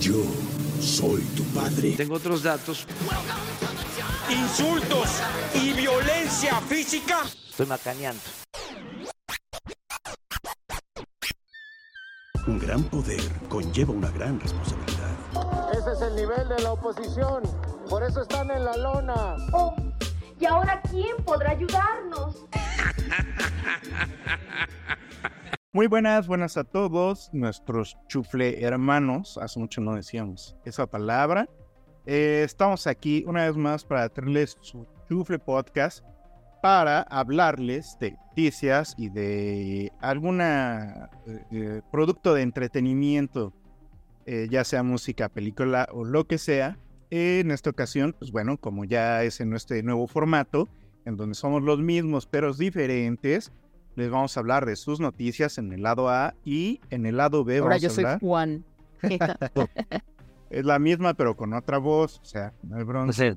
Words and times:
Yo 0.00 0.24
soy 0.80 1.20
tu 1.36 1.44
padre. 1.52 1.92
Tengo 1.94 2.14
otros 2.14 2.42
datos. 2.42 2.86
Insultos 4.30 5.10
y 5.54 5.74
violencia 5.74 6.58
física. 6.62 7.18
Estoy 7.50 7.66
macaneando. 7.66 8.22
Un 12.46 12.58
gran 12.58 12.82
poder 12.84 13.20
conlleva 13.50 13.92
una 13.92 14.10
gran 14.10 14.40
responsabilidad. 14.40 15.10
Ese 15.72 15.92
es 15.92 16.00
el 16.00 16.16
nivel 16.16 16.48
de 16.48 16.62
la 16.62 16.72
oposición. 16.72 17.42
Por 17.90 18.02
eso 18.02 18.22
están 18.22 18.50
en 18.50 18.64
la 18.64 18.78
lona. 18.78 19.36
Oh, 19.52 19.76
¿y 20.40 20.46
ahora 20.46 20.80
quién 20.90 21.14
podrá 21.26 21.50
ayudarnos? 21.50 22.46
Muy 25.72 25.86
buenas, 25.86 26.26
buenas 26.26 26.56
a 26.56 26.64
todos, 26.64 27.30
nuestros 27.32 27.96
chufle 28.08 28.60
hermanos. 28.64 29.38
Hace 29.38 29.60
mucho 29.60 29.80
no 29.80 29.94
decíamos 29.94 30.56
esa 30.64 30.88
palabra. 30.88 31.48
Eh, 32.06 32.42
estamos 32.44 32.88
aquí 32.88 33.22
una 33.24 33.46
vez 33.46 33.56
más 33.56 33.84
para 33.84 34.08
traerles 34.08 34.58
su 34.62 34.84
chufle 35.08 35.38
podcast 35.38 36.04
para 36.60 37.02
hablarles 37.02 37.96
de 38.00 38.10
noticias 38.10 38.96
y 38.98 39.10
de 39.10 39.92
alguna 40.00 41.08
eh, 41.28 41.44
eh, 41.52 41.82
producto 41.92 42.34
de 42.34 42.42
entretenimiento, 42.42 43.52
eh, 44.26 44.48
ya 44.50 44.64
sea 44.64 44.82
música, 44.82 45.28
película 45.28 45.88
o 45.92 46.04
lo 46.04 46.26
que 46.26 46.38
sea. 46.38 46.78
En 47.10 47.52
esta 47.52 47.70
ocasión, 47.70 48.16
pues 48.18 48.32
bueno, 48.32 48.56
como 48.56 48.84
ya 48.84 49.22
es 49.22 49.40
en 49.40 49.54
este 49.54 49.84
nuevo 49.84 50.08
formato, 50.08 50.68
en 51.04 51.16
donde 51.16 51.36
somos 51.36 51.62
los 51.62 51.78
mismos 51.78 52.26
pero 52.26 52.52
diferentes, 52.54 53.52
les 53.96 54.10
vamos 54.10 54.36
a 54.36 54.40
hablar 54.40 54.66
de 54.66 54.76
sus 54.76 55.00
noticias 55.00 55.58
en 55.58 55.72
el 55.72 55.82
lado 55.82 56.08
A 56.08 56.34
y 56.44 56.80
en 56.90 57.06
el 57.06 57.16
lado 57.16 57.44
B 57.44 57.58
Ahora 57.58 57.70
vamos 57.76 57.82
yo 57.82 57.88
a 57.88 57.92
soy 57.92 58.04
hablar. 58.04 58.20
Juan. 58.20 58.64
Es 60.50 60.64
la 60.64 60.78
misma 60.80 61.14
pero 61.14 61.36
con 61.36 61.52
otra 61.54 61.78
voz, 61.78 62.18
o 62.22 62.24
sea, 62.24 62.52
no 62.64 62.76
hay 62.76 62.82
bronca. 62.82 63.06
No 63.06 63.12
sé, 63.12 63.36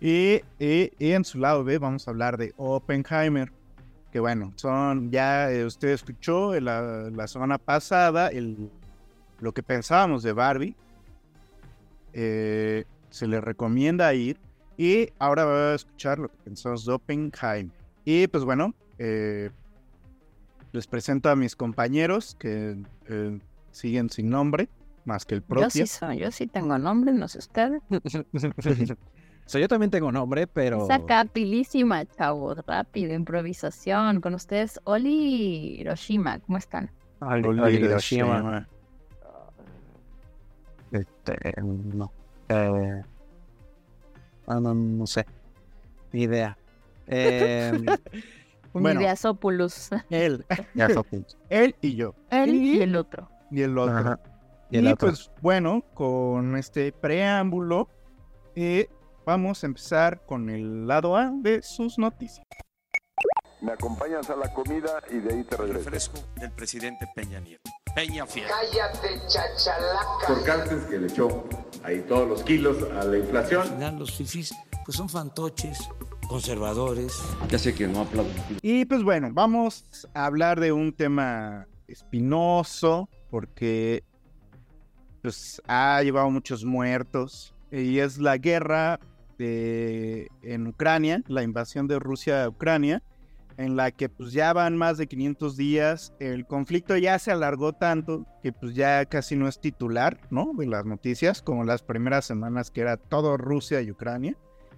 Y, 0.00 0.40
y- 0.58 0.90
y 0.98 1.12
en 1.12 1.22
su 1.24 1.38
lado 1.38 1.64
B 1.64 1.78
vamos 1.78 2.08
a 2.08 2.10
hablar 2.12 2.36
de 2.38 2.54
Oppenheimer. 2.56 3.52
Que 4.10 4.20
bueno, 4.20 4.52
son, 4.56 5.10
ya 5.10 5.50
eh, 5.52 5.64
usted 5.66 5.88
escuchó 5.88 6.54
en 6.54 6.64
la, 6.66 7.10
la 7.10 7.26
semana 7.26 7.58
pasada 7.58 8.28
el, 8.28 8.70
lo 9.40 9.52
que 9.52 9.62
pensábamos 9.62 10.22
de 10.22 10.32
Barbie. 10.32 10.74
Eh, 12.12 12.84
se 13.10 13.26
le 13.26 13.40
recomienda 13.40 14.12
ir. 14.14 14.38
Y 14.76 15.10
ahora 15.18 15.44
va 15.44 15.72
a 15.72 15.74
escuchar 15.74 16.18
lo 16.18 16.28
que 16.28 16.36
pensamos 16.44 16.84
de 16.86 16.92
Oppenheimer. 16.94 17.74
Y 18.04 18.26
pues 18.28 18.44
bueno, 18.44 18.74
eh, 18.98 19.50
les 20.74 20.86
presento 20.86 21.30
a 21.30 21.36
mis 21.36 21.54
compañeros 21.56 22.34
que 22.38 22.76
eh, 23.08 23.38
siguen 23.70 24.10
sin 24.10 24.28
nombre, 24.28 24.68
más 25.04 25.24
que 25.24 25.36
el 25.36 25.40
Yo 25.42 25.46
propio. 25.46 25.70
sí 25.70 25.86
soy, 25.86 26.18
yo 26.18 26.30
sí 26.30 26.46
tengo 26.46 26.76
nombre, 26.78 27.12
no 27.12 27.28
sé 27.28 27.38
usted. 27.38 27.80
O 29.46 29.50
sea, 29.50 29.60
yo 29.60 29.68
también 29.68 29.90
tengo 29.90 30.10
nombre, 30.10 30.46
pero. 30.46 30.86
Saca 30.86 31.26
pilísima, 31.26 32.06
chavos, 32.06 32.56
rápido, 32.66 33.12
improvisación. 33.12 34.22
Con 34.22 34.32
ustedes, 34.32 34.80
Oli 34.84 35.76
Hiroshima, 35.80 36.38
¿cómo 36.38 36.56
están? 36.56 36.90
Oli- 37.20 37.46
Oli 37.48 37.60
Oli 37.60 37.76
Hiroshima. 37.76 38.66
Este, 40.90 41.36
no. 41.60 42.10
Eh, 42.48 43.02
ah, 44.46 44.60
no, 44.60 44.72
no 44.74 45.06
sé. 45.06 45.26
Ni 46.12 46.22
idea. 46.22 46.56
Eh, 47.06 47.82
Bueno. 48.74 48.98
Unideasopoulos. 48.98 49.90
Él, 50.10 50.44
él 51.48 51.76
y 51.80 51.94
yo. 51.96 52.14
Él 52.30 52.54
y 52.54 52.82
el 52.82 52.96
otro. 52.96 53.28
y 53.50 53.62
el 53.62 53.78
otro. 53.78 53.96
Ajá. 53.96 54.20
Y, 54.70 54.76
Y 54.76 54.78
el 54.80 54.86
otro. 54.88 55.08
pues 55.08 55.30
bueno, 55.40 55.84
con 55.94 56.56
este 56.56 56.92
preámbulo, 56.92 57.88
eh, 58.56 58.88
vamos 59.24 59.62
a 59.62 59.66
empezar 59.66 60.24
con 60.26 60.50
el 60.50 60.86
lado 60.86 61.16
A 61.16 61.30
de 61.32 61.62
sus 61.62 61.98
noticias. 61.98 62.44
Me 63.60 63.72
acompañas 63.72 64.28
a 64.28 64.36
la 64.36 64.52
comida 64.52 65.02
y 65.10 65.18
de 65.20 65.32
ahí 65.34 65.44
te 65.44 65.56
regreso. 65.56 65.78
Refresco 65.84 66.18
del 66.36 66.50
presidente 66.50 67.06
Peña 67.14 67.40
Nieto. 67.40 67.70
Peña 67.94 68.26
Fiel. 68.26 68.46
Cállate, 68.48 69.20
chachalaca. 69.28 70.26
por 70.26 70.42
Cártes 70.44 70.84
que 70.84 70.98
le 70.98 71.06
echó 71.06 71.44
ahí 71.84 72.00
todos 72.08 72.28
los 72.28 72.42
kilos 72.42 72.76
a 73.00 73.04
la 73.04 73.16
inflación. 73.16 73.62
al 73.62 73.68
final 73.68 73.98
los 74.00 74.10
fifís 74.16 74.52
pues 74.84 74.96
son 74.98 75.08
fantoches, 75.08 75.78
conservadores. 76.34 77.22
Ya 77.48 77.58
sé 77.60 77.72
que 77.72 77.86
no 77.86 78.00
aplaudo. 78.00 78.28
Y 78.60 78.84
pues 78.86 79.04
bueno, 79.04 79.30
vamos 79.32 80.08
a 80.14 80.26
hablar 80.26 80.58
de 80.58 80.72
un 80.72 80.92
tema 80.92 81.68
espinoso, 81.86 83.08
porque 83.30 84.02
pues 85.22 85.62
ha 85.68 86.02
llevado 86.02 86.28
muchos 86.30 86.64
muertos, 86.64 87.54
y 87.70 88.00
es 88.00 88.18
la 88.18 88.36
guerra 88.38 88.98
de, 89.38 90.26
en 90.42 90.66
Ucrania, 90.66 91.22
la 91.28 91.44
invasión 91.44 91.86
de 91.86 92.00
Rusia 92.00 92.42
a 92.42 92.48
Ucrania, 92.48 93.00
en 93.56 93.76
la 93.76 93.92
que 93.92 94.08
pues 94.08 94.32
ya 94.32 94.52
van 94.52 94.76
más 94.76 94.98
de 94.98 95.06
500 95.06 95.56
días, 95.56 96.14
el 96.18 96.46
conflicto 96.46 96.96
ya 96.96 97.16
se 97.20 97.30
alargó 97.30 97.74
tanto 97.74 98.26
que 98.42 98.52
pues 98.52 98.74
ya 98.74 99.04
casi 99.04 99.36
no 99.36 99.46
es 99.46 99.60
titular, 99.60 100.18
¿no? 100.30 100.50
De 100.58 100.66
las 100.66 100.84
noticias, 100.84 101.42
como 101.42 101.62
las 101.62 101.84
primeras 101.84 102.24
semanas 102.24 102.72
que 102.72 102.80
era 102.80 102.96
todo 102.96 103.36
Rusia 103.36 103.80
y 103.82 103.92
Ucrania. 103.92 104.36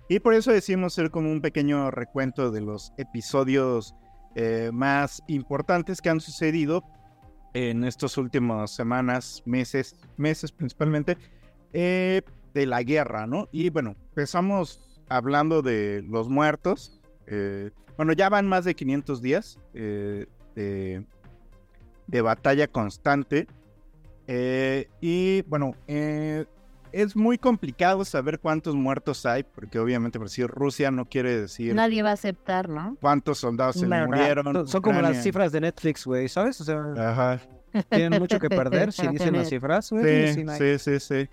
Y 0.09 0.21
por 0.21 0.35
eso 0.35 0.53
decidimos 0.53 0.93
hacer 0.93 1.11
como 1.11 1.31
un 1.31 1.41
pequeño 1.41 1.91
recuento 1.91 2.51
de 2.51 2.61
los 2.61 2.93
episodios 2.97 3.95
eh, 4.37 4.71
más 4.73 5.23
importantes 5.27 6.01
que 6.01 6.11
han 6.11 6.21
sucedido 6.21 6.85
en 7.55 7.85
estas 7.85 8.17
últimas 8.17 8.71
semanas, 8.71 9.43
meses, 9.47 9.97
meses 10.17 10.53
principalmente, 10.53 11.17
eh, 11.73 12.23
de 12.55 12.67
la 12.67 12.83
guerra, 12.83 13.27
¿no? 13.27 13.49
Y 13.51 13.71
bueno, 13.71 13.97
empezamos 14.11 15.01
hablando 15.09 15.63
de 15.63 16.05
los 16.07 16.29
muertos. 16.29 17.01
eh, 17.27 17.71
bueno, 17.97 18.13
ya 18.13 18.29
van 18.29 18.47
más 18.47 18.67
de 18.67 18.75
500 18.75 19.23
días 19.23 19.59
de, 19.73 20.29
de 22.07 22.21
batalla 22.21 22.69
constante. 22.69 23.47
y 25.01 25.41
bueno, 25.43 25.75
es 26.93 27.17
muy 27.17 27.39
complicado 27.39 28.05
saber 28.05 28.39
cuántos 28.41 28.75
muertos 28.75 29.25
hay, 29.27 29.43
porque 29.43 29.79
obviamente 29.79 30.19
por 30.19 30.29
decir 30.29 30.47
Rusia 30.47 30.91
no 30.91 31.05
quiere 31.07 31.41
decir 31.41 31.75
Nadie 31.75 32.03
va 32.03 32.11
a 32.11 32.15
aceptar, 32.15 32.69
¿no? 32.69 32.97
cuántos 33.01 33.39
soldados 33.39 33.77
se 33.77 33.87
murieron. 33.87 34.45
Son, 34.53 34.69
son 34.69 34.83
como 34.83 35.01
las 35.01 35.23
cifras 35.23 35.53
de 35.53 35.61
Netflix, 35.61 36.05
güey, 36.07 36.29
¿sabes? 36.29 36.61
O 36.61 36.65
sea, 36.65 36.83
Ajá. 36.97 37.41
tienen 37.91 38.19
mucho 38.21 38.39
que 38.39 38.49
perder 38.49 38.93
si 38.93 39.07
dicen 39.09 39.35
las 39.37 39.49
cifras, 39.49 39.91
güey. 39.91 40.33
Sí, 40.35 40.79
Sí, 40.79 41.01
sí. 41.01 41.29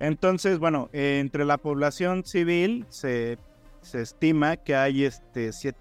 Entonces, 0.00 0.58
bueno, 0.58 0.88
eh, 0.92 1.18
entre 1.20 1.44
la 1.44 1.56
población 1.58 2.24
civil 2.24 2.84
se, 2.88 3.38
se 3.80 4.02
estima 4.02 4.56
que 4.56 4.74
hay 4.74 5.04
este 5.04 5.52
siete- 5.52 5.78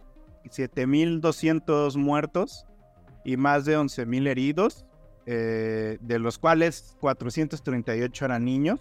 7.200 0.49 1.97
muertos 1.97 2.65
y 3.25 3.37
más 3.37 3.65
de 3.65 3.77
11.000 3.77 4.27
heridos, 4.27 4.85
eh, 5.25 5.97
de 5.99 6.19
los 6.19 6.37
cuales 6.37 6.95
438 7.01 8.25
eran 8.25 8.45
niños. 8.45 8.79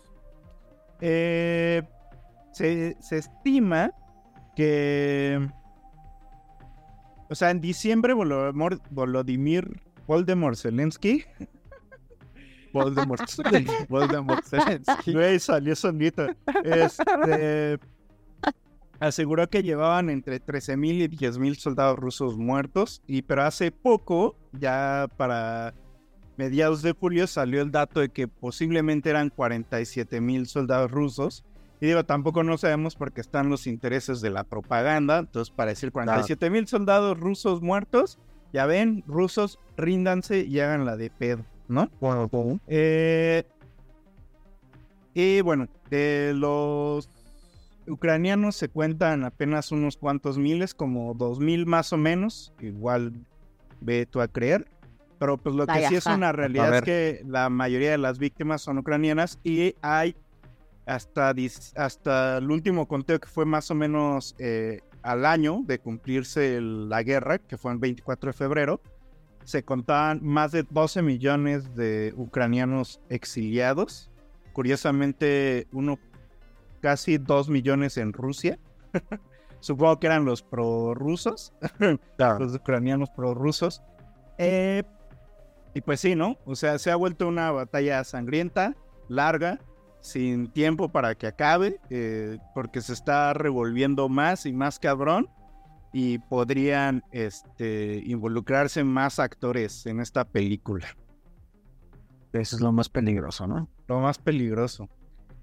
Eh, 1.00 1.82
se, 2.52 2.96
se 3.00 3.18
estima 3.18 3.90
que, 4.54 5.46
o 7.28 7.34
sea, 7.34 7.50
en 7.50 7.60
diciembre 7.60 8.14
Volodymyr, 8.14 8.80
Volodymyr 8.90 9.82
Voldemort 10.06 10.56
Zelensky 10.56 11.24
Voldemort. 12.76 13.22
Voldemort 13.88 14.44
Zelensky. 14.44 15.12
Güey, 15.12 15.38
salió 15.38 15.74
solito. 15.74 16.26
Este, 16.62 17.78
aseguró 19.00 19.48
que 19.48 19.62
llevaban 19.62 20.10
entre 20.10 20.42
13.000 20.42 21.04
y 21.04 21.08
10.000 21.08 21.54
soldados 21.56 21.98
rusos 21.98 22.36
muertos. 22.36 23.02
Y 23.06 23.22
pero 23.22 23.44
hace 23.44 23.70
poco, 23.70 24.36
ya 24.52 25.08
para 25.16 25.74
mediados 26.36 26.82
de 26.82 26.92
julio, 26.92 27.26
salió 27.26 27.62
el 27.62 27.70
dato 27.70 28.00
de 28.00 28.08
que 28.08 28.28
posiblemente 28.28 29.10
eran 29.10 29.30
47.000 29.30 30.46
soldados 30.46 30.90
rusos. 30.90 31.44
Y 31.80 31.86
digo, 31.86 32.04
tampoco 32.04 32.42
no 32.42 32.56
sabemos 32.56 32.96
porque 32.96 33.20
están 33.20 33.50
los 33.50 33.66
intereses 33.66 34.20
de 34.20 34.30
la 34.30 34.44
propaganda. 34.44 35.18
Entonces, 35.18 35.52
para 35.54 35.70
decir 35.70 35.92
47.000 35.92 36.66
soldados 36.66 37.18
rusos 37.18 37.60
muertos, 37.60 38.18
ya 38.52 38.66
ven, 38.66 39.04
rusos, 39.06 39.58
ríndanse 39.76 40.40
y 40.40 40.60
hagan 40.60 40.86
la 40.86 40.96
de 40.96 41.10
pedo, 41.10 41.44
¿no? 41.68 41.90
Eh, 42.66 43.44
y 45.12 45.40
bueno, 45.42 45.68
de 45.90 46.32
los 46.34 47.10
ucranianos 47.86 48.56
se 48.56 48.68
cuentan 48.68 49.24
apenas 49.24 49.72
unos 49.72 49.96
cuantos 49.96 50.38
miles, 50.38 50.74
como 50.74 51.14
dos 51.14 51.38
mil 51.38 51.66
más 51.66 51.92
o 51.92 51.96
menos. 51.96 52.52
Igual 52.60 53.12
ve 53.80 54.06
tú 54.06 54.20
a 54.20 54.28
creer. 54.28 54.68
Pero 55.18 55.38
pues 55.38 55.54
lo 55.54 55.66
que 55.66 55.72
Vaya, 55.72 55.88
sí 55.88 55.94
es 55.96 56.06
una 56.06 56.28
A 56.28 56.32
realidad 56.32 56.74
es 56.76 56.82
que 56.82 57.22
la 57.26 57.48
mayoría 57.48 57.90
de 57.90 57.98
las 57.98 58.18
víctimas 58.18 58.60
son 58.62 58.78
ucranianas 58.78 59.38
y 59.42 59.74
hay 59.80 60.14
hasta, 60.84 61.34
hasta 61.76 62.38
el 62.38 62.50
último 62.50 62.86
conteo 62.86 63.18
que 63.18 63.26
fue 63.28 63.44
más 63.46 63.70
o 63.70 63.74
menos 63.74 64.34
eh, 64.38 64.80
al 65.02 65.24
año 65.24 65.62
de 65.64 65.78
cumplirse 65.78 66.56
el- 66.56 66.88
la 66.88 67.02
guerra, 67.02 67.38
que 67.38 67.56
fue 67.56 67.72
el 67.72 67.78
24 67.78 68.28
de 68.28 68.32
febrero, 68.34 68.80
se 69.44 69.62
contaban 69.62 70.20
más 70.22 70.52
de 70.52 70.64
12 70.68 71.02
millones 71.02 71.74
de 71.76 72.12
ucranianos 72.16 73.00
exiliados. 73.08 74.10
Curiosamente, 74.52 75.66
uno 75.72 75.98
casi 76.80 77.16
dos 77.18 77.48
millones 77.48 77.96
en 77.96 78.12
Rusia. 78.12 78.58
Supongo 79.60 79.98
que 79.98 80.06
eran 80.08 80.24
los 80.24 80.42
prorrusos, 80.42 81.52
los 82.18 82.54
ucranianos 82.54 83.10
prorrusos. 83.10 83.82
Eh, 84.38 84.82
y 85.76 85.82
pues 85.82 86.00
sí, 86.00 86.14
¿no? 86.14 86.38
O 86.46 86.56
sea, 86.56 86.78
se 86.78 86.90
ha 86.90 86.96
vuelto 86.96 87.28
una 87.28 87.50
batalla 87.50 88.02
sangrienta, 88.02 88.74
larga, 89.08 89.60
sin 90.00 90.50
tiempo 90.50 90.88
para 90.88 91.14
que 91.14 91.26
acabe, 91.26 91.78
eh, 91.90 92.38
porque 92.54 92.80
se 92.80 92.94
está 92.94 93.34
revolviendo 93.34 94.08
más 94.08 94.46
y 94.46 94.52
más 94.54 94.78
cabrón 94.78 95.28
y 95.92 96.18
podrían 96.18 97.02
este, 97.12 98.02
involucrarse 98.06 98.84
más 98.84 99.18
actores 99.18 99.84
en 99.84 100.00
esta 100.00 100.24
película. 100.24 100.86
Eso 102.32 102.56
es 102.56 102.62
lo 102.62 102.72
más 102.72 102.88
peligroso, 102.88 103.46
¿no? 103.46 103.68
Lo 103.86 104.00
más 104.00 104.18
peligroso. 104.18 104.88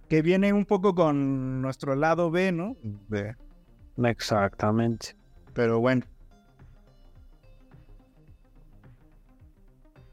Que 0.09 0.21
viene 0.21 0.51
un 0.53 0.65
poco 0.65 0.95
con 0.95 1.61
nuestro 1.61 1.95
lado 1.95 2.31
B, 2.31 2.51
¿no? 2.51 2.75
De- 3.07 3.35
Exactamente. 4.03 5.15
pero 5.53 5.79
bueno, 5.79 6.05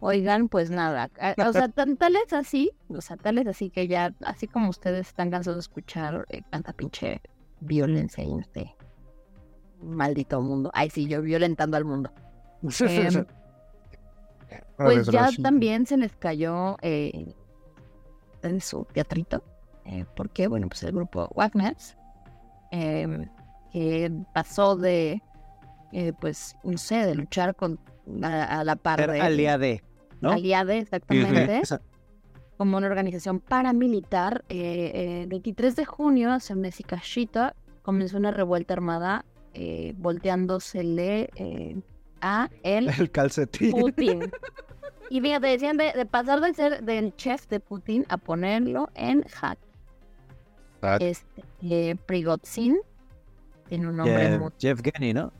Oigan, 0.00 0.48
pues 0.48 0.70
nada, 0.70 1.10
o 1.46 1.52
sea, 1.52 1.68
tan, 1.74 1.96
tal 1.96 2.16
es 2.16 2.32
así, 2.32 2.72
o 2.88 3.00
sea, 3.02 3.16
tal 3.16 3.38
es 3.38 3.46
así 3.46 3.68
que 3.70 3.86
ya, 3.86 4.14
así 4.22 4.46
como 4.46 4.70
ustedes 4.70 5.08
están 5.08 5.30
cansados 5.30 5.56
de 5.58 5.60
escuchar 5.60 6.24
eh, 6.30 6.40
tanta 6.50 6.72
pinche 6.72 7.20
violencia 7.60 8.24
en 8.24 8.40
este 8.40 8.74
maldito 9.82 10.40
mundo. 10.40 10.70
Ay, 10.74 10.90
sí, 10.90 11.06
yo 11.06 11.22
violentando 11.22 11.76
al 11.76 11.84
mundo. 11.84 12.10
Em, 12.80 13.24
pues 14.76 15.06
ya 15.06 15.30
también 15.42 15.86
se 15.86 15.96
les 15.96 16.16
cayó 16.16 16.76
eh, 16.82 17.34
en 18.42 18.60
su 18.60 18.84
teatrito. 18.92 19.42
Eh, 19.84 20.04
¿Por 20.16 20.30
qué? 20.30 20.48
Bueno, 20.48 20.68
pues 20.68 20.82
el 20.82 20.92
grupo 20.92 21.28
Wagner, 21.34 21.76
em, 22.70 23.28
que 23.72 24.12
pasó 24.34 24.76
de, 24.76 25.22
eh, 25.92 26.12
pues, 26.20 26.56
no 26.64 26.78
sé, 26.78 27.06
de 27.06 27.14
luchar 27.14 27.54
con 27.54 27.78
a, 28.22 28.60
a 28.60 28.64
la 28.64 28.76
par 28.76 29.00
Ser 29.00 29.10
de 29.12 29.20
aliade, 29.20 29.82
¿no? 30.20 30.32
Aliade, 30.32 30.78
exactamente, 30.78 31.62
como 32.56 32.76
una 32.76 32.86
organización 32.86 33.40
paramilitar. 33.40 34.44
eh, 34.48 35.22
el 35.22 35.28
23 35.28 35.76
de 35.76 35.84
junio, 35.84 36.40
Semnesi 36.40 36.82
Kashita 36.82 37.54
comenzó 37.82 38.18
una 38.18 38.30
revuelta 38.30 38.74
armada 38.74 39.24
eh, 39.54 39.94
volteándosele 39.98 41.30
eh, 41.34 41.80
a 42.20 42.48
el 42.62 42.88
el 42.98 43.10
calcetín. 43.10 43.72
Putin. 43.72 44.30
Y 45.12 45.20
fíjate, 45.20 45.48
decían 45.48 45.76
de, 45.76 45.92
de 45.92 46.06
pasar 46.06 46.40
de 46.40 46.54
ser 46.54 46.84
del 46.84 47.16
chef 47.16 47.48
de 47.48 47.58
Putin 47.58 48.06
a 48.08 48.16
ponerlo 48.16 48.90
en 48.94 49.24
hack. 49.24 49.58
Este, 51.00 51.42
eh, 51.62 51.96
Prigozhin 52.06 52.78
tiene 53.68 53.88
un 53.88 53.96
nombre 53.96 54.38
muy 54.38 54.52
Jeff 54.60 54.80
Genny, 54.80 55.12
¿no? 55.12 55.32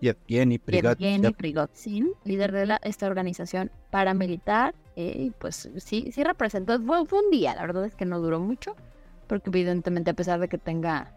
Yevgeny 0.00 0.58
Prigozhin. 0.58 1.32
Prigozhin, 1.34 2.12
líder 2.24 2.52
de 2.52 2.66
la, 2.66 2.80
esta 2.82 3.06
organización 3.06 3.70
paramilitar, 3.90 4.74
eh, 4.96 5.14
y 5.18 5.30
pues 5.30 5.70
sí, 5.78 6.10
sí 6.12 6.24
representó, 6.24 6.80
fue, 6.80 7.06
fue 7.06 7.20
un 7.20 7.30
día, 7.30 7.54
la 7.54 7.62
verdad 7.62 7.84
es 7.84 7.94
que 7.94 8.04
no 8.04 8.20
duró 8.20 8.40
mucho, 8.40 8.76
porque 9.26 9.50
evidentemente 9.50 10.10
a 10.10 10.14
pesar 10.14 10.40
de 10.40 10.48
que 10.48 10.58
tenga, 10.58 11.12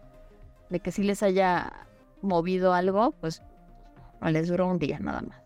de 0.70 0.80
que 0.80 0.92
sí 0.92 1.02
les 1.02 1.22
haya 1.22 1.86
movido 2.22 2.74
algo, 2.74 3.12
pues 3.20 3.42
no 4.20 4.30
les 4.30 4.48
duró 4.48 4.66
un 4.66 4.78
día 4.78 4.98
nada 4.98 5.22
más. 5.22 5.42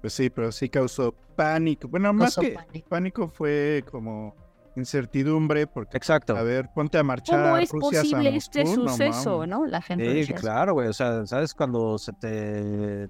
Pues 0.00 0.12
sí, 0.12 0.30
pero 0.30 0.52
sí 0.52 0.68
causó 0.68 1.14
pánico. 1.34 1.88
Bueno, 1.88 2.12
más 2.12 2.36
que 2.36 2.52
pánico. 2.52 2.88
pánico 2.88 3.28
fue 3.28 3.84
como 3.90 4.34
incertidumbre 4.76 5.66
porque, 5.66 5.96
Exacto. 5.96 6.36
a 6.36 6.42
ver, 6.42 6.68
ponte 6.74 6.98
a 6.98 7.02
marchar 7.02 7.42
¿Cómo 7.44 7.56
es 7.58 7.70
Rusia, 7.70 8.02
San 8.02 8.10
posible 8.10 8.36
este 8.36 8.64
Moscú, 8.64 8.82
no 8.84 8.88
suceso, 8.90 9.38
mames. 9.38 9.48
no? 9.50 9.66
La 9.66 9.82
gente 9.82 10.24
Sí, 10.24 10.32
claro, 10.34 10.74
güey. 10.74 10.88
O 10.88 10.92
sea, 10.92 11.26
¿sabes 11.26 11.54
cuando 11.54 11.98
se 11.98 12.12
te, 12.12 13.08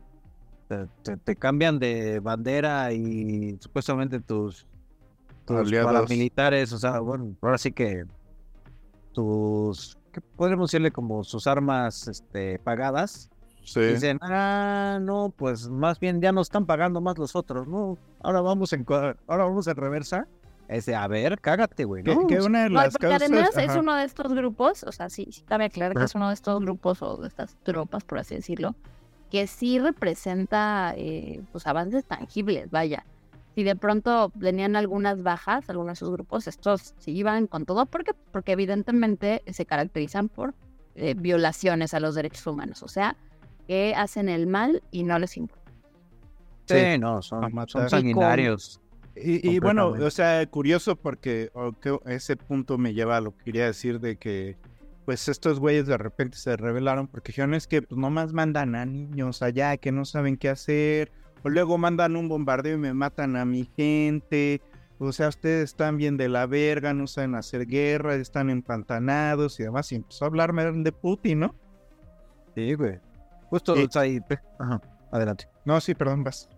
te, 0.68 0.86
te- 1.02 1.16
te 1.16 1.36
cambian 1.36 1.78
de 1.78 2.20
bandera 2.20 2.92
y 2.92 3.56
supuestamente 3.60 4.20
tus, 4.20 4.66
tus 5.44 5.56
Aliados. 5.58 5.92
paramilitares, 5.92 6.72
o 6.72 6.78
sea, 6.78 7.00
bueno, 7.00 7.34
ahora 7.42 7.58
sí 7.58 7.72
que 7.72 8.04
tus, 9.12 9.96
¿qué 10.12 10.20
podríamos 10.20 10.70
decirle 10.70 10.90
como 10.90 11.24
sus 11.24 11.46
armas 11.46 12.08
este, 12.08 12.58
pagadas? 12.58 13.30
Sí. 13.64 13.80
Dicen, 13.80 14.18
ah, 14.22 14.98
no, 15.02 15.32
pues 15.36 15.68
más 15.68 15.98
bien 15.98 16.20
ya 16.20 16.30
nos 16.30 16.46
están 16.46 16.66
pagando 16.66 17.00
más 17.00 17.18
los 17.18 17.34
otros, 17.34 17.66
¿no? 17.66 17.98
Ahora 18.22 18.40
vamos 18.40 18.72
en, 18.72 18.86
ahora 18.88 19.44
vamos 19.44 19.66
en 19.66 19.76
reversa. 19.76 20.28
Es 20.68 20.86
de, 20.86 20.96
a 20.96 21.06
ver, 21.06 21.40
cágate, 21.40 21.84
güey, 21.84 22.02
¿no? 22.02 22.26
que 22.26 22.40
una 22.40 22.64
de 22.64 22.70
No, 22.70 22.80
las 22.82 22.94
porque 22.94 23.08
causas... 23.08 23.30
además 23.30 23.56
es 23.56 23.76
uno 23.76 23.94
de 23.94 24.04
estos 24.04 24.32
grupos, 24.32 24.82
o 24.82 24.92
sea, 24.92 25.08
sí, 25.08 25.28
sí 25.30 25.42
cabe 25.42 25.66
aclarar 25.66 25.96
que 25.96 26.04
es 26.04 26.14
uno 26.14 26.28
de 26.28 26.34
estos 26.34 26.60
grupos 26.60 27.02
o 27.02 27.16
de 27.18 27.28
estas 27.28 27.56
tropas, 27.62 28.02
por 28.04 28.18
así 28.18 28.34
decirlo, 28.34 28.74
que 29.30 29.46
sí 29.46 29.78
representa 29.78 30.92
eh, 30.96 31.42
pues 31.52 31.66
avances 31.66 32.04
tangibles, 32.04 32.70
vaya. 32.70 33.04
Si 33.54 33.62
de 33.62 33.76
pronto 33.76 34.32
tenían 34.38 34.76
algunas 34.76 35.22
bajas, 35.22 35.70
algunos 35.70 35.92
de 35.92 35.96
sus 36.04 36.10
grupos, 36.10 36.46
estos 36.46 36.94
sí 36.98 37.12
iban 37.12 37.46
con 37.46 37.64
todo, 37.64 37.86
porque 37.86 38.12
porque 38.32 38.52
evidentemente 38.52 39.42
se 39.46 39.64
caracterizan 39.64 40.28
por 40.28 40.54
eh, 40.94 41.14
violaciones 41.16 41.94
a 41.94 42.00
los 42.00 42.14
derechos 42.14 42.46
humanos, 42.46 42.82
o 42.82 42.88
sea, 42.88 43.16
que 43.66 43.94
hacen 43.96 44.28
el 44.28 44.46
mal 44.46 44.82
y 44.90 45.04
no 45.04 45.18
les 45.18 45.36
importa. 45.36 45.72
Sí, 46.66 46.98
no, 46.98 47.22
son, 47.22 47.52
son 47.68 47.88
sanguinarios. 47.88 48.80
Y, 49.16 49.48
y 49.48 49.58
bueno, 49.60 49.88
o 49.88 50.10
sea, 50.10 50.44
curioso 50.46 50.96
porque 50.96 51.50
o 51.54 51.72
que 51.72 51.98
ese 52.06 52.36
punto 52.36 52.76
me 52.78 52.92
lleva 52.94 53.16
a 53.16 53.20
lo 53.20 53.36
que 53.36 53.44
quería 53.44 53.66
decir 53.66 53.98
de 54.00 54.16
que 54.16 54.56
pues 55.06 55.28
estos 55.28 55.58
güeyes 55.60 55.86
de 55.86 55.96
repente 55.96 56.36
se 56.36 56.56
rebelaron 56.56 57.06
porque 57.06 57.28
dijeron 57.32 57.54
es 57.54 57.66
que 57.66 57.80
pues 57.82 57.98
nomás 57.98 58.32
mandan 58.32 58.74
a 58.74 58.84
niños 58.84 59.40
allá 59.40 59.76
que 59.76 59.92
no 59.92 60.04
saben 60.04 60.36
qué 60.36 60.48
hacer 60.48 61.12
o 61.44 61.48
luego 61.48 61.78
mandan 61.78 62.16
un 62.16 62.28
bombardeo 62.28 62.74
y 62.74 62.78
me 62.78 62.92
matan 62.92 63.36
a 63.36 63.44
mi 63.44 63.70
gente. 63.76 64.60
O 64.98 65.12
sea, 65.12 65.28
ustedes 65.28 65.64
están 65.70 65.96
bien 65.98 66.16
de 66.16 66.28
la 66.28 66.46
verga, 66.46 66.92
no 66.94 67.06
saben 67.06 67.34
hacer 67.36 67.66
guerra, 67.66 68.14
están 68.16 68.50
empantanados 68.50 69.60
y 69.60 69.62
demás. 69.64 69.92
Y 69.92 69.96
empezó 69.96 70.24
a 70.24 70.28
hablarme 70.28 70.64
de 70.72 70.90
Putin, 70.92 71.40
¿no? 71.40 71.54
Sí, 72.54 72.74
güey. 72.74 72.98
Justo 73.50 73.76
Sí. 73.76 73.84
o 73.88 73.92
sea, 73.92 74.02
ahí. 74.02 74.20
pe- 74.20 74.40
Ajá, 74.58 74.80
adelante. 75.12 75.48
No, 75.64 75.80
sí, 75.80 75.94
perdón, 75.94 76.24
vas. 76.24 76.48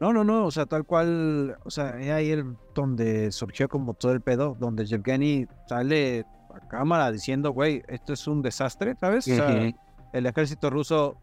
No, 0.00 0.12
no, 0.12 0.24
no, 0.24 0.46
o 0.46 0.50
sea, 0.50 0.66
tal 0.66 0.84
cual, 0.84 1.56
o 1.64 1.70
sea, 1.70 1.98
es 2.00 2.10
ahí 2.10 2.30
el, 2.30 2.56
donde 2.74 3.32
surgió 3.32 3.68
como 3.68 3.94
todo 3.94 4.12
el 4.12 4.20
pedo, 4.20 4.56
donde 4.58 4.86
Yevgeny 4.86 5.46
sale 5.68 6.24
a 6.54 6.68
cámara 6.68 7.10
diciendo, 7.10 7.52
güey, 7.52 7.82
esto 7.88 8.12
es 8.12 8.26
un 8.26 8.42
desastre, 8.42 8.94
¿sabes? 9.00 9.26
O 9.28 9.34
sea, 9.34 9.48
Ujú. 9.48 9.76
el 10.12 10.26
ejército 10.26 10.70
ruso 10.70 11.16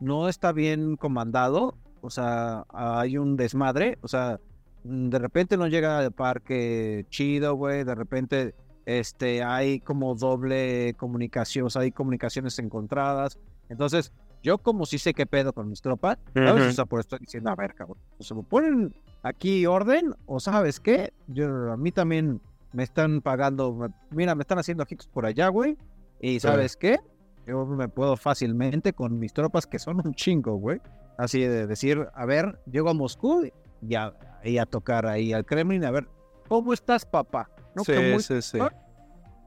no 0.00 0.28
está 0.28 0.52
bien 0.52 0.96
comandado, 0.96 1.76
o 2.00 2.10
sea, 2.10 2.64
hay 2.72 3.18
un 3.18 3.36
desmadre, 3.36 3.98
o 4.02 4.08
sea, 4.08 4.40
de 4.84 5.18
repente 5.18 5.56
no 5.56 5.68
llega 5.68 5.98
al 5.98 6.12
parque 6.12 7.06
chido, 7.10 7.54
güey, 7.54 7.84
de 7.84 7.94
repente 7.94 8.54
este, 8.84 9.44
hay 9.44 9.80
como 9.80 10.14
doble 10.14 10.94
comunicación, 10.94 11.66
o 11.66 11.70
sea, 11.70 11.82
hay 11.82 11.92
comunicaciones 11.92 12.58
encontradas, 12.58 13.38
entonces, 13.68 14.12
yo 14.42 14.58
como 14.58 14.86
sí 14.86 14.98
sé 14.98 15.14
qué 15.14 15.26
pedo 15.26 15.52
con 15.52 15.68
mis 15.68 15.80
tropas, 15.80 16.18
¿sabes? 16.34 16.62
Ujú. 16.62 16.70
O 16.70 16.72
sea, 16.72 16.84
por 16.84 17.00
esto 17.00 17.16
estoy 17.16 17.26
diciendo, 17.26 17.50
a 17.50 17.54
ver, 17.56 17.74
cabrón, 17.74 17.98
o 18.18 18.22
se 18.22 18.34
me 18.34 18.42
ponen 18.42 18.94
aquí 19.22 19.66
orden, 19.66 20.14
o 20.26 20.40
sabes 20.40 20.80
qué, 20.80 21.12
yo, 21.28 21.72
a 21.72 21.76
mí 21.76 21.92
también 21.92 22.40
me 22.72 22.82
están 22.82 23.20
pagando, 23.20 23.72
me- 23.74 23.88
mira, 24.10 24.34
me 24.34 24.42
están 24.42 24.58
haciendo 24.58 24.84
hicks 24.88 25.06
por 25.06 25.26
allá, 25.26 25.48
güey, 25.48 25.76
y 26.20 26.40
¿sabes 26.40 26.76
qué? 26.76 26.98
Yo 27.46 27.66
me 27.66 27.88
puedo 27.88 28.16
fácilmente 28.16 28.92
con 28.92 29.18
mis 29.18 29.32
tropas 29.32 29.66
que 29.66 29.78
son 29.78 30.00
un 30.06 30.14
chingo, 30.14 30.54
güey. 30.56 30.80
Así 31.18 31.40
de 31.40 31.66
decir, 31.66 32.06
a 32.14 32.24
ver, 32.24 32.58
llego 32.70 32.88
a 32.88 32.94
Moscú 32.94 33.48
y 33.82 33.94
a, 33.96 34.14
y 34.44 34.58
a 34.58 34.66
tocar 34.66 35.06
ahí 35.06 35.32
al 35.32 35.44
Kremlin, 35.44 35.84
a 35.84 35.90
ver, 35.90 36.08
¿cómo 36.48 36.72
estás, 36.72 37.04
papá? 37.04 37.50
¿No? 37.74 37.82
sí, 37.84 37.92
sí, 38.22 38.42
sí. 38.42 38.58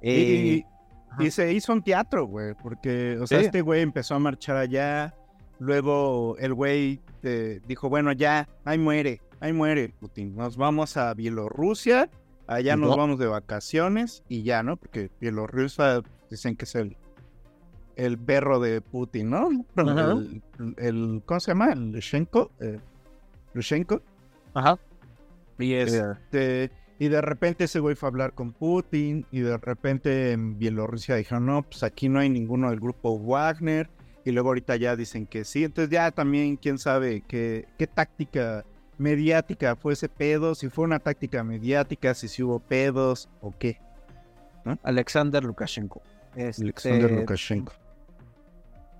Eh, 0.02 0.12
y- 0.62 0.66
ajá. 1.16 1.24
y 1.24 1.32
se 1.32 1.52
hizo 1.54 1.74
un 1.74 1.82
teatro, 1.84 2.26
güey, 2.26 2.54
porque, 2.62 3.18
o 3.20 3.28
sea, 3.28 3.40
Sí. 3.40 3.46
este 3.46 3.62
güey 3.62 3.82
empezó 3.82 4.16
a 4.16 4.20
marchar 4.20 4.58
allá, 4.58 5.14
luego 5.60 6.36
el 6.40 6.54
güey 6.54 7.00
eh, 7.24 7.60
dijo, 7.68 7.90
bueno, 7.90 8.12
ya, 8.12 8.48
ahí 8.66 8.78
muere, 8.78 9.22
ahí 9.40 9.52
muere 9.54 9.94
Putin, 10.00 10.36
nos 10.36 10.58
vamos 10.58 10.96
a 10.98 11.14
Bielorrusia, 11.14 12.10
allá 12.48 12.76
nos 12.76 12.92
no. 12.92 12.98
vamos 12.98 13.18
de 13.20 13.28
vacaciones 13.28 14.24
y 14.30 14.44
ya, 14.44 14.62
¿no? 14.64 14.78
Porque 14.78 15.10
Bielorrusia 15.20 16.02
dicen 16.30 16.56
que 16.56 16.66
es 16.66 16.76
el, 16.76 16.96
el 17.96 18.18
perro 18.20 18.60
de 18.60 18.82
Putin, 18.82 19.30
¿no? 19.32 19.50
El, 19.78 20.42
el- 20.78 21.22
¿cómo 21.26 21.40
se 21.40 21.52
llama? 21.52 21.72
El 21.74 21.92
Lushenko, 21.94 22.52
eh, 22.60 22.80
Lushenko. 23.54 24.02
Ajá. 24.54 24.78
Y 25.58 25.74
este, 25.74 26.70
y 26.98 27.10
de 27.10 27.22
repente 27.22 27.66
ese 27.66 27.80
güey 27.80 27.96
fue 27.96 28.08
a 28.08 28.12
hablar 28.12 28.34
con 28.34 28.54
Putin, 28.54 29.26
y 29.32 29.42
de 29.42 29.58
repente 29.58 30.32
en 30.32 30.58
Bielorrusia 30.58 31.16
dijeron, 31.16 31.46
no, 31.46 31.64
pues 31.64 31.84
aquí 31.84 32.10
no 32.10 32.20
hay 32.20 32.30
ninguno 32.30 32.70
del 32.70 32.80
grupo 32.80 33.20
Wagner, 33.20 33.90
y 34.24 34.32
luego 34.32 34.50
ahorita 34.50 34.76
ya 34.76 34.96
dicen 34.96 35.28
que 35.28 35.44
sí, 35.44 35.64
entonces 35.64 35.92
ya 35.92 36.12
también 36.12 36.58
quién 36.58 36.78
sabe 36.78 37.22
qué, 37.28 37.68
qué 37.78 37.88
táctica 37.88 38.66
mediática 38.98 39.76
fue 39.76 39.94
ese 39.94 40.10
pedo, 40.10 40.56
si 40.56 40.70
fue 40.70 40.86
una 40.86 41.00
táctica 41.00 41.44
mediática, 41.44 42.14
si 42.14 42.28
sí 42.28 42.44
hubo 42.44 42.60
pedos 42.60 43.30
o 43.42 43.54
qué. 43.58 43.80
Alexander 44.84 45.44
Lukashenko. 45.44 46.02
Este, 46.36 46.64
Alexander 46.64 47.12
Lukashenko. 47.12 47.74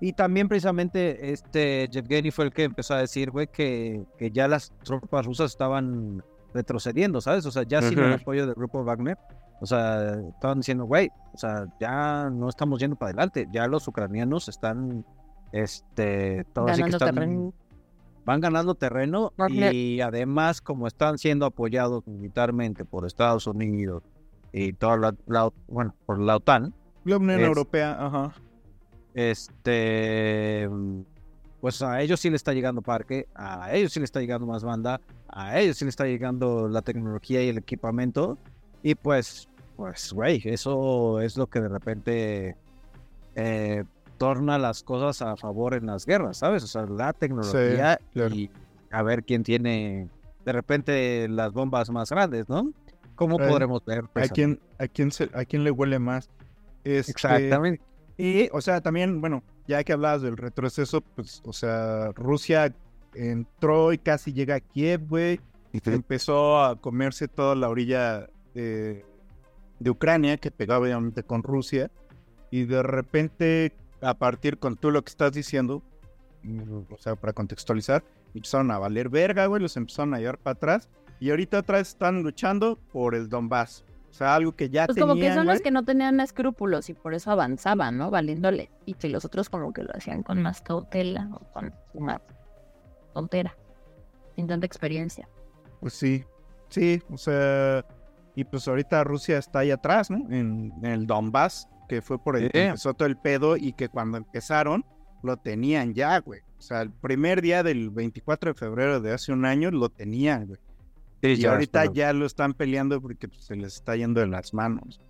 Y 0.00 0.12
también 0.12 0.48
precisamente 0.48 1.32
este 1.32 1.88
Yevgeny 1.90 2.30
fue 2.30 2.44
el 2.44 2.52
que 2.52 2.64
empezó 2.64 2.94
a 2.94 2.98
decir, 2.98 3.30
güey, 3.30 3.46
que, 3.46 4.04
que 4.18 4.30
ya 4.30 4.46
las 4.46 4.72
tropas 4.84 5.24
rusas 5.24 5.50
estaban 5.50 6.22
retrocediendo, 6.56 7.20
¿sabes? 7.20 7.46
O 7.46 7.50
sea, 7.52 7.62
ya 7.62 7.80
sin 7.82 7.98
el 7.98 8.12
apoyo 8.14 8.46
del 8.46 8.54
grupo 8.54 8.82
Wagner. 8.84 9.16
O 9.60 9.66
sea, 9.66 10.14
estaban 10.34 10.58
diciendo, 10.58 10.84
güey, 10.84 11.08
o 11.32 11.38
sea, 11.38 11.66
ya 11.80 12.28
no 12.30 12.48
estamos 12.48 12.80
yendo 12.80 12.96
para 12.96 13.10
adelante. 13.10 13.46
Ya 13.52 13.66
los 13.68 13.86
ucranianos 13.88 14.48
están, 14.48 15.04
este, 15.52 16.44
todo 16.52 16.66
así 16.66 16.82
que 16.82 16.90
Ganando 16.90 16.96
están, 16.96 17.14
terreno. 17.14 17.54
van 18.24 18.40
ganando 18.40 18.74
terreno 18.74 19.32
Wagner. 19.38 19.72
y 19.72 20.00
además 20.00 20.60
como 20.60 20.86
están 20.86 21.16
siendo 21.18 21.46
apoyados 21.46 22.06
militarmente 22.06 22.84
por 22.84 23.06
Estados 23.06 23.46
Unidos 23.46 24.02
y 24.52 24.72
toda 24.74 24.96
la, 24.96 25.14
la- 25.26 25.50
bueno, 25.68 25.94
por 26.04 26.18
la 26.18 26.36
OTAN, 26.36 26.74
La 27.04 27.16
Unión 27.18 27.40
Es- 27.40 27.46
Europea, 27.46 27.96
ajá. 27.98 28.32
este, 29.14 30.68
pues 31.60 31.80
a 31.82 32.00
ellos 32.02 32.20
sí 32.20 32.30
le 32.30 32.36
está 32.36 32.52
llegando 32.52 32.82
parque, 32.82 33.26
a 33.34 33.72
ellos 33.74 33.92
sí 33.92 34.00
le 34.00 34.04
está 34.04 34.20
llegando 34.20 34.46
más 34.46 34.62
banda, 34.64 35.00
a 35.28 35.58
ellos 35.60 35.76
sí 35.78 35.84
le 35.84 35.90
está 35.90 36.04
llegando 36.06 36.68
la 36.68 36.82
tecnología 36.82 37.42
y 37.42 37.48
el 37.48 37.58
equipamiento. 37.58 38.38
Y 38.82 38.94
pues, 38.94 39.48
pues, 39.76 40.12
güey, 40.12 40.40
eso 40.44 41.20
es 41.20 41.36
lo 41.36 41.46
que 41.48 41.60
de 41.60 41.68
repente 41.68 42.56
eh, 43.34 43.84
torna 44.18 44.58
las 44.58 44.82
cosas 44.82 45.22
a 45.22 45.36
favor 45.36 45.74
en 45.74 45.86
las 45.86 46.06
guerras, 46.06 46.38
¿sabes? 46.38 46.62
O 46.64 46.66
sea, 46.66 46.86
la 46.86 47.12
tecnología 47.12 47.98
claro. 48.12 48.34
y 48.34 48.50
a 48.90 49.02
ver 49.02 49.24
quién 49.24 49.42
tiene 49.42 50.08
de 50.44 50.52
repente 50.52 51.28
las 51.28 51.52
bombas 51.52 51.90
más 51.90 52.10
grandes, 52.10 52.48
¿no? 52.48 52.72
¿Cómo 53.16 53.40
Eh, 53.40 53.48
podremos 53.48 53.84
ver? 53.84 53.98
¿A 53.98 54.02
precisamente? 54.12 54.34
quién, 54.34 54.60
a, 54.78 54.88
quién 54.88 55.10
se- 55.10 55.30
¿A 55.34 55.44
quién 55.44 55.64
le 55.64 55.70
huele 55.70 55.98
más? 55.98 56.30
Este, 56.84 57.10
Exactamente. 57.10 57.82
Y, 58.16 58.48
o 58.52 58.60
sea, 58.60 58.80
también, 58.80 59.20
bueno, 59.20 59.42
ya 59.66 59.82
que 59.84 59.92
hablabas 59.92 60.22
del 60.22 60.36
retroceso, 60.36 61.00
pues, 61.00 61.42
o 61.44 61.52
sea, 61.52 62.12
Rusia 62.14 62.72
entró 63.16 63.92
y 63.92 63.98
casi 63.98 64.32
llega 64.32 64.56
a 64.56 64.60
Kiev, 64.60 65.08
güey. 65.08 65.40
Empezó 65.72 66.62
a 66.62 66.76
comerse 66.76 67.28
toda 67.28 67.54
la 67.54 67.68
orilla 67.68 68.28
de, 68.54 69.04
de 69.78 69.90
Ucrania, 69.90 70.36
que 70.36 70.50
pegaba 70.50 70.84
obviamente 70.84 71.22
con 71.22 71.42
Rusia. 71.42 71.90
Y 72.50 72.64
de 72.64 72.82
repente, 72.82 73.76
a 74.00 74.14
partir 74.14 74.58
con 74.58 74.76
tú 74.76 74.90
lo 74.90 75.02
que 75.02 75.10
estás 75.10 75.32
diciendo, 75.32 75.82
mm, 76.42 76.92
o 76.92 76.98
sea, 76.98 77.16
para 77.16 77.32
contextualizar, 77.32 78.04
empezaron 78.34 78.70
a 78.70 78.78
valer 78.78 79.08
verga, 79.08 79.46
güey, 79.46 79.60
los 79.60 79.76
empezaron 79.76 80.14
a 80.14 80.18
llevar 80.18 80.38
para 80.38 80.54
atrás. 80.54 80.88
Y 81.20 81.30
ahorita 81.30 81.58
otra 81.58 81.78
vez 81.78 81.88
están 81.88 82.22
luchando 82.22 82.78
por 82.92 83.14
el 83.14 83.28
Donbass. 83.28 83.84
O 84.10 84.14
sea, 84.14 84.34
algo 84.34 84.52
que 84.52 84.70
ya 84.70 84.86
Pues 84.86 84.94
tenían, 84.94 85.08
como 85.10 85.20
que 85.20 85.34
son 85.34 85.46
los 85.46 85.60
que 85.60 85.70
no 85.70 85.84
tenían 85.84 86.20
escrúpulos 86.20 86.88
y 86.88 86.94
por 86.94 87.12
eso 87.12 87.30
avanzaban, 87.30 87.98
¿no? 87.98 88.10
Valiéndole. 88.10 88.70
Y 88.86 88.94
que 88.94 89.10
los 89.10 89.26
otros 89.26 89.50
como 89.50 89.74
que 89.74 89.82
lo 89.82 89.90
hacían 89.94 90.22
con 90.22 90.40
más 90.40 90.62
cautela 90.62 91.28
o 91.34 91.40
con 91.52 91.74
más 91.98 92.20
tontera. 93.16 93.56
Sin 94.34 94.46
tanta 94.46 94.66
experiencia. 94.66 95.26
Pues 95.80 95.94
sí, 95.94 96.22
sí, 96.68 97.02
o 97.10 97.16
sea, 97.16 97.84
y 98.34 98.44
pues 98.44 98.68
ahorita 98.68 99.04
Rusia 99.04 99.38
está 99.38 99.60
ahí 99.60 99.70
atrás, 99.70 100.10
¿no? 100.10 100.18
En, 100.30 100.72
en 100.82 100.84
el 100.84 101.06
Donbass, 101.06 101.66
que 101.88 102.02
fue 102.02 102.22
por 102.22 102.36
el 102.36 102.50
que 102.50 102.66
empezó 102.66 102.92
todo 102.92 103.08
el 103.08 103.16
pedo 103.16 103.56
y 103.56 103.72
que 103.72 103.88
cuando 103.88 104.18
empezaron 104.18 104.84
lo 105.22 105.38
tenían 105.38 105.94
ya, 105.94 106.20
güey. 106.20 106.40
O 106.58 106.62
sea, 106.62 106.82
el 106.82 106.90
primer 106.90 107.40
día 107.40 107.62
del 107.62 107.88
24 107.90 108.52
de 108.52 108.54
febrero 108.54 109.00
de 109.00 109.14
hace 109.14 109.32
un 109.32 109.46
año 109.46 109.70
lo 109.70 109.88
tenían, 109.88 110.46
güey. 110.46 110.60
Sí, 111.22 111.28
y 111.28 111.36
ya, 111.36 111.52
ahorita 111.52 111.86
ya 111.92 112.12
lo 112.12 112.26
están 112.26 112.52
peleando 112.52 113.00
porque 113.00 113.28
pues, 113.28 113.44
se 113.44 113.56
les 113.56 113.76
está 113.76 113.96
yendo 113.96 114.20
de 114.20 114.26
las 114.26 114.52
manos. 114.52 115.00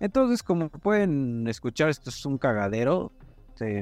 Entonces, 0.00 0.42
como 0.42 0.68
pueden 0.68 1.48
escuchar, 1.48 1.88
esto 1.88 2.10
es 2.10 2.26
un 2.26 2.36
cagadero. 2.36 3.12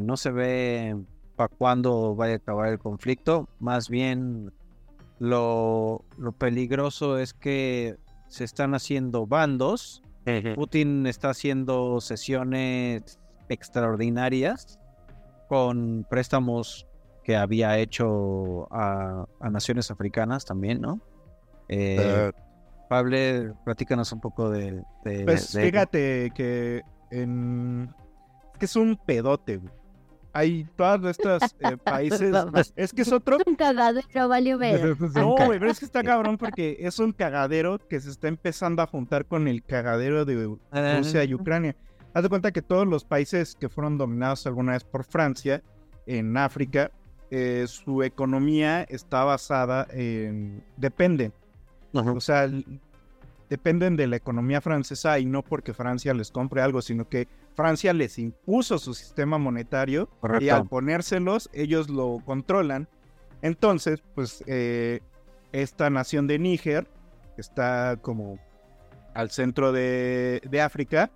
no 0.02 0.16
se 0.16 0.30
ve 0.30 0.96
para 1.36 1.48
cuándo 1.48 2.14
vaya 2.14 2.34
a 2.34 2.36
acabar 2.36 2.68
el 2.68 2.78
conflicto. 2.78 3.48
Más 3.60 3.88
bien, 3.88 4.52
lo, 5.18 6.04
lo 6.18 6.32
peligroso 6.32 7.18
es 7.18 7.32
que 7.34 7.96
se 8.28 8.44
están 8.44 8.74
haciendo 8.74 9.26
bandos. 9.26 10.02
Putin 10.54 11.06
está 11.06 11.30
haciendo 11.30 12.00
sesiones 12.00 13.18
extraordinarias 13.48 14.78
con 15.48 16.06
préstamos 16.08 16.86
que 17.24 17.36
había 17.36 17.78
hecho 17.78 18.72
a, 18.72 19.26
a 19.40 19.50
naciones 19.50 19.90
africanas 19.90 20.44
también, 20.44 20.80
¿no? 20.80 21.00
Eh, 21.68 21.96
Eh, 21.98 22.32
Pablo, 22.88 23.16
platícanos 23.64 24.12
un 24.12 24.20
poco 24.20 24.50
de... 24.50 24.82
de- 25.04 25.24
Pues 25.24 25.52
de- 25.52 25.64
fíjate 25.70 26.30
que 26.34 26.82
en... 27.10 27.88
es 28.52 28.58
que 28.58 28.64
es 28.66 28.76
un 28.76 28.96
pedote, 28.96 29.56
güey. 29.58 29.72
Hay 30.32 30.66
todos 30.76 31.10
estos 31.10 31.42
eh, 31.60 31.76
países... 31.84 32.34
es 32.74 32.92
que 32.92 33.02
es 33.02 33.12
otro 33.12 33.38
Un 33.46 33.54
cagadero, 33.54 34.28
valió 34.28 34.58
ver. 34.58 34.96
No, 35.14 35.36
güey, 35.36 35.58
pero 35.58 35.70
es 35.70 35.78
que 35.78 35.84
está 35.84 36.02
cabrón 36.02 36.38
porque 36.38 36.76
es 36.80 36.98
un 36.98 37.12
cagadero 37.12 37.78
que 37.78 38.00
se 38.00 38.10
está 38.10 38.28
empezando 38.28 38.82
a 38.82 38.86
juntar 38.86 39.26
con 39.26 39.46
el 39.48 39.62
cagadero 39.62 40.24
de 40.24 40.56
Rusia 40.72 41.24
y 41.24 41.34
Ucrania. 41.34 41.76
Haz 42.14 42.22
de 42.22 42.28
cuenta 42.28 42.52
que 42.52 42.62
todos 42.62 42.86
los 42.86 43.04
países 43.04 43.54
que 43.54 43.68
fueron 43.68 43.98
dominados 43.98 44.46
alguna 44.46 44.72
vez 44.72 44.84
por 44.84 45.04
Francia 45.04 45.62
en 46.06 46.36
África, 46.36 46.90
eh, 47.30 47.64
su 47.66 48.02
economía 48.02 48.82
está 48.82 49.24
basada 49.24 49.86
en... 49.90 50.62
depende. 50.76 51.32
O 51.92 52.20
sea, 52.20 52.50
dependen 53.52 53.96
de 53.96 54.06
la 54.06 54.16
economía 54.16 54.62
francesa 54.62 55.18
y 55.18 55.26
no 55.26 55.42
porque 55.42 55.74
Francia 55.74 56.14
les 56.14 56.30
compre 56.30 56.62
algo, 56.62 56.80
sino 56.80 57.06
que 57.06 57.28
Francia 57.54 57.92
les 57.92 58.18
impuso 58.18 58.78
su 58.78 58.94
sistema 58.94 59.36
monetario 59.36 60.08
y 60.40 60.48
al 60.48 60.66
ponérselos 60.66 61.50
ellos 61.52 61.90
lo 61.90 62.22
controlan. 62.24 62.88
Entonces, 63.42 64.02
pues 64.14 64.42
eh, 64.46 65.00
esta 65.52 65.90
nación 65.90 66.26
de 66.26 66.38
Níger, 66.38 66.86
está 67.36 67.98
como 68.00 68.38
al 69.12 69.30
centro 69.30 69.70
de, 69.70 70.40
de 70.48 70.60
África, 70.62 71.10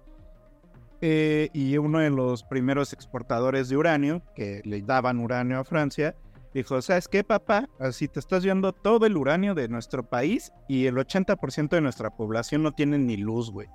eh, 1.00 1.49
y 1.55 1.78
uno 1.78 2.00
de 2.00 2.11
los 2.11 2.43
primeros 2.43 2.93
exportadores 2.93 3.71
de 3.71 3.78
uranio, 3.78 4.21
que 4.35 4.61
le 4.64 4.83
daban 4.83 5.21
uranio 5.21 5.59
a 5.61 5.64
Francia, 5.64 6.14
dijo, 6.57 6.81
¿sabes 6.81 7.09
qué, 7.09 7.23
papá? 7.23 7.69
Así 7.79 8.09
te 8.09 8.19
estás 8.19 8.43
viendo 8.43 8.73
todo 8.73 9.07
el 9.07 9.17
uranio 9.17 9.55
de 9.55 9.69
nuestro 9.69 10.09
país 10.09 10.53
y 10.69 10.87
el 10.87 10.97
80% 10.97 11.69
de 11.69 11.81
nuestra 11.81 12.11
población 12.11 12.63
no 12.63 12.73
tiene 12.73 12.99
ni 12.99 13.17
luz, 13.17 13.51
güey. 13.51 13.69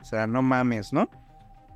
O 0.00 0.04
sea, 0.04 0.26
no 0.26 0.42
mames, 0.42 0.92
¿no? 0.92 1.08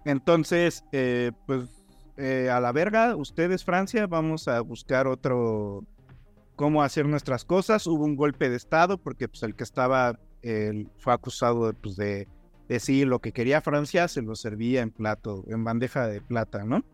Entonces, 0.05 0.85
eh, 0.93 1.33
pues, 1.47 1.69
eh, 2.17 2.51
a 2.51 2.61
la 2.61 2.73
verga, 2.73 3.17
ustedes, 3.17 3.65
Francia, 3.65 4.07
vamos 4.07 4.49
a 4.49 4.61
buscar 4.61 5.07
otro, 5.07 5.85
cómo 6.57 6.83
hacer 6.83 7.07
nuestras 7.07 7.45
cosas. 7.45 7.87
Hubo 7.87 8.05
un 8.05 8.17
golpe 8.17 8.51
de 8.51 8.57
Estado 8.57 8.99
porque, 8.99 9.29
pues, 9.29 9.43
el 9.43 9.55
que 9.55 9.65
estaba, 9.65 10.19
eh, 10.43 10.87
fue 10.99 11.13
acusado 11.13 11.73
pues, 11.73 11.97
de 11.97 12.29
decir 12.69 13.07
lo 13.07 13.19
que 13.21 13.33
quería 13.33 13.61
Francia, 13.61 14.09
se 14.09 14.23
lo 14.23 14.35
servía 14.35 14.83
en 14.83 14.91
plato, 14.91 15.45
en 15.49 15.65
bandeja 15.65 16.07
de 16.07 16.21
plata, 16.21 16.65
¿no? 16.65 16.85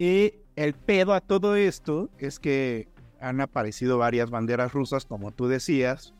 Y 0.00 0.32
el 0.56 0.72
pedo 0.72 1.12
a 1.12 1.20
todo 1.20 1.56
esto 1.56 2.08
es 2.18 2.38
que 2.38 2.88
han 3.20 3.42
aparecido 3.42 3.98
varias 3.98 4.30
banderas 4.30 4.72
rusas, 4.72 5.04
como 5.04 5.30
tú 5.30 5.46
decías, 5.46 6.14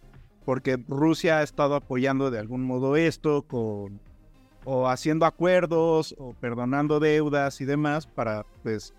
porque 0.45 0.79
Rusia 0.87 1.39
ha 1.39 1.43
estado 1.43 1.77
apoyando 1.77 2.31
de 2.31 2.39
algún 2.39 2.63
modo 2.63 2.97
esto 2.97 3.41
con 3.41 3.99
o 4.67 4.87
haciendo 4.87 5.25
acuerdos 5.25 6.15
o 6.19 6.35
perdonando 6.35 7.01
deudas 7.01 7.63
y 7.63 7.65
demás 7.65 8.07
para 8.07 8.45
pues 8.63 8.93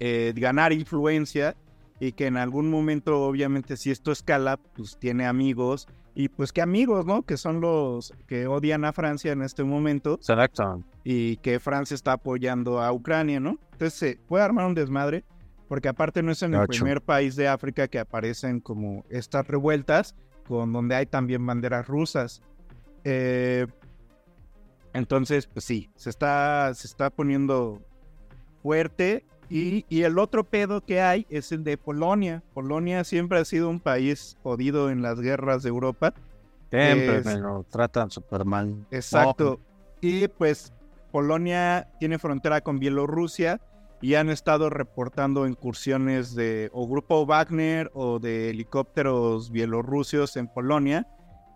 eh, 0.00 0.32
ganar 0.34 0.72
influencia 0.72 1.54
y 2.00 2.12
que 2.12 2.26
en 2.26 2.38
algún 2.38 2.70
momento 2.70 3.22
obviamente 3.22 3.76
si 3.76 3.90
esto 3.90 4.12
escala 4.12 4.56
pues 4.56 4.96
tiene 4.96 5.26
amigos 5.26 5.86
y 6.14 6.28
pues 6.28 6.52
qué 6.52 6.62
amigos, 6.62 7.06
¿no? 7.06 7.22
Que 7.22 7.36
son 7.36 7.60
los 7.60 8.12
que 8.26 8.46
odian 8.46 8.84
a 8.84 8.92
Francia 8.92 9.32
en 9.32 9.42
este 9.42 9.64
momento 9.64 10.14
Exacto. 10.14 10.82
y 11.02 11.36
que 11.38 11.58
Francia 11.58 11.94
está 11.94 12.12
apoyando 12.12 12.80
a 12.80 12.92
Ucrania, 12.92 13.40
¿no? 13.40 13.58
Entonces 13.72 13.94
se 13.94 14.18
puede 14.28 14.44
armar 14.44 14.66
un 14.66 14.74
desmadre, 14.74 15.24
porque 15.68 15.88
aparte 15.88 16.22
no 16.22 16.30
es 16.30 16.42
en 16.42 16.54
el 16.54 16.68
primer 16.68 17.02
país 17.02 17.34
de 17.34 17.48
África 17.48 17.88
que 17.88 17.98
aparecen 17.98 18.60
como 18.60 19.04
estas 19.08 19.46
revueltas, 19.46 20.14
con 20.46 20.72
donde 20.72 20.94
hay 20.94 21.06
también 21.06 21.44
banderas 21.44 21.86
rusas. 21.88 22.42
Eh, 23.02 23.66
entonces, 24.92 25.48
pues 25.48 25.64
sí, 25.64 25.90
se 25.96 26.10
está, 26.10 26.72
se 26.74 26.86
está 26.86 27.10
poniendo 27.10 27.82
fuerte. 28.62 29.26
Y, 29.50 29.84
y 29.88 30.02
el 30.02 30.18
otro 30.18 30.44
pedo 30.44 30.80
que 30.80 31.00
hay 31.00 31.26
es 31.28 31.52
el 31.52 31.64
de 31.64 31.76
Polonia. 31.76 32.42
Polonia 32.54 33.04
siempre 33.04 33.38
ha 33.38 33.44
sido 33.44 33.68
un 33.68 33.80
país 33.80 34.36
jodido 34.42 34.90
en 34.90 35.02
las 35.02 35.20
guerras 35.20 35.62
de 35.62 35.68
Europa. 35.68 36.14
Siempre 36.70 37.18
Es- 37.18 37.26
me 37.26 37.36
lo 37.38 37.64
tratan 37.64 38.10
súper 38.10 38.44
mal. 38.44 38.74
Exacto. 38.90 39.60
Y 40.00 40.26
pues 40.28 40.72
Polonia 41.12 41.88
tiene 42.00 42.18
frontera 42.18 42.60
con 42.62 42.78
Bielorrusia 42.78 43.60
y 44.00 44.16
han 44.16 44.28
estado 44.28 44.68
reportando 44.70 45.46
incursiones 45.46 46.34
de 46.34 46.68
o 46.72 46.86
grupo 46.88 47.24
Wagner 47.24 47.90
o 47.94 48.18
de 48.18 48.50
helicópteros 48.50 49.50
bielorrusios 49.50 50.36
en 50.36 50.48
Polonia 50.48 51.06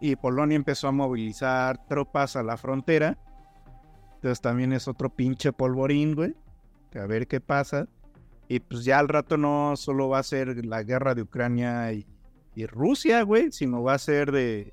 y 0.01 0.17
Polonia 0.17 0.57
empezó 0.57 0.89
a 0.89 0.93
movilizar 0.93 1.85
tropas 1.89 2.37
a 2.37 2.43
la 2.43 2.57
frontera. 2.57 3.19
Entonces 4.15 4.41
también 4.41 4.73
es 4.73 4.89
otro 4.89 5.11
pinche 5.11 5.53
polvorín, 5.53 6.15
güey. 6.15 6.35
A 6.95 7.07
ver 7.07 7.27
qué 7.27 7.41
pasa. 7.41 7.87
Y 8.49 8.61
pues 8.61 8.85
ya 8.85 8.99
al 8.99 9.09
rato 9.09 9.37
no 9.37 9.75
solo 9.77 10.09
va 10.09 10.19
a 10.21 10.23
ser 10.23 10.65
la 10.65 10.83
guerra 10.83 11.15
de 11.15 11.23
Ucrania 11.23 11.93
y, 11.93 12.07
y 12.55 12.67
Rusia, 12.67 13.23
güey, 13.23 13.53
sino 13.53 13.83
va 13.83 13.93
a 13.95 13.99
ser 13.99 14.33
de, 14.33 14.73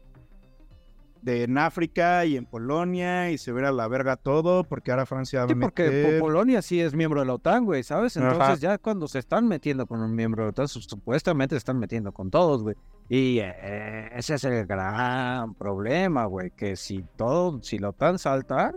de 1.22 1.44
en 1.44 1.58
África 1.58 2.24
y 2.26 2.38
en 2.38 2.46
Polonia 2.46 3.32
y 3.32 3.38
se 3.38 3.52
verá 3.52 3.72
la 3.74 3.88
verga 3.90 4.16
todo 4.16 4.64
porque 4.64 4.92
ahora 4.92 5.06
Francia 5.06 5.42
va 5.42 5.48
Sí, 5.48 5.54
a 5.58 5.60
porque 5.60 5.84
meter... 5.90 6.20
Po- 6.20 6.26
Polonia 6.28 6.62
sí 6.62 6.80
es 6.80 6.94
miembro 6.94 7.20
de 7.20 7.26
la 7.26 7.34
OTAN, 7.34 7.66
güey, 7.66 7.84
¿sabes? 7.84 8.16
Ajá. 8.16 8.32
Entonces 8.32 8.62
ya 8.62 8.78
cuando 8.78 9.10
se 9.10 9.20
están 9.20 9.46
metiendo 9.48 9.86
con 9.88 10.00
un 10.02 10.16
miembro 10.16 10.44
de 10.44 10.48
la 10.48 10.50
OTAN, 10.52 10.68
su- 10.70 10.82
supuestamente 10.82 11.56
se 11.56 11.58
están 11.58 11.78
metiendo 11.78 12.14
con 12.14 12.32
todos, 12.32 12.64
güey. 12.64 12.76
Y 13.10 13.40
eh, 13.40 14.10
ese 14.16 14.36
es 14.36 14.44
el 14.46 14.66
gran 14.66 15.54
problema, 15.56 16.26
güey, 16.26 16.52
que 16.52 16.76
si 16.78 17.04
todo, 17.18 17.62
si 17.62 17.78
la 17.78 17.90
OTAN 17.90 18.18
salta, 18.20 18.74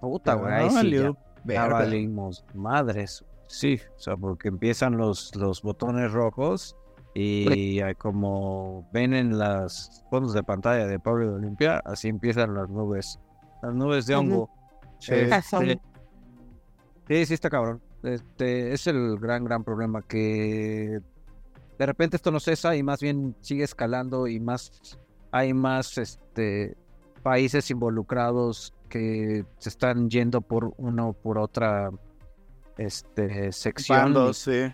puta, 0.00 0.34
güey, 0.34 0.52
ahí 0.52 0.70
sí 0.70 1.04
verga. 1.46 1.68
valimos 1.68 2.44
madres. 2.54 3.24
Sí, 3.48 3.80
o 3.96 3.98
sea, 3.98 4.16
porque 4.16 4.48
empiezan 4.48 4.96
los, 4.96 5.34
los 5.36 5.62
botones 5.62 6.12
rojos 6.12 6.76
y 7.14 7.80
como 7.94 8.86
ven 8.92 9.14
en 9.14 9.38
las 9.38 10.04
fondos 10.10 10.34
de 10.34 10.42
pantalla 10.42 10.86
de 10.86 10.98
Pablo 10.98 11.28
de 11.30 11.34
Olimpia, 11.36 11.80
así 11.84 12.08
empiezan 12.08 12.54
las 12.54 12.68
nubes, 12.68 13.18
las 13.62 13.74
nubes 13.74 14.06
de 14.06 14.16
hongo. 14.16 14.50
Sí. 14.98 15.14
Este, 15.14 15.80
Sí, 17.08 17.24
sí 17.26 17.34
está 17.34 17.48
cabrón. 17.48 17.80
Este 18.02 18.72
es 18.72 18.86
el 18.86 19.18
gran, 19.18 19.44
gran 19.44 19.64
problema 19.64 20.02
que 20.02 21.00
de 21.78 21.86
repente 21.86 22.16
esto 22.16 22.30
no 22.30 22.40
cesa 22.40 22.74
y 22.76 22.82
más 22.82 23.00
bien 23.00 23.36
sigue 23.40 23.64
escalando 23.64 24.26
y 24.26 24.40
más 24.40 24.98
hay 25.30 25.52
más 25.54 25.98
este 25.98 26.76
países 27.22 27.70
involucrados 27.70 28.72
que 28.96 29.44
se 29.58 29.68
están 29.68 30.08
yendo 30.08 30.40
por 30.40 30.72
una 30.78 31.06
o 31.06 31.12
por 31.12 31.38
otra 31.38 31.90
este 32.78 33.52
sección 33.52 34.34
sí. 34.34 34.72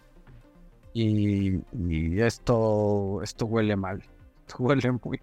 y, 0.92 1.60
y 1.76 2.20
esto 2.20 3.20
esto 3.22 3.46
huele 3.46 3.76
mal. 3.76 4.02
Esto 4.46 4.56
huele 4.62 4.92
muy 4.92 5.20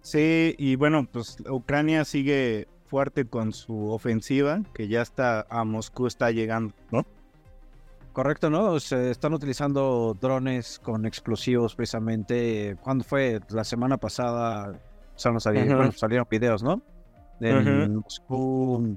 Sí, 0.00 0.54
y 0.56 0.76
bueno, 0.76 1.06
pues 1.10 1.36
Ucrania 1.50 2.04
sigue 2.04 2.66
fuerte 2.86 3.26
con 3.26 3.52
su 3.52 3.90
ofensiva, 3.90 4.62
que 4.72 4.88
ya 4.88 5.02
está 5.02 5.46
a 5.50 5.64
Moscú 5.64 6.06
está 6.06 6.30
llegando, 6.30 6.74
¿no? 6.90 7.04
Correcto, 8.14 8.48
¿no? 8.48 8.80
Se 8.80 9.10
están 9.10 9.34
utilizando 9.34 10.16
drones 10.18 10.78
con 10.78 11.04
explosivos 11.04 11.74
precisamente. 11.74 12.76
¿Cuándo 12.80 13.04
fue? 13.04 13.40
La 13.50 13.64
semana 13.64 13.98
pasada 13.98 14.72
o 15.14 15.40
sea, 15.40 15.52
no 15.52 15.76
bueno, 15.76 15.92
salieron 15.92 16.26
videos, 16.30 16.62
¿no? 16.62 16.80
En. 17.40 17.96
Moscú, 17.96 18.96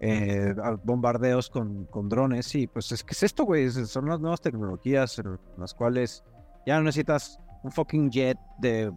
eh, 0.00 0.54
a- 0.62 0.76
bombardeos 0.82 1.48
con, 1.48 1.84
con 1.86 2.08
drones. 2.08 2.46
Sí, 2.46 2.66
pues 2.66 2.90
es 2.92 3.04
que 3.04 3.12
es 3.12 3.22
esto, 3.22 3.44
güey. 3.44 3.70
Son 3.70 4.06
las 4.06 4.20
nuevas 4.20 4.40
tecnologías 4.40 5.18
en 5.18 5.38
las 5.58 5.74
cuales 5.74 6.24
ya 6.66 6.76
no 6.78 6.84
necesitas 6.84 7.38
un 7.62 7.70
fucking 7.70 8.10
jet 8.10 8.38
de 8.58 8.92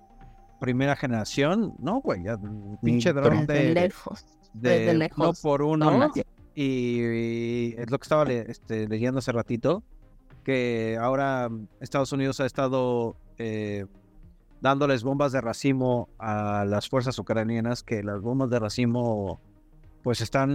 primera 0.59 0.95
generación. 0.95 1.73
No, 1.79 2.01
güey, 2.01 2.23
ya 2.23 2.35
un 2.37 2.77
pinche 2.81 3.13
dron 3.13 3.45
Desde 3.45 3.65
de, 3.65 3.73
lejos. 3.73 4.25
de 4.53 4.69
desde 4.69 4.89
uno 4.91 4.99
lejos. 4.99 5.41
por 5.41 5.61
uno. 5.61 6.11
Y, 6.55 7.01
y 7.01 7.75
es 7.77 7.91
lo 7.91 7.99
que 7.99 8.03
estaba 8.03 8.23
le- 8.25 8.49
este, 8.49 8.87
leyendo 8.87 9.19
hace 9.19 9.31
ratito, 9.31 9.83
que 10.43 10.97
ahora 10.99 11.49
Estados 11.81 12.11
Unidos 12.13 12.39
ha 12.39 12.45
estado 12.45 13.17
eh, 13.37 13.85
dándoles 14.65 15.03
bombas 15.03 15.31
de 15.31 15.41
racimo 15.41 16.09
a 16.17 16.65
las 16.65 16.89
fuerzas 16.89 17.19
ucranianas, 17.19 17.83
que 17.83 18.01
las 18.01 18.19
bombas 18.19 18.49
de 18.49 18.57
racimo 18.57 19.39
pues 20.01 20.21
están 20.21 20.49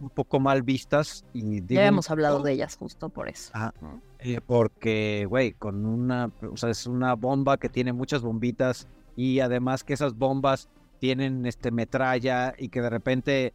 un 0.00 0.10
poco 0.14 0.40
mal 0.40 0.62
vistas. 0.62 1.26
Y 1.34 1.60
digo, 1.60 1.78
Ya 1.82 1.88
hemos 1.88 2.10
hablado 2.10 2.40
de 2.40 2.52
ellas 2.52 2.74
justo 2.78 3.10
por 3.10 3.28
eso. 3.28 3.50
Ah, 3.52 3.74
eh, 4.18 4.40
porque, 4.40 5.26
güey, 5.28 5.52
con 5.52 5.84
una, 5.84 6.30
o 6.50 6.56
sea, 6.56 6.70
es 6.70 6.86
una 6.86 7.12
bomba 7.12 7.58
que 7.58 7.68
tiene 7.68 7.92
muchas 7.92 8.22
bombitas 8.22 8.88
y 9.14 9.40
además 9.40 9.84
que 9.84 9.92
esas 9.92 10.16
bombas 10.16 10.70
tienen 10.98 11.44
este 11.44 11.70
metralla 11.70 12.54
y 12.56 12.70
que 12.70 12.80
de 12.80 12.88
repente 12.88 13.52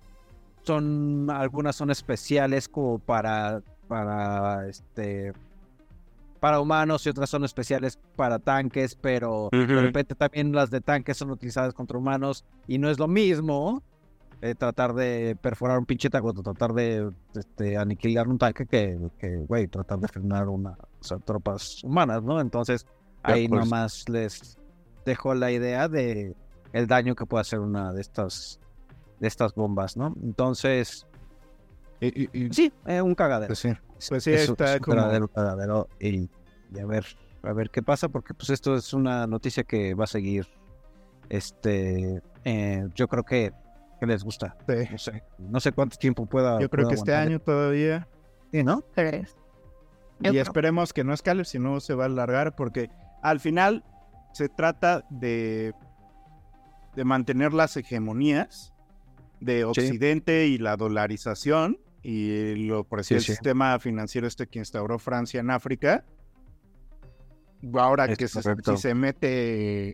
son 0.62 1.32
algunas 1.32 1.76
son 1.76 1.90
especiales 1.90 2.70
como 2.70 3.00
para 3.00 3.64
para 3.88 4.68
este 4.68 5.34
para 6.42 6.60
humanos 6.60 7.06
y 7.06 7.10
otras 7.10 7.30
son 7.30 7.46
especiales 7.46 8.00
para 8.16 8.40
tanques, 8.40 8.96
pero 8.96 9.50
de 9.52 9.80
repente 9.80 10.16
también 10.16 10.52
las 10.54 10.72
de 10.72 10.82
tanques 10.82 11.16
son 11.16 11.30
utilizadas 11.30 11.76
contra 11.76 12.00
humanos 12.00 12.46
y 12.68 12.80
no 12.80 12.90
es 12.90 12.98
lo 12.98 13.08
mismo 13.08 13.84
eh, 14.42 14.56
tratar 14.56 14.96
de 14.96 15.38
perforar 15.40 15.78
un 15.78 15.86
pinche 15.86 16.10
tanque 16.10 16.30
o 16.30 16.34
tratar 16.34 16.74
de 16.74 17.12
este, 17.36 17.78
aniquilar 17.78 18.28
un 18.28 18.40
tanque 18.40 18.66
que, 18.66 18.98
que, 19.20 19.38
güey, 19.48 19.68
tratar 19.68 20.00
de 20.00 20.08
frenar 20.08 20.50
una, 20.50 20.72
o 20.72 21.04
sea, 21.04 21.20
tropas 21.20 21.84
humanas, 21.84 22.24
¿no? 22.24 22.42
Entonces, 22.42 22.88
ahí 23.22 23.48
pues. 23.48 23.62
nomás 23.62 24.10
les 24.10 24.58
dejo 25.06 25.36
la 25.36 25.52
idea 25.52 25.88
de 25.90 26.36
el 26.74 26.88
daño 26.88 27.14
que 27.14 27.28
puede 27.28 27.42
hacer 27.42 27.60
una 27.60 27.94
de 27.94 28.02
estas 28.02 28.60
de 29.20 29.28
estas 29.28 29.54
bombas, 29.54 29.96
¿no? 29.96 30.16
Entonces, 30.24 31.06
Y- 32.02 32.24
y- 32.24 32.30
y- 32.48 32.54
sí, 32.54 32.74
eh, 32.88 33.02
un 33.02 33.14
cagadero. 33.16 33.48
pues 33.48 33.60
sí, 33.60 33.70
pues 34.10 34.24
sí, 34.24 34.34
Es 34.34 34.50
un- 34.50 34.54
está 34.54 34.72
es 34.74 34.80
un 34.80 34.80
como... 34.82 34.96
verdadero 34.98 35.28
cagadero 35.28 35.88
y, 36.00 36.30
y 36.74 36.80
a 36.82 36.86
ver, 36.86 37.06
a 37.44 37.54
ver 37.54 37.70
qué 37.70 37.82
pasa, 37.84 38.10
porque 38.10 38.34
pues 38.34 38.50
esto 38.50 38.76
es 38.76 38.94
una 38.94 39.28
noticia 39.28 39.64
que 39.64 39.94
va 39.94 40.04
a 40.06 40.08
seguir. 40.08 40.48
Este, 41.30 42.22
eh, 42.44 42.88
yo 42.96 43.08
creo 43.08 43.24
que, 43.24 43.54
que 44.00 44.06
les 44.06 44.24
gusta. 44.24 44.58
sí. 44.68 44.74
No 44.92 44.98
sé, 44.98 45.24
no 45.38 45.60
sé 45.60 45.72
cuánto 45.72 45.98
tiempo 45.98 46.26
pueda. 46.26 46.60
Yo 46.60 46.70
creo 46.70 46.86
pueda 46.86 46.90
que 46.90 46.96
este 46.96 47.12
aguantar. 47.14 47.28
año 47.32 47.40
todavía. 47.40 48.08
Sí, 48.52 48.64
¿no? 48.64 48.82
¿Crees? 48.96 49.36
Y 50.20 50.30
creo. 50.30 50.42
esperemos 50.42 50.94
que 50.94 51.04
no 51.04 51.14
escale, 51.14 51.46
si 51.46 51.58
no 51.60 51.80
se 51.80 51.94
va 51.94 52.04
a 52.04 52.08
alargar, 52.08 52.56
porque 52.56 52.90
al 53.22 53.40
final 53.40 53.84
se 54.34 54.50
trata 54.50 55.06
de, 55.10 55.74
de 56.96 57.04
mantener 57.06 57.54
las 57.54 57.78
hegemonías 57.78 58.74
de 59.40 59.64
Occidente 59.66 60.48
y 60.48 60.58
la 60.58 60.76
dolarización 60.78 61.80
y 62.04 62.56
lo 62.68 62.84
por 62.84 63.04
Sí, 63.04 63.14
el 63.16 63.22
sistema 63.22 63.78
financiero 63.80 64.28
este 64.28 64.48
que 64.48 64.60
instauró 64.60 64.98
Francia 65.00 65.40
en 65.40 65.52
África. 65.52 66.04
Ahora 67.76 68.06
Es 68.06 68.18
que 68.18 68.28
se- 68.28 68.42
si 68.42 68.78
se 68.78 68.96
mete 68.96 69.90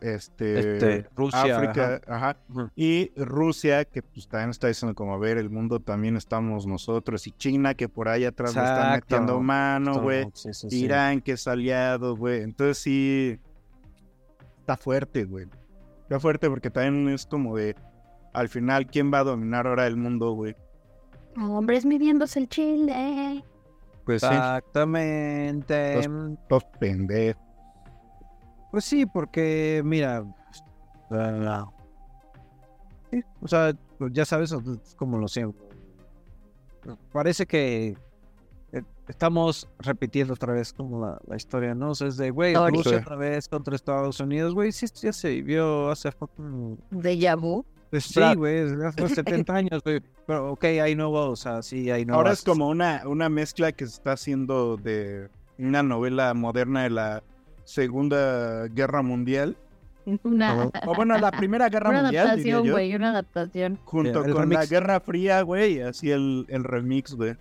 este, 0.00 0.58
Este, 0.58 1.06
Rusia, 1.14 1.56
África, 1.58 2.00
ajá, 2.06 2.36
y 2.74 3.12
Rusia, 3.16 3.84
que 3.84 4.02
pues 4.02 4.26
también 4.26 4.50
está 4.50 4.68
diciendo 4.68 4.94
como, 4.94 5.14
a 5.14 5.18
ver, 5.18 5.36
el 5.38 5.48
mundo 5.50 5.80
también 5.80 6.16
estamos 6.16 6.66
nosotros, 6.66 7.26
y 7.26 7.32
China, 7.32 7.74
que 7.74 7.88
por 7.88 8.08
ahí 8.08 8.24
atrás 8.24 8.54
le 8.54 8.62
están 8.62 8.76
Exacto. 8.94 9.04
metiendo 9.14 9.40
mano, 9.40 10.00
güey. 10.00 10.26
Sí. 10.34 10.50
Irán, 10.70 11.20
que 11.20 11.32
es 11.32 11.46
aliado, 11.46 12.16
güey. 12.16 12.42
Entonces 12.42 12.78
sí, 12.78 13.38
está 14.60 14.76
fuerte, 14.78 15.24
güey. 15.24 15.46
Está 16.02 16.18
fuerte 16.20 16.48
porque 16.48 16.70
también 16.70 17.08
es 17.14 17.26
como 17.26 17.56
de, 17.56 17.74
al 18.32 18.48
final, 18.48 18.86
¿quién 18.86 19.12
va 19.12 19.18
a 19.20 19.24
dominar 19.24 19.66
ahora 19.66 19.86
el 19.86 19.96
mundo, 19.96 20.32
güey? 20.32 20.56
Hombres 21.36 21.84
midiéndose 21.84 22.40
el 22.40 22.48
chile. 22.48 23.44
Pues 24.04 24.20
sí, 24.20 24.26
Exactamente. 24.26 26.08
los 26.48 26.64
pendejos. 26.78 27.42
Pues 28.70 28.84
sí, 28.84 29.06
porque 29.06 29.82
mira, 29.84 30.24
sí, 33.10 33.22
o 33.40 33.48
sea, 33.48 33.72
pues 33.98 34.12
ya 34.12 34.24
sabes, 34.24 34.52
es 34.52 34.94
como 34.96 35.18
lo 35.18 35.28
siento. 35.28 35.64
Parece 37.12 37.46
que 37.46 37.96
eh, 38.72 38.82
estamos 39.08 39.68
repitiendo 39.78 40.34
otra 40.34 40.52
vez 40.52 40.72
como 40.72 41.06
la, 41.06 41.20
la 41.26 41.36
historia, 41.36 41.74
¿no? 41.74 41.90
O 41.90 41.94
sea, 41.94 42.08
es 42.08 42.16
de, 42.16 42.30
güey. 42.30 42.54
Rusia 42.54 42.98
otra 42.98 43.16
vez 43.16 43.48
contra 43.48 43.76
Estados 43.76 44.18
Unidos, 44.20 44.54
güey, 44.54 44.72
sí, 44.72 44.86
ya 45.00 45.12
se 45.12 45.30
vivió 45.30 45.90
hace 45.90 46.10
fucking... 46.10 46.78
De 46.90 47.36
vu. 47.36 47.64
Pues 48.02 48.04
sí, 48.06 48.34
güey, 48.36 48.60
hace 48.84 49.08
70 49.08 49.54
años, 49.54 49.82
güey. 49.84 50.00
Pero, 50.26 50.52
ok, 50.52 50.64
hay 50.64 50.94
nuevos, 50.96 51.28
o 51.28 51.36
sea, 51.36 51.62
sí, 51.62 51.90
hay 51.90 52.04
nuevos. 52.04 52.18
Ahora 52.18 52.32
es 52.32 52.42
como 52.42 52.68
una, 52.68 53.02
una 53.06 53.28
mezcla 53.28 53.70
que 53.72 53.86
se 53.86 53.92
está 53.94 54.12
haciendo 54.12 54.76
de 54.76 55.28
una 55.58 55.82
novela 55.82 56.34
moderna 56.34 56.82
de 56.82 56.90
la 56.90 57.22
Segunda 57.64 58.66
Guerra 58.68 59.02
Mundial. 59.02 59.56
Una, 60.22 60.70
O 60.86 60.94
bueno, 60.94 61.16
la 61.18 61.30
Primera 61.30 61.68
Guerra 61.68 61.90
una 61.90 62.02
Mundial, 62.02 62.36
diría 62.36 62.54
adaptación, 62.56 62.64
yo. 62.64 62.72
güey, 62.72 62.94
una 62.94 63.10
adaptación. 63.10 63.78
Junto 63.84 64.24
El 64.24 64.32
con 64.34 64.50
la. 64.50 64.66
Guerra 64.66 65.00
Fría, 65.00 65.40
güey, 65.42 65.78
y 65.78 65.80
así 65.80 66.10
el, 66.10 66.44
el 66.48 66.64
remix, 66.64 67.14
güey. 67.14 67.36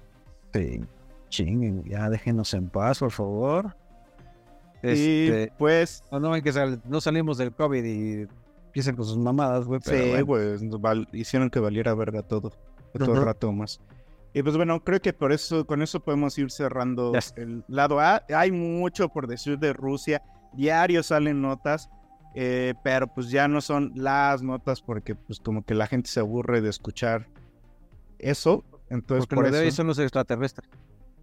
Sí, 0.53 0.81
chinguen, 1.29 1.83
ya 1.85 2.09
déjenos 2.09 2.53
en 2.53 2.69
paz, 2.69 2.99
por 2.99 3.11
favor. 3.11 3.75
Y 4.83 4.87
Este, 4.89 5.53
pues, 5.57 6.03
no, 6.11 6.19
no, 6.19 6.41
que 6.41 6.51
sal- 6.53 6.81
no 6.85 7.01
salimos 7.01 7.37
del 7.37 7.51
COVID 7.53 7.83
y 7.83 8.27
empiezan 8.73 8.95
con 8.95 9.05
sus 9.05 9.17
mamadas, 9.19 9.65
güey. 9.65 9.79
pero 9.85 10.03
sí, 10.03 10.23
bueno. 10.23 10.25
güey, 10.79 11.07
hicieron 11.13 11.51
que 11.51 11.59
valiera 11.59 11.93
verga 11.93 12.23
todo. 12.23 12.49
Todo 12.97 13.05
el 13.05 13.11
Ujú. 13.19 13.21
rato 13.25 13.51
más. 13.51 13.79
Y 14.33 14.41
pues 14.41 14.57
bueno, 14.57 14.83
creo 14.83 14.99
que 14.99 15.13
por 15.13 15.31
eso, 15.31 15.65
con 15.67 15.83
eso 15.83 15.99
podemos 15.99 16.35
ir 16.39 16.49
cerrando 16.49 17.11
el 17.35 17.63
lado 17.67 17.99
A. 17.99 18.23
Hay 18.35 18.51
mucho 18.51 19.09
por 19.09 19.27
decir 19.27 19.59
de 19.59 19.73
Rusia. 19.73 20.23
Diario 20.53 21.03
salen 21.03 21.39
notas, 21.39 21.87
eh, 22.33 22.73
pero 22.83 23.05
pues 23.07 23.29
ya 23.29 23.47
no 23.47 23.61
son 23.61 23.91
las 23.95 24.41
notas 24.41 24.81
porque 24.81 25.13
pues 25.13 25.39
como 25.39 25.63
que 25.63 25.75
la 25.75 25.85
gente 25.85 26.09
se 26.09 26.19
aburre 26.19 26.61
de 26.61 26.69
escuchar 26.69 27.27
eso. 28.17 28.63
Entonces 28.89 29.27
Porque 29.27 29.35
por 29.35 29.45
lo 29.45 29.51
de 29.51 29.59
hoy 29.61 29.67
eso. 29.67 29.77
son 29.77 29.87
los 29.87 29.99
extraterrestres. 29.99 30.67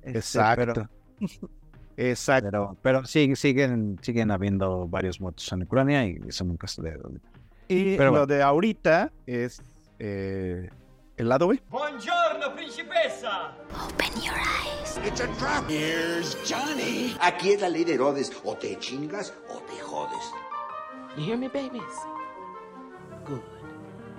Este, 0.02 0.18
Exacto. 0.18 0.88
Exacto. 1.96 2.48
Pero, 2.50 2.76
pero 2.80 3.04
sí, 3.04 3.34
siguen, 3.36 3.98
siguen 4.02 4.30
habiendo 4.30 4.86
varios 4.88 5.20
muertos 5.20 5.50
en 5.52 5.64
Ucrania 5.64 6.06
y 6.06 6.18
eso 6.28 6.44
nunca 6.44 6.66
se 6.66 6.80
debe. 6.82 7.00
Y 7.70 7.96
Pero 7.96 8.10
lo 8.10 8.26
de 8.26 8.42
ahorita 8.42 9.12
es 9.26 9.62
eh, 10.00 10.68
el 11.16 11.28
lado 11.28 11.46
B. 11.46 11.62
Buongiorno, 11.70 12.52
principessa. 12.52 13.54
Open 13.86 14.10
your 14.20 14.34
eyes. 14.34 14.98
It's 15.06 15.20
a 15.20 15.28
trap. 15.38 15.70
Here's 15.70 16.36
Johnny. 16.44 17.16
Aquí 17.20 17.52
es 17.52 17.60
la 17.60 17.68
ley 17.68 17.84
de 17.84 17.94
Herodes. 17.94 18.32
O 18.42 18.56
te 18.56 18.76
chingas 18.80 19.32
o 19.48 19.60
te 19.60 19.80
jodes. 19.80 20.32
You 21.16 21.26
hear 21.26 21.38
me, 21.38 21.46
babies? 21.46 21.84
Good. 23.24 23.38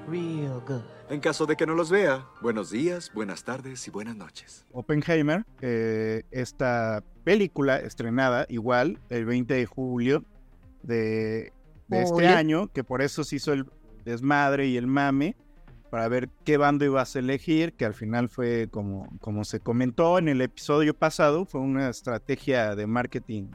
Real 0.08 0.64
good. 0.66 0.84
En 1.10 1.20
caso 1.20 1.46
de 1.46 1.58
que 1.58 1.66
no 1.66 1.76
los 1.76 1.92
vea, 1.92 2.26
buenos 2.42 2.72
días, 2.72 3.12
buenas 3.14 3.44
tardes 3.44 3.86
y 3.86 3.92
buenas 3.92 4.16
noches. 4.16 4.66
Oppenheimer, 4.72 5.44
eh, 5.60 6.24
esta 6.32 7.04
película 7.26 7.82
estrenada 7.82 8.46
igual 8.48 8.98
el 9.10 9.26
20 9.26 9.54
de 9.54 9.66
julio 9.66 10.24
de, 10.84 11.52
de 11.98 12.04
este 12.04 12.28
año, 12.28 12.68
que 12.74 12.84
por 12.84 13.02
eso 13.02 13.24
se 13.24 13.36
hizo 13.38 13.54
el 13.54 13.66
desmadre 14.06 14.68
y 14.68 14.78
el 14.78 14.88
mame 14.88 15.36
para 15.90 16.08
ver 16.08 16.30
qué 16.46 16.56
bando 16.58 16.86
ibas 16.86 17.16
a 17.16 17.20
elegir, 17.20 17.74
que 17.74 17.86
al 17.86 17.94
final 17.94 18.30
fue 18.30 18.70
como, 18.72 19.08
como 19.20 19.44
se 19.44 19.60
comentó 19.60 20.18
en 20.18 20.30
el 20.30 20.42
episodio 20.42 20.94
pasado, 20.94 21.46
fue 21.46 21.60
una 21.62 21.90
estrategia 21.90 22.76
de 22.76 22.88
marketing 22.88 23.48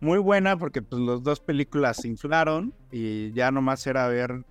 muy 0.00 0.18
buena 0.18 0.58
porque 0.58 0.82
pues 0.82 1.00
las 1.00 1.22
dos 1.22 1.40
películas 1.40 1.96
se 1.96 2.08
inflaron 2.08 2.74
y 2.92 3.32
ya 3.32 3.50
nomás 3.50 3.86
era 3.86 4.06
ver, 4.08 4.44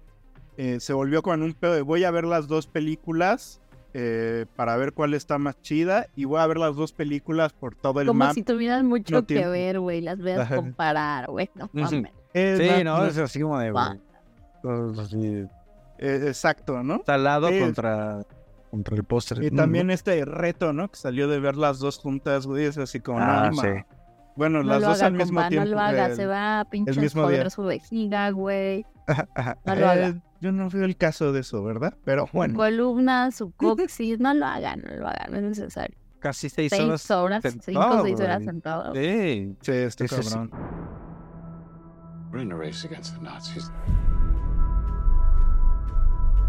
eh, 0.58 0.80
se 0.80 0.94
volvió 0.94 1.22
con 1.22 1.44
un 1.44 1.54
pedo 1.54 1.74
de 1.74 1.82
voy 1.84 2.04
a 2.04 2.10
ver 2.12 2.24
las 2.26 2.48
dos 2.48 2.66
películas 2.66 3.62
eh, 3.94 4.48
para 4.56 4.76
ver 4.78 4.94
cuál 4.94 5.14
está 5.14 5.38
más 5.38 5.62
chida 5.62 6.08
y 6.16 6.26
voy 6.26 6.40
a 6.40 6.48
ver 6.48 6.58
las 6.58 6.76
dos 6.76 6.94
películas 6.94 7.54
por 7.54 7.76
todo 7.76 8.02
el 8.02 8.08
Como 8.08 8.18
map. 8.26 8.34
si 8.34 8.42
tuvieran 8.42 8.88
mucho 8.88 9.14
no 9.14 9.22
que 9.22 9.36
tiene- 9.36 9.50
ver, 9.52 9.80
güey. 9.80 10.02
Las 10.02 10.18
veas 10.18 10.52
comparar, 10.52 11.30
güey. 11.30 11.52
No 11.54 11.70
mames. 11.74 12.12
Es 12.34 12.58
Sí, 12.60 12.66
la- 12.66 12.84
no, 12.84 13.06
es 13.06 13.18
así 13.18 13.40
como 13.42 13.60
de... 13.60 13.70
Así, 15.02 15.46
eh, 16.00 16.24
exacto, 16.28 16.84
¿no? 16.84 17.02
Salado 17.06 17.50
Sí. 17.50 17.60
contra, 17.60 18.24
contra 18.72 18.96
el 18.96 19.04
póster. 19.04 19.44
Y 19.44 19.52
también 19.52 19.92
este 19.92 20.24
reto, 20.26 20.74
¿no? 20.74 20.90
Que 20.90 20.96
salió 20.98 21.28
de 21.28 21.40
ver 21.40 21.56
las 21.58 21.80
dos 21.80 21.98
juntas, 22.00 22.48
güey, 22.48 22.66
es 22.66 22.78
así 22.78 23.00
como, 23.00 23.20
Ah, 23.20 23.52
no, 23.54 23.62
sí. 23.62 23.68
Bueno, 24.36 24.64
No 24.64 24.70
las 24.70 24.82
dos 24.82 24.98
haga, 24.98 25.08
al 25.08 25.14
mismo 25.14 25.36
compa, 25.42 25.50
tiempo. 25.50 25.70
No 25.70 25.76
lo 25.76 25.80
haga, 25.82 26.06
el- 26.08 26.16
se 26.16 26.26
va 26.26 26.62
a 26.62 26.66
pinche 26.66 27.00
mismo 27.00 27.24
joder 27.24 27.42
día. 27.42 27.50
su 27.52 27.64
vejiga, 27.64 28.30
güey. 28.32 28.86
Ajá. 29.36 29.58
No 29.66 29.76
lo 29.76 29.88
haga. 29.90 30.08
Eh, 30.08 30.22
yo 30.42 30.52
no 30.52 30.70
fui 30.72 30.82
el 30.82 30.98
caso 30.98 31.32
de 31.34 31.42
eso, 31.42 31.64
¿verdad? 31.64 31.94
Pero 32.04 32.26
Su 32.28 32.38
bueno. 32.38 32.56
columna, 32.56 33.30
su 33.32 33.52
coxis, 33.52 34.20
no 34.20 34.34
lo 34.34 34.46
hagan, 34.46 34.82
no 34.82 34.96
lo 34.96 35.08
hagan, 35.08 35.32
no 35.32 35.38
es 35.38 35.44
necesario. 35.44 35.96
Casi 36.20 36.50
seis, 36.50 36.72
Seis 36.72 36.84
horas. 36.84 37.12
horas, 37.12 37.42
sentado, 37.44 37.64
cinco 37.66 38.00
o 38.00 38.04
seis 38.04 38.20
horas 38.22 38.38
güey. 38.38 38.46
sentado. 38.48 38.96
Sí, 38.96 39.56
sí, 39.62 39.72
este 39.72 40.08
Sí, 40.08 40.16
sí, 40.16 40.24
sí. 40.24 40.38
We're 42.34 42.40
in 42.42 42.52
a 42.52 42.56
race 42.56 42.84
against 42.84 43.14
the 43.16 43.22
Nazis. 43.22 43.70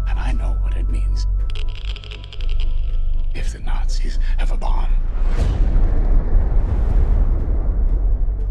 And 0.07 0.19
I 0.19 0.31
know 0.33 0.57
what 0.63 0.75
it 0.75 0.89
means 0.89 1.27
if 3.35 3.53
the 3.53 3.59
Nazis 3.59 4.17
have 4.39 4.51
a 4.51 4.57
bomb. 4.57 4.89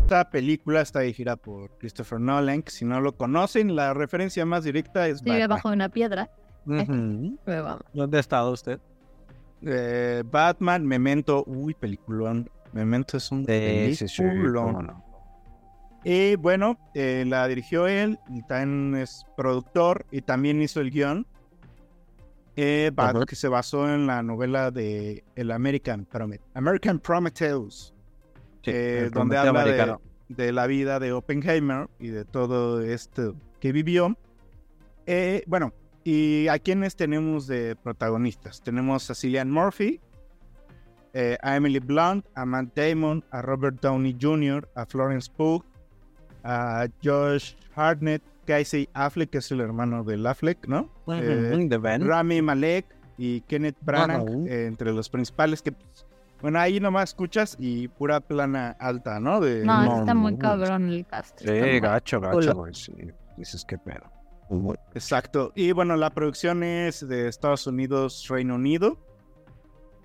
Esta 0.05 0.31
película 0.31 0.83
está 0.83 1.01
dirigida 1.01 1.35
por 1.37 1.71
Christopher 1.79 2.21
Nolan, 2.21 2.63
que 2.63 2.71
si 2.71 2.85
no 2.85 3.01
lo 3.01 3.17
conocen, 3.17 3.75
la 3.75 3.95
referencia 3.95 4.45
más 4.45 4.63
directa 4.63 5.09
es 5.09 5.23
Vive 5.23 5.41
Batman. 5.41 5.57
bajo 5.57 5.69
una 5.71 5.89
piedra. 5.89 6.31
Pero 6.67 6.85
vamos. 7.65 7.83
¿Dónde 7.95 8.19
ha 8.19 8.21
estado 8.21 8.53
usted? 8.53 8.79
Eh, 9.63 10.23
Batman, 10.31 10.87
Memento, 10.87 11.43
uy, 11.47 11.75
peliculón. 11.75 12.49
Memento 12.73 13.17
es 13.17 13.33
un 13.33 13.47
Sí, 13.47 13.95
sí, 13.97 14.07
sí, 14.09 14.23
peliculón. 14.23 14.67
cómo 14.67 14.83
no. 14.83 15.04
Y 16.05 16.37
bueno, 16.37 16.79
eh, 16.95 17.25
la 17.27 17.49
dirigió 17.49 17.87
él, 17.87 18.19
y 18.29 18.43
también 18.43 19.01
es 19.03 19.25
productor 19.37 20.05
y 20.11 20.21
también 20.21 20.61
hizo 20.61 20.81
el 20.81 20.91
guion, 20.91 21.27
eh, 22.57 22.91
ba- 22.95 23.11
Ajá. 23.11 23.25
que 23.27 23.37
se 23.37 23.49
basó 23.49 23.93
en 23.93 24.07
la 24.07 24.23
novela 24.23 24.71
de 24.71 25.25
el 25.35 25.51
American, 25.51 26.07
Prome- 26.07 26.41
American 26.55 26.99
Prometheus, 26.99 27.95
Sí, 28.63 28.71
eh, 28.73 29.11
donde 29.13 29.37
Prometeo 29.37 29.49
habla 29.49 29.65
de, 29.65 30.45
de 30.45 30.53
la 30.53 30.67
vida 30.67 30.99
de 31.01 31.13
Oppenheimer 31.13 31.89
y 31.99 32.09
de 32.09 32.25
todo 32.25 32.81
esto 32.83 33.35
que 33.61 33.73
vivió. 33.73 34.17
Eh, 35.07 35.43
bueno, 35.47 35.73
y 36.05 36.49
a 36.49 36.59
quienes 36.59 36.97
tenemos 36.97 37.47
de 37.47 37.77
protagonistas. 37.77 38.63
Tenemos 38.63 39.11
a 39.11 39.15
Cillian 39.15 39.51
Murphy, 39.51 40.01
eh, 41.15 41.37
a 41.43 41.57
Emily 41.57 41.79
Blunt, 41.79 42.27
a 42.35 42.45
Matt 42.45 42.75
Damon, 42.77 43.25
a 43.31 43.41
Robert 43.43 43.81
Downey 43.81 44.17
Jr., 44.21 44.69
a 44.75 44.85
Florence 44.87 45.31
Pugh, 45.35 45.65
a 46.45 46.87
Josh 47.03 47.55
Hartnett, 47.75 48.23
Casey 48.47 48.89
Affleck, 48.93 49.31
que 49.31 49.39
es 49.39 49.51
el 49.51 49.61
hermano 49.61 50.05
del 50.05 50.27
Affleck, 50.27 50.67
¿no? 50.69 50.91
Eh. 51.09 51.69
Rami 52.01 52.43
Malek 52.43 52.87
y 53.17 53.41
Kenneth 53.43 53.77
Branagh, 53.81 54.29
eh, 54.47 54.67
entre 54.67 54.93
los 54.93 55.09
principales 55.09 55.63
que... 55.63 55.73
pues, 55.73 56.07
bueno, 56.43 56.59
ahí 56.61 56.79
nomás 56.79 57.11
escuchas 57.11 57.57
y 57.59 57.89
pura 57.89 58.21
plana 58.21 58.77
alta, 58.79 59.19
¿no? 59.19 59.41
De, 59.41 59.65
No, 59.65 59.83
no, 59.85 60.01
está 60.01 60.15
muy 60.15 60.33
no. 60.33 60.39
cabrón 60.39 60.91
el 60.91 61.07
cast. 61.07 61.41
Sí, 61.41 61.49
muy 61.51 61.81
gacho, 61.81 62.21
gacho, 62.21 62.33
culo. 62.39 62.55
güey. 62.55 62.75
Sí. 62.75 62.93
Dices 63.39 63.65
qué 63.67 63.79
pedo. 63.79 64.03
Muy- 64.51 64.77
Exacto. 64.95 65.53
Y 65.55 65.73
bueno, 65.73 65.97
la 65.97 66.11
producción 66.11 66.63
es 66.63 67.09
de 67.09 67.29
Estados 67.29 67.67
Unidos, 67.67 68.27
Reino 68.29 68.57
Unido. 68.57 68.99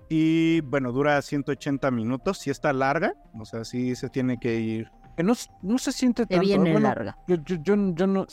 Y 0.08 0.62
bueno, 0.62 0.92
dura 0.92 1.20
180 1.20 1.90
minutos. 1.90 2.38
Sí 2.38 2.48
está 2.50 2.72
larga. 2.72 3.12
O 3.38 3.44
sea, 3.44 3.64
sí 3.64 3.94
se 3.94 4.08
tiene 4.08 4.40
que 4.40 4.58
ir. 4.60 4.90
Que 5.16 5.22
no, 5.22 5.34
no 5.62 5.78
se 5.78 5.92
siente 5.92 6.24
Te 6.26 6.34
tanto. 6.36 6.46
viene 6.46 6.72
bueno, 6.72 6.88
larga. 6.88 7.16
Yo, 7.28 7.36
yo, 7.44 7.56
yo, 7.62 7.74
yo 7.94 8.06
no. 8.06 8.26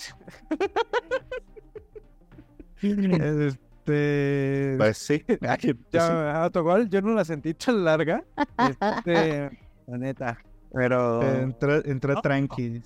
este. 2.81 4.75
Pues 4.77 4.97
sí. 4.97 5.23
Ay, 5.27 5.37
pues 5.37 5.61
sí. 5.61 5.75
Ya, 5.91 6.43
a 6.43 6.49
tu 6.49 6.61
gol, 6.61 6.89
yo 6.89 7.01
no 7.01 7.13
la 7.13 7.25
sentí 7.25 7.53
tan 7.53 7.83
larga. 7.83 8.23
Este, 8.57 9.49
la 9.87 9.97
neta. 9.97 10.37
Pero. 10.73 11.23
Entró, 11.23 11.83
entró 11.85 12.21
tranqui. 12.21 12.81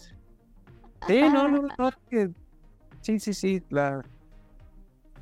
Sí, 1.07 1.21
no, 1.21 1.47
no, 1.47 1.67
no. 1.77 1.91
que- 2.09 2.29
Sí, 3.01 3.19
sí, 3.19 3.33
sí. 3.33 3.63
La. 3.69 4.03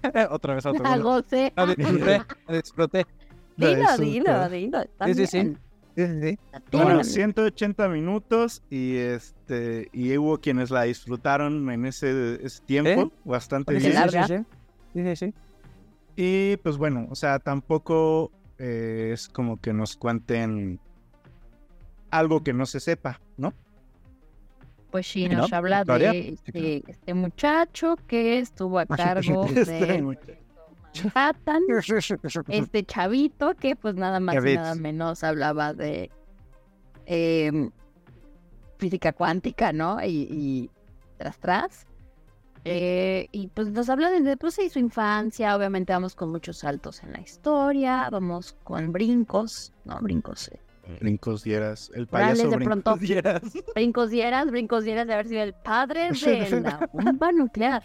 otra 0.29 0.55
vez, 0.55 0.65
otra 0.65 0.83
La 0.83 0.95
vez. 0.95 1.03
gocé. 1.03 1.53
La 1.55 1.65
disfruté. 1.65 2.21
La 2.47 2.55
disfruté. 2.55 3.05
Dilo, 3.55 3.97
dilo, 3.97 4.49
dilo. 4.49 4.81
Sí, 5.05 5.13
sí, 5.13 5.27
sí. 5.27 5.57
Sí. 5.95 6.39
Bueno, 6.71 6.93
Bien. 7.01 7.03
180 7.03 7.89
minutos 7.89 8.63
y 8.69 8.95
este 8.97 9.89
y 9.91 10.17
hubo 10.17 10.39
quienes 10.39 10.71
la 10.71 10.83
disfrutaron 10.83 11.69
en 11.69 11.85
ese, 11.85 12.39
ese 12.45 12.61
tiempo 12.63 13.01
¿Eh? 13.01 13.11
bastante 13.25 13.73
bien. 13.73 14.45
Sí, 14.93 15.15
sí. 15.15 15.33
Y 16.15 16.57
pues 16.57 16.77
bueno, 16.77 17.07
o 17.09 17.15
sea, 17.15 17.39
tampoco 17.39 18.31
eh, 18.57 19.11
es 19.13 19.27
como 19.29 19.59
que 19.59 19.73
nos 19.73 19.95
cuenten 19.95 20.79
algo 22.11 22.43
que 22.43 22.53
no 22.53 22.65
se 22.65 22.79
sepa, 22.79 23.21
¿no? 23.37 23.53
Pues 24.91 25.07
sí, 25.07 25.29
¿No? 25.29 25.39
nos 25.39 25.53
habla 25.53 25.81
¿Historia? 25.81 26.11
de 26.11 26.29
este, 26.29 26.83
este 26.87 27.13
muchacho 27.13 27.95
que 28.07 28.39
estuvo 28.39 28.79
a 28.79 28.85
cargo 28.85 29.45
Este 29.55 29.85
de 29.85 30.01
muchacho. 30.01 30.33
Manhattan. 31.03 31.61
Este 32.49 32.83
chavito 32.83 33.55
que 33.55 33.75
pues 33.75 33.95
nada 33.95 34.19
más 34.19 34.35
y 34.35 34.55
nada 34.55 34.75
menos 34.75 35.23
hablaba 35.23 35.73
de 35.73 36.09
em, 37.05 37.71
física 38.77 39.13
cuántica, 39.13 39.71
¿no? 39.73 40.03
Y, 40.03 40.27
y 40.29 40.69
tras 41.17 41.37
tras. 41.39 41.85
Eh, 42.65 43.27
y 43.31 43.47
pues 43.47 43.69
nos 43.69 43.89
habla 43.89 44.09
de 44.11 44.35
pues, 44.37 44.55
sí, 44.55 44.69
su 44.69 44.79
infancia, 44.79 45.55
obviamente 45.55 45.93
vamos 45.93 46.15
con 46.15 46.29
muchos 46.29 46.57
saltos 46.57 47.01
en 47.03 47.13
la 47.13 47.21
historia, 47.21 48.09
vamos 48.11 48.55
con 48.63 48.91
brincos, 48.91 49.71
¿no? 49.85 49.99
Brincos. 50.01 50.49
eh, 50.49 50.59
Brincos 50.99 51.43
dieras, 51.43 51.91
el 51.95 52.07
payaso 52.07 52.49
de 52.49 52.55
brincos 52.57 52.81
pronto. 52.83 52.97
dieras. 52.99 53.41
Brincos 53.75 54.09
dieras, 54.09 54.51
brincos 54.51 54.83
dieras 54.83 55.07
de 55.07 55.13
haber 55.13 55.27
sido 55.27 55.43
el 55.43 55.53
padre 55.53 56.11
de 56.11 56.61
la 56.61 56.89
bomba 56.91 57.31
nuclear. 57.31 57.83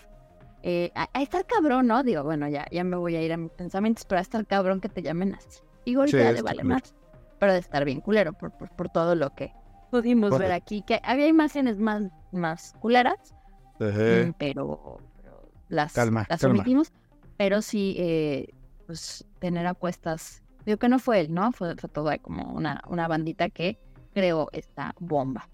Eh, 0.66 0.90
a, 0.94 1.11
a 1.12 1.20
estar 1.20 1.44
cabrón, 1.44 1.87
¿no? 1.87 2.03
Digo, 2.03 2.22
bueno, 2.22 2.48
ya, 2.48 2.66
ya 2.72 2.85
me 2.85 2.96
voy 2.96 3.16
a 3.16 3.22
ir 3.22 3.35
a 3.35 3.37
mis 3.37 3.50
pensamientos, 3.53 4.07
pero 4.07 4.18
a 4.18 4.22
estar 4.22 4.46
cabrón 4.46 4.81
que 4.81 4.88
te 4.88 5.03
llamen 5.03 5.35
así. 5.35 5.61
Y 5.85 5.94
ahorita 5.94 6.16
Sí, 6.16 6.24
ya 6.24 6.33
le 6.33 6.40
vale 6.40 6.64
más. 6.64 6.94
Pero 7.38 7.53
de 7.53 7.59
estar 7.59 7.85
bien 7.85 8.00
culero 8.00 8.33
por, 8.33 8.50
por, 8.53 8.70
por 8.70 8.88
todo 8.88 9.14
lo 9.14 9.35
que 9.35 9.53
pudimos 9.90 10.38
ver 10.38 10.53
aquí. 10.53 10.83
Que 10.87 11.00
había 11.05 11.27
imágenes 11.27 11.79
más, 11.79 12.05
más 12.33 12.72
culeras, 12.81 13.35
mm, 13.79 14.31
pero, 14.38 15.00
pero 15.16 15.50
las, 15.68 15.92
Calma, 15.92 16.24
las 16.31 16.40
calma. 16.40 16.55
omitimos. 16.61 16.92
Pero 17.37 17.61
sí, 17.61 17.94
eh, 17.98 18.55
pues 18.87 19.27
tener 19.40 19.66
apuestas 19.66 20.44
Digo 20.64 20.79
que 20.79 20.88
no 20.88 20.98
fue 20.98 21.20
él, 21.20 21.35
¿no? 21.35 21.53
Fue, 21.53 21.77
fue 21.77 21.90
toda 21.90 22.18
como 22.18 22.53
una, 22.55 22.83
una 22.88 23.07
bandita 23.07 23.50
que 23.50 23.79
creó 24.14 24.48
esta 24.53 24.94
bomba. 24.98 25.48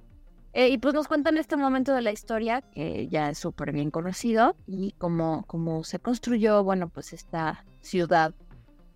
Eh, 0.53 0.69
y 0.69 0.79
pues 0.79 0.95
nos 0.95 1.07
cuentan 1.07 1.37
este 1.39 1.57
momento 1.57 1.95
de 1.95 2.03
la 2.03 2.11
historia 2.11 2.61
que 2.61 3.07
ya 3.09 3.31
es 3.31 3.39
súper 3.39 3.73
bien 3.73 3.91
conocido 3.91 4.57
y 4.67 4.93
cómo, 4.99 5.45
cómo 5.47 5.85
se 5.85 6.01
construyó, 6.01 6.65
bueno, 6.65 6.89
pues 6.89 7.13
esta 7.13 7.65
ciudad 7.81 8.35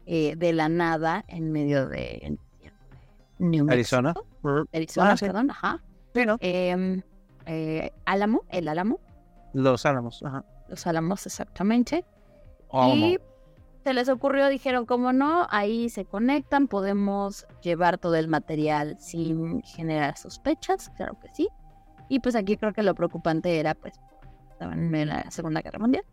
eh, 0.07 0.35
de 0.37 0.53
la 0.53 0.69
nada 0.69 1.25
en 1.29 1.53
medio 1.53 1.87
de 1.89 2.37
New 3.39 3.65
Mexico. 3.67 3.73
Arizona. 3.73 4.15
Arizona, 4.73 5.11
Ah, 5.13 5.17
sí. 5.17 5.25
perdón, 5.27 5.51
ajá. 5.51 5.81
Pero 6.13 6.37
Em, 6.41 7.03
eh, 7.47 7.93
Álamo, 8.05 8.43
el 8.49 8.69
Álamo, 8.69 8.99
los 9.53 9.87
Álamos. 9.87 10.23
Ajá. 10.25 10.45
los 10.69 10.87
Álamos 10.89 11.25
exactamente. 11.27 12.05
Y 12.73 13.19
se 13.85 13.95
les 13.95 14.09
ocurrió, 14.09 14.49
dijeron, 14.49 14.87
como 14.87 15.13
no, 15.13 15.47
ahí 15.51 15.91
se 15.91 16.07
conectan, 16.07 16.69
podemos 16.69 17.47
llevar 17.63 17.99
todo 17.99 18.15
el 18.17 18.29
material 18.29 18.97
sin 18.99 19.63
generar 19.63 20.17
sospechas, 20.17 20.91
claro 20.97 21.19
que 21.21 21.29
sí. 21.35 21.49
Y 22.09 22.21
pues 22.21 22.35
aquí 22.35 22.57
creo 22.57 22.73
que 22.73 22.83
lo 22.83 22.95
preocupante 22.95 23.61
era, 23.61 23.75
pues, 23.75 23.95
estaban 24.53 24.95
en 24.95 25.09
la 25.09 25.31
Segunda 25.31 25.61
Guerra 25.63 25.79
Mundial. 25.79 26.05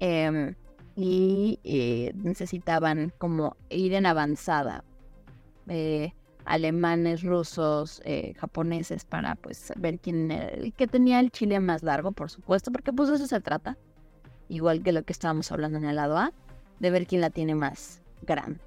em, 0.00 0.54
y 0.96 1.60
eh, 1.64 2.12
necesitaban 2.14 3.12
como 3.18 3.56
ir 3.70 3.94
en 3.94 4.06
avanzada. 4.06 4.84
eh, 5.68 6.12
alemanes, 6.44 7.22
rusos, 7.22 8.02
eh, 8.04 8.34
japoneses, 8.36 9.04
para 9.04 9.34
pues 9.36 9.72
ver 9.76 9.98
quién 10.00 10.30
era 10.30 10.48
el 10.48 10.74
que 10.74 10.86
tenía 10.86 11.20
el 11.20 11.30
chile 11.30 11.58
más 11.60 11.82
largo, 11.82 12.12
por 12.12 12.30
supuesto, 12.30 12.70
porque 12.72 12.92
pues 12.92 13.08
de 13.08 13.16
eso 13.16 13.26
se 13.26 13.40
trata. 13.40 13.78
Igual 14.48 14.82
que 14.82 14.92
lo 14.92 15.04
que 15.04 15.12
estábamos 15.12 15.50
hablando 15.52 15.78
en 15.78 15.84
el 15.86 15.96
lado 15.96 16.18
A, 16.18 16.32
de 16.80 16.90
ver 16.90 17.06
quién 17.06 17.20
la 17.20 17.30
tiene 17.30 17.54
más 17.54 18.02
grande. 18.22 18.60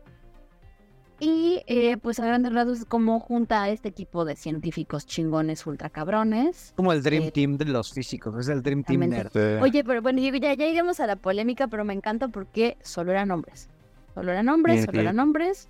Y 1.19 1.63
eh, 1.65 1.97
pues 1.97 2.19
a 2.19 2.25
grandes 2.27 2.53
rasgos 2.53 2.79
es 2.79 2.85
como 2.85 3.19
junta 3.19 3.63
a 3.63 3.69
este 3.69 3.89
equipo 3.89 4.23
de 4.23 4.35
científicos 4.35 5.07
chingones 5.07 5.65
ultra 5.65 5.89
cabrones. 5.89 6.73
Como 6.75 6.93
el 6.93 7.01
Dream 7.01 7.23
Eh, 7.23 7.31
Team 7.31 7.57
de 7.57 7.65
los 7.65 7.91
físicos. 7.91 8.35
Es 8.37 8.49
el 8.49 8.61
Dream 8.61 8.83
Team 8.83 9.09
Nerd. 9.09 9.61
Oye, 9.61 9.83
pero 9.83 10.01
bueno, 10.03 10.19
ya, 10.19 10.53
ya 10.53 10.67
iremos 10.67 10.99
a 10.99 11.07
la 11.07 11.15
polémica, 11.15 11.67
pero 11.67 11.83
me 11.85 11.93
encanta 11.93 12.27
porque 12.27 12.77
solo 12.83 13.11
eran 13.11 13.31
hombres. 13.31 13.67
Solo 14.13 14.31
eran 14.31 14.47
hombres, 14.49 14.75
Bien, 14.75 14.85
solo 14.85 15.01
eran 15.01 15.19
hombres 15.19 15.69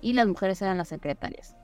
y 0.00 0.12
las 0.12 0.28
mujeres 0.28 0.62
eran 0.62 0.78
las 0.78 0.88
secretarias. 0.88 1.56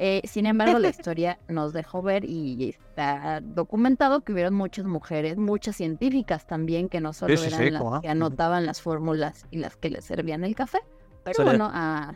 Eh, 0.00 0.22
sin 0.24 0.46
embargo, 0.46 0.78
la 0.78 0.88
historia 0.90 1.38
nos 1.48 1.72
dejó 1.72 2.02
ver 2.02 2.24
y 2.24 2.68
está 2.70 3.40
documentado 3.42 4.20
que 4.20 4.32
hubieron 4.32 4.54
muchas 4.54 4.84
mujeres, 4.86 5.36
muchas 5.38 5.74
científicas 5.76 6.46
también, 6.46 6.88
que 6.88 7.00
no 7.00 7.12
solo 7.12 7.36
Sí, 7.36 7.48
eran 7.48 7.64
sí, 7.64 7.70
las 7.70 7.82
cómo 7.82 8.00
que 8.00 8.08
anotaban 8.08 8.64
las 8.64 8.80
fórmulas 8.80 9.44
y 9.50 9.58
las 9.58 9.76
que 9.76 9.90
le 9.90 10.00
servían 10.00 10.44
el 10.44 10.54
café. 10.54 10.78
Pero 11.24 11.44
bueno, 11.44 11.68
a, 11.72 12.14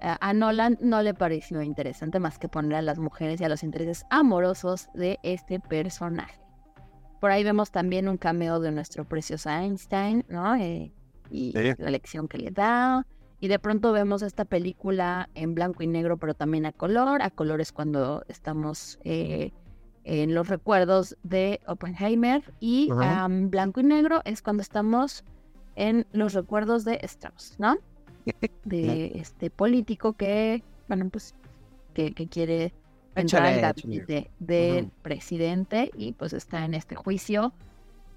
a- 0.00 0.18
a 0.28 0.34
Nolan 0.34 0.78
no 0.80 1.00
le 1.02 1.14
pareció 1.14 1.62
interesante 1.62 2.18
más 2.18 2.40
que 2.40 2.48
poner 2.48 2.74
a 2.74 2.82
las 2.82 2.98
mujeres 2.98 3.40
y 3.40 3.44
a 3.44 3.48
los 3.48 3.62
intereses 3.62 4.04
amorosos 4.10 4.88
de 4.94 5.20
este 5.22 5.60
personaje. 5.60 6.40
Por 7.20 7.30
ahí 7.30 7.44
vemos 7.44 7.70
también 7.70 8.08
un 8.08 8.16
cameo 8.16 8.58
de 8.58 8.72
nuestro 8.72 9.04
precioso 9.04 9.48
Einstein, 9.48 10.24
¿no? 10.28 10.56
Eh, 10.56 10.92
y 11.30 11.52
Sí. 11.52 11.72
la 11.78 11.90
lección 11.90 12.26
que 12.26 12.38
le 12.38 12.50
da. 12.50 13.06
Y 13.42 13.48
de 13.48 13.58
pronto 13.58 13.90
vemos 13.90 14.22
esta 14.22 14.44
película 14.44 15.28
en 15.34 15.56
blanco 15.56 15.82
y 15.82 15.88
negro, 15.88 16.16
pero 16.16 16.32
también 16.32 16.64
a 16.64 16.70
color. 16.70 17.22
A 17.22 17.30
color 17.30 17.60
es 17.60 17.72
cuando 17.72 18.24
estamos 18.28 19.00
eh, 19.02 19.50
en 20.04 20.32
los 20.32 20.46
recuerdos 20.46 21.16
de 21.24 21.58
Oppenheimer. 21.66 22.54
Y 22.60 22.88
am, 23.00 23.50
blanco 23.50 23.80
y 23.80 23.82
negro 23.82 24.22
es 24.24 24.42
cuando 24.42 24.62
estamos 24.62 25.24
en 25.74 26.06
los 26.12 26.34
recuerdos 26.34 26.84
de 26.84 27.00
Strauss, 27.02 27.56
¿no? 27.58 27.78
De 28.64 29.10
este 29.16 29.50
político 29.50 30.12
que, 30.12 30.62
bueno, 30.86 31.08
pues, 31.10 31.34
que, 31.94 32.12
que 32.12 32.28
quiere 32.28 32.72
entrar 33.16 33.44
al 33.44 33.60
gabinete 33.60 34.30
del 34.38 34.84
Ujú. 34.84 34.92
presidente 35.02 35.90
y 35.96 36.12
pues 36.12 36.32
está 36.32 36.64
en 36.64 36.74
este 36.74 36.94
juicio 36.94 37.52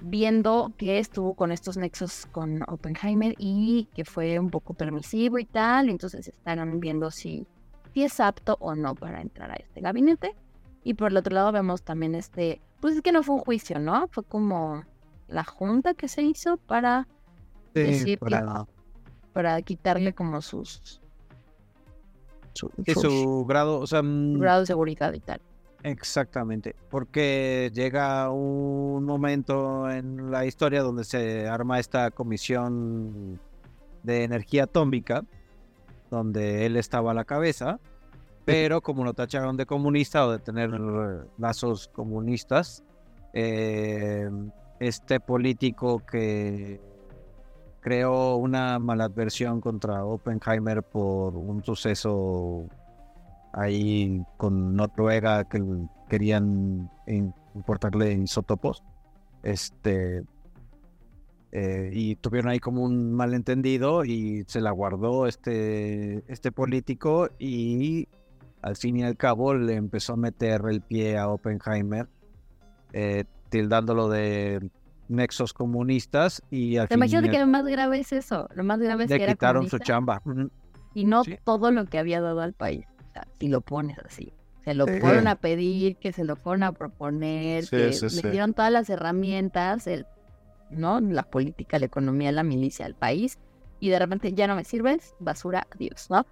viendo 0.02 0.74
que 0.78 1.00
estuvo 1.00 1.34
con 1.36 1.52
estos 1.52 1.78
nexos 1.78 2.26
con 2.32 2.62
Oppenheimer 2.68 3.34
y 3.38 3.88
que 3.96 4.06
fue 4.06 4.40
un 4.40 4.50
poco 4.50 4.74
permisivo 4.74 5.40
y 5.40 5.46
tal, 5.46 5.90
entonces 5.90 6.28
están 6.28 6.80
viendo 6.80 7.12
si, 7.12 7.48
si 7.94 8.04
es 8.04 8.20
apto 8.20 8.58
o 8.60 8.76
no 8.76 8.94
para 8.96 9.22
entrar 9.22 9.52
a 9.52 9.56
este 9.56 9.82
gabinete. 9.82 10.36
Y 10.84 10.94
por 10.94 11.12
el 11.12 11.18
otro 11.18 11.34
lado 11.34 11.52
vemos 11.52 11.82
también 11.82 12.14
este, 12.14 12.62
pues 12.82 12.96
es 12.96 13.02
que 13.02 13.12
no 13.12 13.24
fue 13.24 13.36
un 13.36 13.42
juicio, 13.42 13.80
¿no? 13.80 14.08
Fue 14.12 14.24
como 14.24 14.84
la 15.28 15.44
junta 15.44 15.94
que 15.96 16.08
se 16.08 16.22
hizo 16.22 16.58
para, 16.58 17.08
Sí, 17.74 17.82
decir 17.82 18.20
que- 18.20 18.40
para- 19.34 19.62
quitarle 19.64 20.14
como 20.14 20.42
sus, 20.42 21.02
su, 22.54 22.72
su 22.94 23.46
grado, 23.48 23.80
o 23.80 23.88
sea, 23.88 24.02
mm, 24.04 24.40
grado 24.40 24.60
de 24.62 24.66
seguridad 24.68 25.12
y 25.14 25.20
tal. 25.20 25.42
Exactamente, 25.86 26.76
porque 26.90 27.70
llega 27.72 28.32
un 28.32 29.04
momento 29.06 29.88
en 29.88 30.32
la 30.32 30.44
historia 30.44 30.82
donde 30.82 31.04
se 31.04 31.48
arma 31.48 31.80
esta 31.80 32.10
comisión 32.10 33.40
de 34.02 34.24
energía 34.24 34.64
atómica, 34.64 35.24
donde 36.10 36.66
él 36.66 36.76
estaba 36.78 37.12
a 37.12 37.14
la 37.14 37.24
cabeza, 37.24 37.80
pero 38.46 38.82
como 38.82 39.04
lo 39.04 39.14
tacharon 39.14 39.58
de 39.58 39.68
comunista 39.68 40.26
o 40.26 40.32
de 40.32 40.40
tener 40.40 40.72
lazos 41.38 41.88
comunistas, 41.90 42.84
eh, 43.34 44.28
este 44.80 45.20
político 45.20 46.00
que 46.04 46.82
creó 47.80 48.38
una 48.38 48.80
maladversión 48.80 49.62
contra 49.62 50.04
Oppenheimer 50.04 50.82
por 50.82 51.36
un 51.36 51.64
suceso 51.64 52.68
ahí 53.56 54.24
con 54.38 54.76
Noruega 54.76 55.46
que 55.46 55.64
querían 56.10 56.90
importarle 57.56 58.14
isótopos. 58.14 58.84
Este. 59.44 60.24
eh, 61.52 61.90
y 61.94 62.16
tuvieron 62.18 62.52
ahí 62.52 62.60
como 62.60 62.84
un 62.84 63.14
malentendido 63.14 64.04
y 64.04 64.44
se 64.48 64.60
la 64.60 64.72
guardó 64.72 65.26
este, 65.28 66.24
este 66.32 66.52
político 66.52 67.30
y 67.40 68.08
al 68.62 68.76
fin 68.76 68.98
y 68.98 69.04
al 69.04 69.16
cabo 69.16 69.54
le 69.54 69.76
empezó 69.76 70.14
a 70.14 70.18
meter 70.18 70.64
el 70.70 70.82
pie 70.82 71.18
a 71.18 71.30
Oppenheimer, 71.30 72.10
eh, 72.92 73.24
tildándolo 73.50 74.10
de 74.10 74.70
nexos 75.08 75.54
comunistas 75.54 76.42
y 76.50 76.78
al 76.78 76.88
imagínate 76.90 77.30
que 77.30 77.40
lo 77.40 77.48
más 77.48 77.64
grave 77.66 78.00
es 78.00 78.12
eso, 78.12 78.50
lo 78.56 78.64
más 78.64 78.80
grave 78.80 79.04
es 79.04 79.10
le 79.12 79.18
que 79.18 79.24
era 79.24 79.34
quitaron 79.34 79.70
su 79.70 79.78
chamba. 79.78 80.22
Y 80.96 81.06
no 81.06 81.24
Sí. 81.24 81.38
todo 81.44 81.72
lo 81.72 81.86
que 81.86 82.00
había 82.00 82.20
dado 82.22 82.42
al 82.42 82.54
país. 82.54 82.86
Sea, 83.16 83.28
si 83.40 83.48
lo 83.48 83.62
pones 83.62 83.98
así. 84.00 84.34
Se 84.66 84.74
lo 84.74 84.86
Sí. 84.88 85.00
fueron 85.00 85.28
a 85.28 85.36
pedir, 85.36 85.96
que 85.98 86.12
se 86.12 86.26
lo 86.26 86.36
fueron 86.36 86.64
a 86.64 86.72
proponer, 86.74 87.64
Sí, 87.66 87.78
que 87.78 87.94
sí, 87.94 88.04
le 88.06 88.10
sí. 88.10 88.30
dieron 88.30 88.54
todas 88.54 88.72
las 88.72 88.90
herramientas, 88.90 89.88
el, 89.88 90.06
¿no? 90.70 91.00
La 91.00 91.24
política, 91.24 91.80
la 91.80 91.86
economía, 91.86 92.32
la 92.34 92.44
milicia, 92.44 92.86
el 92.86 92.96
país, 92.96 93.40
y 93.80 93.90
de 93.90 94.00
repente 94.00 94.34
ya 94.34 94.48
no 94.48 94.56
me 94.56 94.64
sirves, 94.66 95.16
basura, 95.20 95.66
adiós, 95.74 96.08
¿no? 96.10 96.26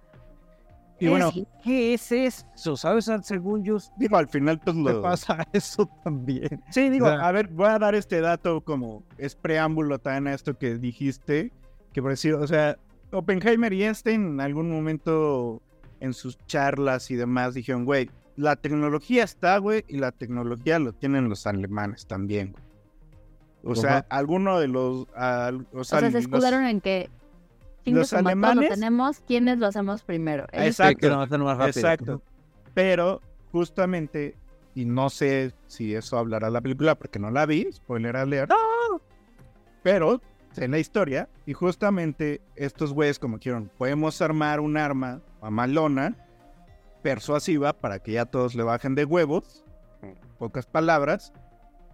Y 1.00 1.08
bueno, 1.08 1.30
Sí. 1.32 1.46
¿Qué 1.62 1.94
es 1.94 2.12
eso? 2.12 2.76
¿Sabes? 2.76 3.10
Según 3.22 3.64
yo, 3.64 3.78
digo, 3.96 4.16
al 4.16 4.28
final 4.28 4.60
pues 4.60 4.76
te 4.76 4.82
lo... 4.82 5.00
pasa 5.02 5.38
eso 5.52 5.88
también. 6.04 6.62
Sí, 6.70 6.90
digo, 6.90 7.06
O 7.06 7.08
sea- 7.10 7.26
a 7.26 7.32
ver, 7.32 7.48
voy 7.48 7.66
a 7.68 7.78
dar 7.78 7.94
este 7.94 8.20
dato 8.20 8.60
como 8.60 9.04
es 9.16 9.34
preámbulo 9.36 9.98
también 9.98 10.26
a 10.28 10.34
esto 10.34 10.56
que 10.58 10.76
dijiste, 10.76 11.50
que 11.92 12.02
por 12.02 12.10
decir, 12.10 12.34
o 12.34 12.46
sea, 12.46 12.76
Oppenheimer 13.12 13.72
y 13.72 13.84
Einstein 13.84 14.24
en 14.24 14.40
algún 14.40 14.70
momento 14.70 15.62
en 16.04 16.12
sus 16.14 16.38
charlas 16.46 17.10
y 17.10 17.16
demás 17.16 17.54
dijeron, 17.54 17.84
güey, 17.84 18.10
la 18.36 18.56
tecnología 18.56 19.24
está, 19.24 19.58
güey, 19.58 19.84
y 19.88 19.96
la 19.98 20.12
tecnología 20.12 20.78
lo 20.78 20.92
tienen 20.92 21.28
los 21.28 21.46
alemanes 21.46 22.06
también, 22.06 22.52
güey. 22.52 23.72
O 23.72 23.74
sea, 23.74 24.04
alguno 24.10 24.58
de 24.58 24.68
los... 24.68 25.06
al- 25.14 25.66
o 25.72 25.80
O 25.80 25.84
sea, 25.84 26.00
sea, 26.00 26.08
se 26.10 26.14
los- 26.16 26.24
escudaron 26.24 26.64
en 26.66 26.80
que 26.80 27.08
los 27.86 28.12
alemanes- 28.12 28.68
lo 28.70 28.74
tenemos, 28.74 29.20
¿quiénes 29.26 29.58
lo 29.58 29.66
hacemos 29.66 30.02
primero? 30.02 30.46
Ellos 30.52 30.66
Exacto. 30.80 30.98
que 31.00 31.08
lo 31.08 31.20
hacen 31.20 31.40
más 31.42 31.56
rápido. 31.56 31.68
Exacto. 31.80 32.22
Pero 32.74 33.20
justamente, 33.52 34.34
y 34.74 34.84
no 34.84 35.08
sé 35.10 35.52
si 35.66 35.94
eso 35.94 36.18
hablará 36.18 36.50
la 36.50 36.60
película 36.60 36.94
porque 36.96 37.18
no 37.18 37.30
la 37.30 37.46
vi, 37.46 37.68
spoiler 37.72 38.16
alert. 38.16 38.50
Pero 39.82 40.20
sé 40.54 40.68
la 40.68 40.78
historia 40.78 41.28
y 41.46 41.52
justamente 41.52 42.40
estos 42.56 42.92
güeyes 42.92 43.18
como 43.18 43.38
quieren, 43.38 43.70
podemos 43.76 44.22
armar 44.22 44.60
un 44.60 44.76
arma 44.76 45.20
mamalona, 45.42 46.16
persuasiva, 47.02 47.72
para 47.74 47.98
que 47.98 48.12
ya 48.12 48.24
todos 48.24 48.54
le 48.54 48.62
bajen 48.62 48.94
de 48.94 49.04
huevos, 49.04 49.64
en 50.02 50.16
pocas 50.38 50.66
palabras. 50.66 51.32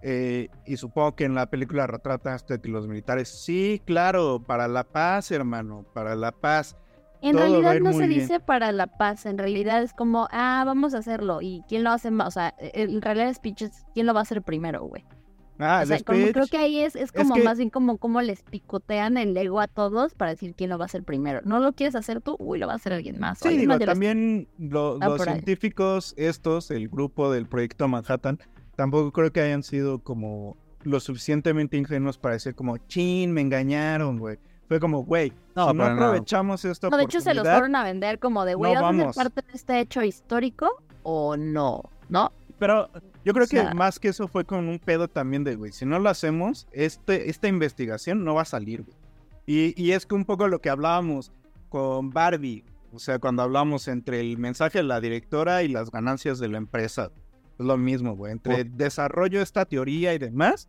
eh, 0.03 0.49
y 0.64 0.77
supongo 0.79 1.14
que 1.14 1.25
en 1.25 1.35
la 1.35 1.46
película 1.51 1.87
retrata 1.87 2.35
esto 2.35 2.55
de 2.55 2.61
que 2.61 2.68
los 2.70 2.87
militares, 2.88 3.29
sí, 3.29 3.83
claro, 3.85 4.42
para 4.46 4.66
la 4.66 4.85
paz, 4.85 5.31
hermano, 5.31 5.85
para 5.92 6.14
la 6.14 6.33
paz. 6.33 6.75
En 7.20 7.33
todo 7.37 7.42
realidad 7.42 7.81
no 7.81 7.92
se 7.92 8.07
bien". 8.07 8.20
dice 8.20 8.40
para 8.40 8.73
la 8.73 8.87
paz, 8.87 9.27
en 9.27 9.37
realidad 9.37 9.83
es 9.83 9.92
como, 9.92 10.27
ah, 10.31 10.62
vamos 10.64 10.94
a 10.94 10.99
hacerlo. 10.99 11.42
¿Y 11.42 11.62
quién 11.68 11.85
lo 11.85 11.90
hace 11.90 12.11
más? 12.11 12.29
O 12.29 12.31
sea, 12.31 12.55
en 12.59 13.03
realidad 13.03 13.29
es 13.29 13.40
pinches, 13.40 13.85
¿quién 13.92 14.07
lo 14.07 14.14
va 14.14 14.20
a 14.20 14.23
hacer 14.23 14.40
primero, 14.40 14.85
güey? 14.85 15.05
Ah, 15.61 15.81
o 15.83 15.87
sea, 15.87 16.01
como 16.03 16.27
creo 16.33 16.46
que 16.46 16.57
ahí 16.57 16.81
es, 16.81 16.96
es 16.96 17.03
Es 17.05 17.12
como 17.12 17.35
que- 17.35 17.42
más 17.44 17.59
bien 17.59 17.70
como, 17.70 17.99
como 17.99 18.23
les 18.23 18.42
picotean 18.42 19.16
el 19.18 19.37
ego 19.37 19.61
a 19.61 19.68
todos 19.68 20.14
para 20.14 20.31
decir 20.31 20.55
quién 20.57 20.70
lo 20.70 20.79
va 20.79 20.85
a 20.85 20.87
hacer 20.87 21.05
primero. 21.05 21.40
¿No 21.44 21.61
lo 21.61 21.73
quieres 21.75 21.94
hacer 21.94 22.20
tú? 22.20 22.37
Uy, 22.38 22.59
lo 22.59 22.66
va 22.66 22.73
a 22.73 22.77
hacer 22.77 22.92
alguien 22.94 23.20
más. 23.20 23.38
Sí, 23.38 23.49
alguien 23.49 23.68
digo, 23.68 23.75
más 23.79 23.85
también 23.87 24.49
lo- 24.59 24.99
Ah, 25.01 25.09
los 25.09 25.20
ahí. 25.20 25.35
científicos, 25.35 26.14
estos, 26.16 26.70
el 26.70 26.88
grupo 26.88 27.31
del 27.31 27.46
proyecto 27.46 27.87
Manhattan, 27.88 28.38
tampoco 28.75 29.12
creo 29.12 29.33
que 29.33 29.40
hayan 29.42 29.62
sido 29.62 29.99
como 29.99 30.57
lo 30.83 30.99
suficientemente 30.99 31.77
ingenuos 31.77 32.16
para 32.16 32.35
decir 32.35 32.55
como, 32.55 32.79
chin, 32.79 33.33
me 33.33 33.42
engañaron, 33.42 34.18
güey. 34.18 34.38
Fue 34.66 34.81
como, 34.81 35.05
güey, 35.05 35.33
No, 35.57 35.68
si 35.70 35.77
no 35.77 35.85
aprovechamos 35.85 36.64
esta 36.64 36.88
No, 36.88 36.96
de 36.96 37.03
hecho 37.03 37.20
se 37.20 37.35
los 37.35 37.42
fueron 37.46 37.75
a 37.75 37.85
vender 37.85 38.18
como 38.18 38.44
de, 38.44 38.55
güey, 38.55 38.73
No 38.73 38.81
¿vas 38.81 38.94
a 38.94 38.96
vamos. 38.96 39.16
ser 39.16 39.31
parte 39.31 39.51
de 39.51 39.57
este 39.57 39.81
hecho 39.81 40.03
histórico 40.03 40.70
o 41.03 41.37
no? 41.37 41.83
¿No? 42.09 42.33
Pero 42.61 42.88
yo 43.25 43.33
creo 43.33 43.44
O 43.44 43.49
sea- 43.49 43.70
que 43.70 43.75
más 43.75 43.99
que 43.99 44.09
eso 44.09 44.29
fue 44.29 44.44
con 44.44 44.68
un 44.68 44.79
pedo 44.79 45.09
también 45.09 45.42
de, 45.42 45.57
güey, 45.57 45.73
si 45.73 45.85
no 45.87 45.99
lo 45.99 46.09
hacemos, 46.11 46.68
este, 46.70 47.29
esta 47.31 47.49
investigación 47.49 48.23
no 48.25 48.35
va 48.35 48.42
a 48.42 48.44
salir, 48.44 48.83
güey. 48.85 48.96
Y, 49.46 49.75
y 49.83 49.90
es 49.92 50.07
que 50.07 50.14
un 50.14 50.25
poco 50.25 50.46
lo 50.46 50.61
que 50.61 50.70
hablábamos 50.70 51.33
con 51.70 52.11
Barbie, 52.11 52.62
o 52.92 52.99
sea, 53.01 53.18
cuando 53.18 53.42
hablamos 53.42 53.88
entre 53.88 54.20
el 54.20 54.38
mensaje 54.38 54.79
de 54.79 54.85
la 54.85 55.01
directora 55.01 55.62
y 55.64 55.68
las 55.68 55.90
ganancias 55.90 56.38
de 56.38 56.49
la 56.49 56.59
empresa, 56.59 57.11
es 57.59 57.66
lo 57.66 57.77
mismo, 57.77 58.14
güey, 58.14 58.33
entre 58.33 58.62
desarrollo 58.64 59.38
de 59.38 59.44
esta 59.44 59.64
teoría 59.64 60.14
y 60.14 60.18
demás, 60.18 60.68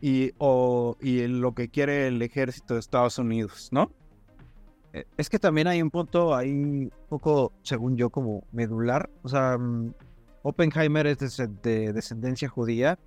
y, 0.00 0.32
o, 0.38 0.96
y 1.00 1.26
lo 1.26 1.54
que 1.54 1.68
quiere 1.68 2.06
el 2.08 2.22
ejército 2.22 2.74
de 2.74 2.80
Estados 2.80 3.18
Unidos, 3.18 3.68
¿no? 3.72 3.90
Eh, 4.92 5.04
Es 5.16 5.28
que 5.30 5.38
también 5.38 5.66
hay 5.68 5.80
un 5.82 5.90
punto 5.90 6.34
ahí 6.34 6.50
un 6.50 6.92
poco, 7.08 7.52
según 7.62 7.96
yo, 7.96 8.10
como 8.10 8.44
medular. 8.52 9.08
O 9.22 9.28
sea, 9.28 9.56
mm, 9.58 9.94
Oppenheimer 10.42 11.06
es 11.06 11.36
de, 11.36 11.46
de 11.62 11.92
descendencia 11.92 12.48
judía 12.48 12.98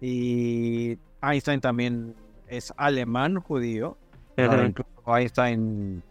y 0.00 0.98
Einstein 1.22 1.60
también 1.60 2.14
es 2.48 2.72
alemán 2.76 3.40
judío. 3.40 3.96
Ujú. 4.38 4.62
incluso 4.62 5.16
Einstein 5.16 6.02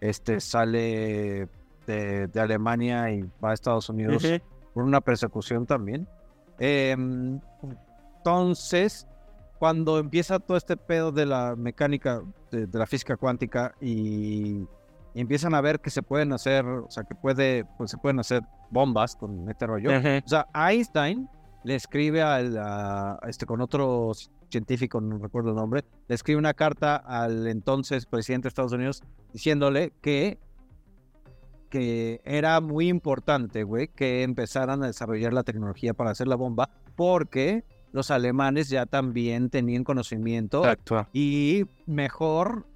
este, 0.00 0.40
sale 0.40 1.48
de, 1.86 2.26
de 2.26 2.40
Alemania 2.40 3.10
y 3.10 3.22
va 3.42 3.50
a 3.50 3.54
Estados 3.54 3.88
Unidos 3.88 4.22
Ujú. 4.24 4.36
por 4.74 4.84
una 4.84 5.00
persecución 5.00 5.64
también. 5.64 6.06
Em, 6.58 7.40
entonces, 8.18 9.06
cuando 9.58 9.98
empieza 9.98 10.38
todo 10.38 10.56
este 10.56 10.76
pedo 10.76 11.12
de 11.12 11.24
la 11.24 11.56
mecánica, 11.56 12.22
de, 12.50 12.66
de 12.66 12.78
la 12.78 12.86
física 12.86 13.16
cuántica 13.16 13.74
y, 13.80 14.66
y 15.14 15.20
empiezan 15.20 15.54
a 15.54 15.60
ver 15.60 15.80
que 15.80 15.90
se 15.90 16.02
pueden 16.02 16.32
hacer, 16.32 16.66
o 16.66 16.90
sea, 16.90 17.04
que 17.04 17.14
puede, 17.14 17.64
pues 17.78 17.90
se 17.90 17.96
pueden 17.96 18.18
hacer 18.20 18.42
bombas 18.70 19.16
con 19.16 19.48
este 19.48 19.66
rollo. 19.66 19.90
O 19.90 20.28
sea, 20.28 20.46
Einstein 20.54 21.28
le 21.64 21.74
escribe 21.74 22.22
al, 22.22 22.56
a 22.58 23.18
este, 23.28 23.46
con 23.46 23.60
otro 23.60 24.12
científico, 24.50 25.00
no 25.00 25.18
recuerdo 25.18 25.50
el 25.50 25.56
nombre, 25.56 25.84
le 26.06 26.14
escribe 26.14 26.38
una 26.38 26.54
carta 26.54 26.96
al 26.96 27.46
entonces 27.46 28.06
presidente 28.06 28.44
de 28.44 28.48
Estados 28.48 28.72
Unidos 28.72 29.02
diciéndole 29.32 29.92
que 30.00 30.38
que 31.68 32.20
era 32.24 32.60
muy 32.60 32.88
importante, 32.88 33.62
güey, 33.62 33.88
que 33.88 34.22
empezaran 34.22 34.82
a 34.82 34.86
desarrollar 34.86 35.32
la 35.32 35.42
tecnología 35.42 35.94
para 35.94 36.10
hacer 36.10 36.26
la 36.26 36.36
bomba, 36.36 36.70
porque 36.96 37.64
los 37.92 38.10
alemanes 38.10 38.68
ya 38.68 38.86
también 38.86 39.50
tenían 39.50 39.84
conocimiento 39.84 40.62
Exacto. 40.62 41.06
y 41.12 41.64
mejor 41.86 42.66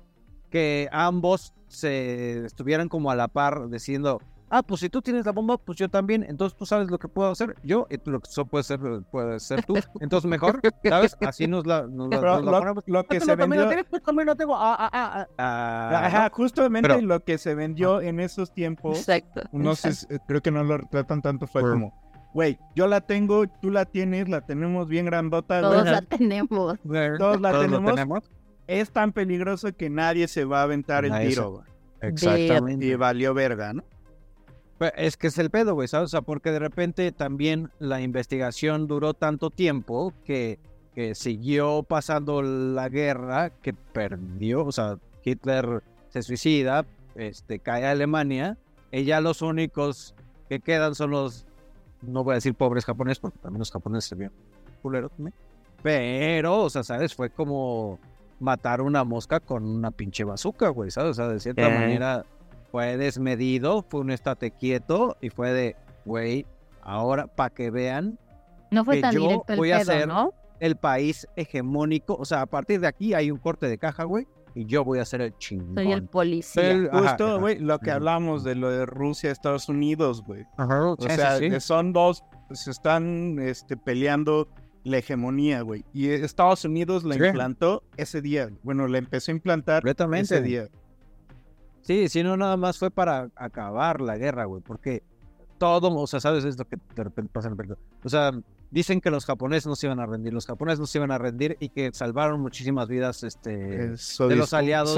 que 0.51 0.89
ambos 0.93 1.55
se 1.69 2.45
estuvieran 2.45 2.89
como 2.89 3.11
a 3.11 3.17
la 3.17 3.29
par 3.29 3.71
diciendo, 3.71 4.21
ah, 4.55 4.63
pues 4.63 4.81
si 4.83 4.89
tú 4.91 5.01
tienes 5.01 5.25
la 5.25 5.33
bomba, 5.33 5.57
pues 5.57 5.79
yo 5.79 5.89
también, 5.89 6.23
entonces 6.29 6.57
tú 6.57 6.67
sabes 6.67 6.91
lo 6.91 6.99
que 6.99 7.09
puedo 7.09 7.31
hacer 7.31 7.57
yo 7.65 7.87
y 7.91 7.97
tú 7.99 8.11
lo 8.11 8.21
que 8.21 8.29
eso 8.31 8.45
puede 8.45 8.63
ser, 8.65 8.79
puede 9.11 9.41
ser 9.41 9.65
tú, 9.65 9.75
entonces 10.01 10.31
mejor, 10.31 10.61
¿sabes? 10.85 11.17
Así 11.27 11.47
nos 11.49 11.67
la, 11.67 11.87
nos 11.87 12.11
la- 12.11 12.21
Pero 12.21 12.35
nos 12.37 12.45
la 12.45 12.51
lo, 12.53 12.59
ponemos. 12.59 12.85
lo 12.87 13.05
que 13.05 13.19
se 13.21 13.35
lo 13.35 13.37
vendió... 13.49 13.69
pues 13.89 14.03
también 14.03 14.27
lo 14.27 14.37
tengo. 14.37 14.55
Ah, 14.55 14.77
ah, 14.79 14.91
ah, 14.93 15.27
ah. 15.39 15.91
Ah, 15.95 16.07
Ajá, 16.07 16.25
¿no? 16.29 16.35
justamente 16.37 16.89
Pero- 16.89 17.01
lo 17.01 17.25
que 17.25 17.39
se 17.39 17.55
vendió 17.55 18.01
en 18.03 18.21
esos 18.21 18.53
tiempos 18.53 18.99
Exacto. 18.99 19.41
no 19.53 19.75
sé, 19.75 19.89
exacto. 19.89 20.15
si- 20.17 20.21
creo 20.29 20.43
que 20.43 20.51
no 20.51 20.63
lo 20.65 20.79
tratan 20.91 21.23
tanto, 21.23 21.47
fue 21.47 21.63
como, 21.63 21.95
güey, 22.35 22.59
yo 22.75 22.87
la 22.87 23.01
tengo, 23.01 23.47
tú 23.47 23.71
la 23.71 23.87
tienes, 23.87 24.29
la 24.29 24.43
tenemos 24.43 24.87
bien 24.87 25.07
grandota, 25.07 25.61
Todos 25.63 25.85
la 25.87 26.03
tenemos. 26.03 26.79
todos 26.81 26.85
la 26.85 27.17
Todos 27.17 27.41
lo 27.41 27.61
tenemos, 27.63 27.95
tenemos. 27.95 28.31
es 28.67 28.91
tan 28.91 29.13
peligroso 29.13 29.75
que 29.75 29.89
nadie 29.91 30.29
se 30.29 30.45
va 30.45 30.61
a 30.61 30.63
aventar 30.65 31.05
el 31.07 31.11
Nadie 31.11 31.31
se- 31.31 31.31
tiro, 31.37 31.51
güey. 31.53 31.65
Exactamente. 32.03 32.85
Y 32.85 32.95
valió 32.97 33.33
verga, 33.35 33.73
¿no? 33.73 33.85
Es 34.97 35.17
que 35.17 35.27
es 35.29 35.39
el 35.39 35.51
pedo, 35.51 35.75
güey, 35.75 35.89
¿sabes? 35.89 36.07
O 36.07 36.09
sea, 36.09 36.23
porque 36.23 36.51
de 36.51 36.59
repente 36.59 37.13
también 37.13 37.71
la 37.79 38.01
investigación 38.01 38.87
duró 38.87 39.15
tanto 39.15 39.51
tiempo 39.51 40.13
que, 40.25 40.59
que 40.95 41.15
siguió 41.15 41.83
pasando 41.83 42.43
la 42.43 42.89
guerra, 42.89 43.51
que 43.51 43.73
perdió, 43.73 44.65
o 44.65 44.73
sea, 44.73 44.99
Hitler 45.25 45.83
se 46.09 46.23
suicida, 46.23 46.85
este, 47.15 47.59
cae 47.59 47.87
a 47.87 47.91
Alemania, 47.93 48.59
y 48.91 49.05
ya 49.05 49.21
los 49.21 49.43
únicos 49.43 50.15
que 50.49 50.61
quedan 50.61 50.95
son 50.95 51.11
los, 51.11 51.47
no 52.03 52.25
voy 52.25 52.33
a 52.33 52.35
decir 52.37 52.55
pobres 52.55 52.85
japoneses, 52.85 53.21
porque 53.21 53.39
también 53.39 53.61
los 53.61 53.71
japoneses 53.71 54.09
se 54.09 54.15
vieron 54.17 54.35
culeros 54.83 55.11
también, 55.13 55.35
pero, 55.83 56.63
o 56.63 56.71
sea, 56.71 56.83
¿sabes? 56.83 57.15
Fue 57.15 57.31
como 57.31 57.99
matar 58.41 58.81
una 58.81 59.05
mosca 59.05 59.41
con 59.41 59.65
una 59.65 59.91
pinche 59.93 60.25
bazooka, 60.25 60.69
güey, 60.69 60.91
¿sabes? 60.91 61.13
O 61.13 61.15
sea, 61.15 61.29
de 61.29 61.39
cierta 61.41 61.69
Eh. 61.69 61.79
manera 61.79 62.27
fue 62.73 62.97
desmedido, 62.97 63.85
fue 63.89 64.01
un 64.01 64.11
estate 64.11 64.51
quieto 64.51 65.17
y 65.21 65.29
fue 65.29 65.53
de, 65.53 65.77
güey, 66.05 66.45
ahora 66.83 67.29
para 67.29 67.51
que 67.51 67.71
vean 67.71 68.19
No 68.73 68.85
fue 68.85 68.97
que 68.97 69.03
tan 69.03 69.13
yo 69.15 69.21
directo 69.21 69.53
el 69.53 69.59
voy 69.59 69.71
a 69.73 69.77
pedo, 69.79 69.85
ser 69.93 70.09
¿no? 70.09 70.33
el 70.59 70.77
país 70.77 71.29
hegemónico, 71.37 72.17
o 72.17 72.25
sea, 72.25 72.41
a 72.41 72.47
partir 72.47 72.81
de 72.81 72.87
aquí 72.89 73.15
hay 73.15 73.31
un 73.31 73.39
corte 73.39 73.67
de 73.69 73.79
caja, 73.79 74.05
güey, 74.05 74.27
y 74.55 74.65
yo 74.67 74.85
voy 74.85 74.99
a 75.01 75.05
ser 75.05 75.21
el 75.23 75.37
chingón. 75.39 75.75
Soy 75.75 75.93
el 75.93 76.05
policía. 76.05 76.71
El- 76.71 76.89
ajá, 76.93 77.09
Justo, 77.11 77.41
güey, 77.41 77.59
lo 77.59 77.79
que 77.79 77.91
hablamos 77.91 78.45
de 78.45 78.55
lo 78.55 78.71
de 78.71 78.85
Rusia, 78.87 79.31
Estados 79.31 79.69
Unidos, 79.69 80.23
güey. 80.25 80.45
Ajá, 80.57 80.91
O 80.93 80.97
sea, 81.01 81.39
sí. 81.39 81.49
que 81.51 81.59
son 81.61 81.93
dos, 81.93 82.23
se 82.53 82.71
están 82.71 83.39
este, 83.41 83.77
peleando 83.77 84.49
la 84.85 84.99
hegemonía, 84.99 85.63
güey. 85.63 85.85
Y 85.95 86.11
Estados 86.11 86.65
Unidos 86.65 87.05
la 87.05 87.15
Sí. 87.15 87.25
implantó 87.25 87.83
ese 87.97 88.21
día. 88.21 88.51
Bueno, 88.63 88.87
la 88.89 88.99
empezó 88.99 89.31
a 89.31 89.35
implantar 89.35 89.83
ese 89.87 90.43
día. 90.43 90.69
Sí, 91.83 92.09
si 92.09 92.23
no, 92.23 92.37
nada 92.37 92.57
más 92.57 92.79
fue 92.79 92.91
para 92.91 93.29
acabar 93.37 94.01
la 94.01 94.17
guerra, 94.17 94.45
güey, 94.45 94.63
porque 94.63 95.03
todo, 95.59 95.95
o 95.95 96.07
sea, 96.07 96.21
¿sabes? 96.21 96.45
Es 96.45 96.59
lo 96.59 96.65
que 96.65 96.77
de 96.95 97.05
repente 97.05 97.31
pasa 97.33 97.49
en 97.49 97.53
el 97.53 97.57
película. 97.57 97.79
O 98.05 98.09
sea, 98.09 98.33
dicen 98.71 99.01
que 99.01 99.11
los 99.11 99.25
japoneses 99.27 99.67
no 99.67 99.77
se 99.77 99.87
iban 99.87 100.01
a 100.01 100.07
rendir, 100.07 100.33
los 100.33 100.47
japoneses 100.47 100.81
no 100.81 100.87
se 100.87 100.99
iban 100.99 101.11
a 101.11 101.19
rendir 101.19 101.57
y 101.61 101.69
que 101.69 101.93
salvaron 101.93 102.41
muchísimas 102.41 102.89
vidas 102.89 103.23
este, 103.23 103.93
Eso 103.93 104.29
de 104.29 104.37
los 104.37 104.55
aliados 104.55 104.97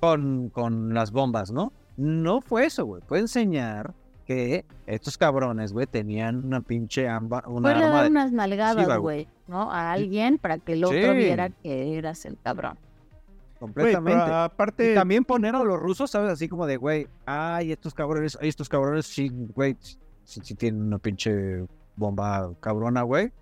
con, 0.00 0.50
con 0.50 0.92
las 0.92 1.12
bombas, 1.12 1.50
¿no? 1.50 1.72
No 1.96 2.40
fue 2.40 2.66
eso, 2.66 2.84
güey, 2.84 3.02
fue 3.06 3.20
enseñar 3.20 3.94
que 4.26 4.64
estos 4.86 5.16
cabrones, 5.16 5.72
güey, 5.72 5.86
tenían 5.86 6.44
una 6.44 6.60
pinche 6.60 7.08
amba, 7.08 7.44
una 7.46 7.72
Fue 7.72 7.84
arma 7.84 8.02
dar 8.02 8.10
unas 8.10 8.32
nalgadas, 8.32 8.98
güey, 8.98 9.28
¿no? 9.46 9.70
A 9.70 9.92
alguien 9.92 10.36
para 10.38 10.58
que 10.58 10.72
el 10.72 10.84
otro 10.84 11.12
Sí. 11.12 11.16
viera 11.16 11.50
que 11.50 11.96
eras 11.96 12.24
el 12.26 12.36
cabrón. 12.42 12.76
Completamente. 13.58 14.22
Aparte, 14.22 14.92
Y 14.92 14.94
también 14.94 15.24
poner 15.24 15.54
a 15.54 15.62
los 15.62 15.78
rusos, 15.78 16.10
¿sabes? 16.10 16.32
Así 16.32 16.48
como 16.48 16.66
de, 16.66 16.76
güey, 16.76 17.08
ay, 17.24 17.72
estos 17.72 17.94
cabrones, 17.94 18.38
ay, 18.40 18.48
estos 18.48 18.68
cabrones, 18.68 19.06
sí, 19.06 19.30
güey, 19.54 19.76
sí, 20.24 20.40
sí 20.42 20.54
tienen 20.54 20.82
una 20.82 20.98
pinche 20.98 21.66
bomba 21.96 22.52
cabrona, 22.60 23.02
güey. 23.02 23.32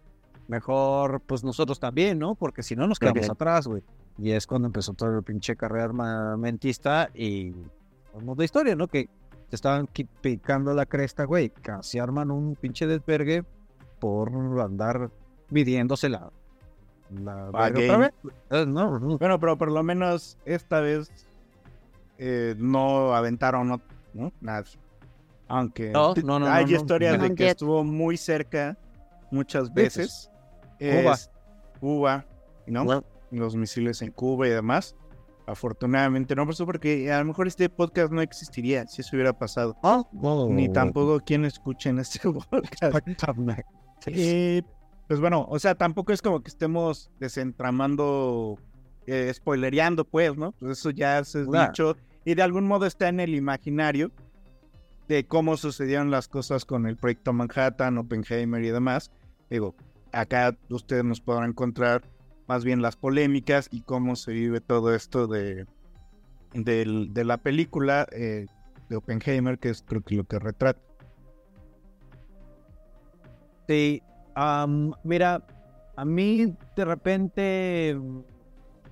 Mejor, 0.49 1.21
pues 1.21 1.43
nosotros 1.43 1.81
también, 1.81 2.19
¿no? 2.19 2.35
Porque 2.35 2.63
si 2.63 2.77
no 2.77 2.87
nos 2.87 2.99
quedamos 2.99 3.31
atrás, 3.31 3.67
güey. 3.67 3.83
Y 4.19 4.31
es 4.31 4.47
cuando 4.47 4.67
empezó 4.67 4.93
toda 4.93 5.11
la 5.11 5.23
pinche 5.23 5.57
carrera 5.57 5.85
armamentista 5.85 7.11
y 7.15 7.53
vamos 8.15 8.37
de 8.37 8.45
historia, 8.45 8.77
¿no? 8.77 8.87
Que 8.87 9.09
te 9.49 9.57
estaban 9.57 9.89
picando 10.21 10.75
la 10.75 10.87
cresta, 10.87 11.25
güey. 11.25 11.49
Casi 11.51 11.99
arman 11.99 12.31
un 12.31 12.55
pinche 12.55 12.87
desvergue 12.87 13.45
por 13.99 14.31
andar 14.61 15.11
midiéndose 15.51 16.09
la... 17.23 17.49
otra 17.49 17.71
vez. 17.99 18.11
No, 18.51 18.99
no. 18.99 19.19
Bueno, 19.19 19.39
pero 19.41 19.57
por 19.59 19.71
lo 19.71 19.83
menos 19.83 20.39
esta 20.45 20.81
vez 20.81 21.11
eh, 22.19 22.55
no 22.59 23.15
aventaron 23.15 23.69
¿no? 23.69 23.81
¿no? 24.15 24.33
nada. 24.41 24.65
Aunque 25.49 25.91
No, 25.91 26.15
t- 26.15 26.23
no, 26.23 26.39
no, 26.39 26.47
hay 26.47 26.65
no, 26.65 26.71
no. 26.71 26.77
historias 26.77 27.21
de 27.21 27.29
No. 27.31 27.35
que 27.35 27.49
estuvo 27.51 27.85
muy 27.85 28.17
cerca 28.17 28.77
muchas 29.31 29.73
veces. 29.73 30.31
Cuba. 30.79 31.17
Cuba, 31.81 32.25
¿no? 32.67 33.05
Los 33.31 33.57
misiles 33.57 34.01
en 34.03 34.11
Cuba 34.11 34.47
y 34.47 34.51
demás. 34.51 34.97
Afortunadamente 35.47 36.35
no 36.35 36.47
pasó 36.47 36.65
porque 36.65 37.13
a 37.13 37.19
lo 37.19 37.27
mejor 37.27 37.47
este 37.47 37.69
podcast 37.69 38.11
no 38.11 38.23
existiría 38.23 38.87
si 38.87 39.03
eso 39.03 39.15
hubiera 39.15 39.33
pasado. 39.35 39.77
Ni 40.49 40.71
tampoco 40.71 41.21
quien 41.21 41.45
escuche 41.45 41.91
en 41.91 41.99
este 41.99 42.21
podcast. 42.51 43.07
Eh, 44.07 44.63
pues 45.09 45.21
bueno, 45.21 45.47
o 45.49 45.59
sea, 45.59 45.75
tampoco 45.75 46.13
es 46.13 46.23
como 46.23 46.43
que 46.43 46.49
estemos 46.49 47.11
desentramando, 47.21 48.59
eh, 49.07 49.31
spoilereando, 49.35 50.05
pues, 50.05 50.37
¿no? 50.37 50.53
Pues 50.53 50.79
eso 50.79 50.91
ya 50.91 51.23
se 51.25 51.41
ha 51.41 51.45
Claro. 51.45 51.69
dicho 51.71 51.97
y 52.25 52.35
de 52.35 52.43
algún 52.43 52.67
modo 52.67 52.87
está 52.87 53.09
en 53.09 53.21
el 53.21 53.35
imaginario 53.35 54.11
de 55.09 55.27
cómo 55.27 55.57
sucedieron 55.59 56.11
las 56.11 56.29
cosas 56.29 56.65
con 56.65 56.87
el 56.87 56.97
proyecto 56.97 57.33
Manhattan, 57.35 57.99
Oppenheimer 57.99 58.65
y 58.65 58.71
demás. 58.71 59.11
Digo, 59.51 59.75
acá 60.13 60.57
ustedes 60.71 61.05
nos 61.05 61.21
podrán 61.21 61.51
encontrar 61.51 62.03
más 62.47 62.65
bien 62.65 62.81
las 62.81 62.97
polémicas 62.97 63.69
y 63.71 63.83
cómo 63.83 64.17
se 64.17 64.33
vive 64.33 64.61
todo 64.63 64.95
esto 64.95 65.27
de, 65.27 65.67
del- 66.55 67.13
de 67.13 67.25
la 67.25 67.37
película 67.37 68.07
eh, 68.13 68.47
de 68.89 68.97
Oppenheimer, 68.97 69.59
que 69.59 69.69
es 69.71 69.83
creo 69.83 70.01
que 70.03 70.15
lo 70.15 70.25
que 70.25 70.39
retrata. 70.39 70.81
Sí, 73.67 74.03
am, 74.35 74.93
mira, 75.03 75.43
a 75.97 76.05
mí 76.05 76.55
de 76.77 76.85
repente, 76.85 77.99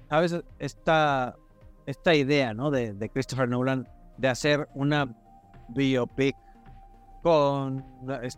¿sabes? 0.09 0.43
Esta, 0.59 1.37
esta 1.87 2.15
idea, 2.15 2.55
¿no? 2.55 2.71
De, 2.71 2.93
de 2.93 3.09
Christopher 3.09 3.49
Nolan 3.49 3.89
de 4.19 4.29
hacer 4.29 4.69
una 4.75 5.15
biopic 5.69 6.37
con 7.23 7.85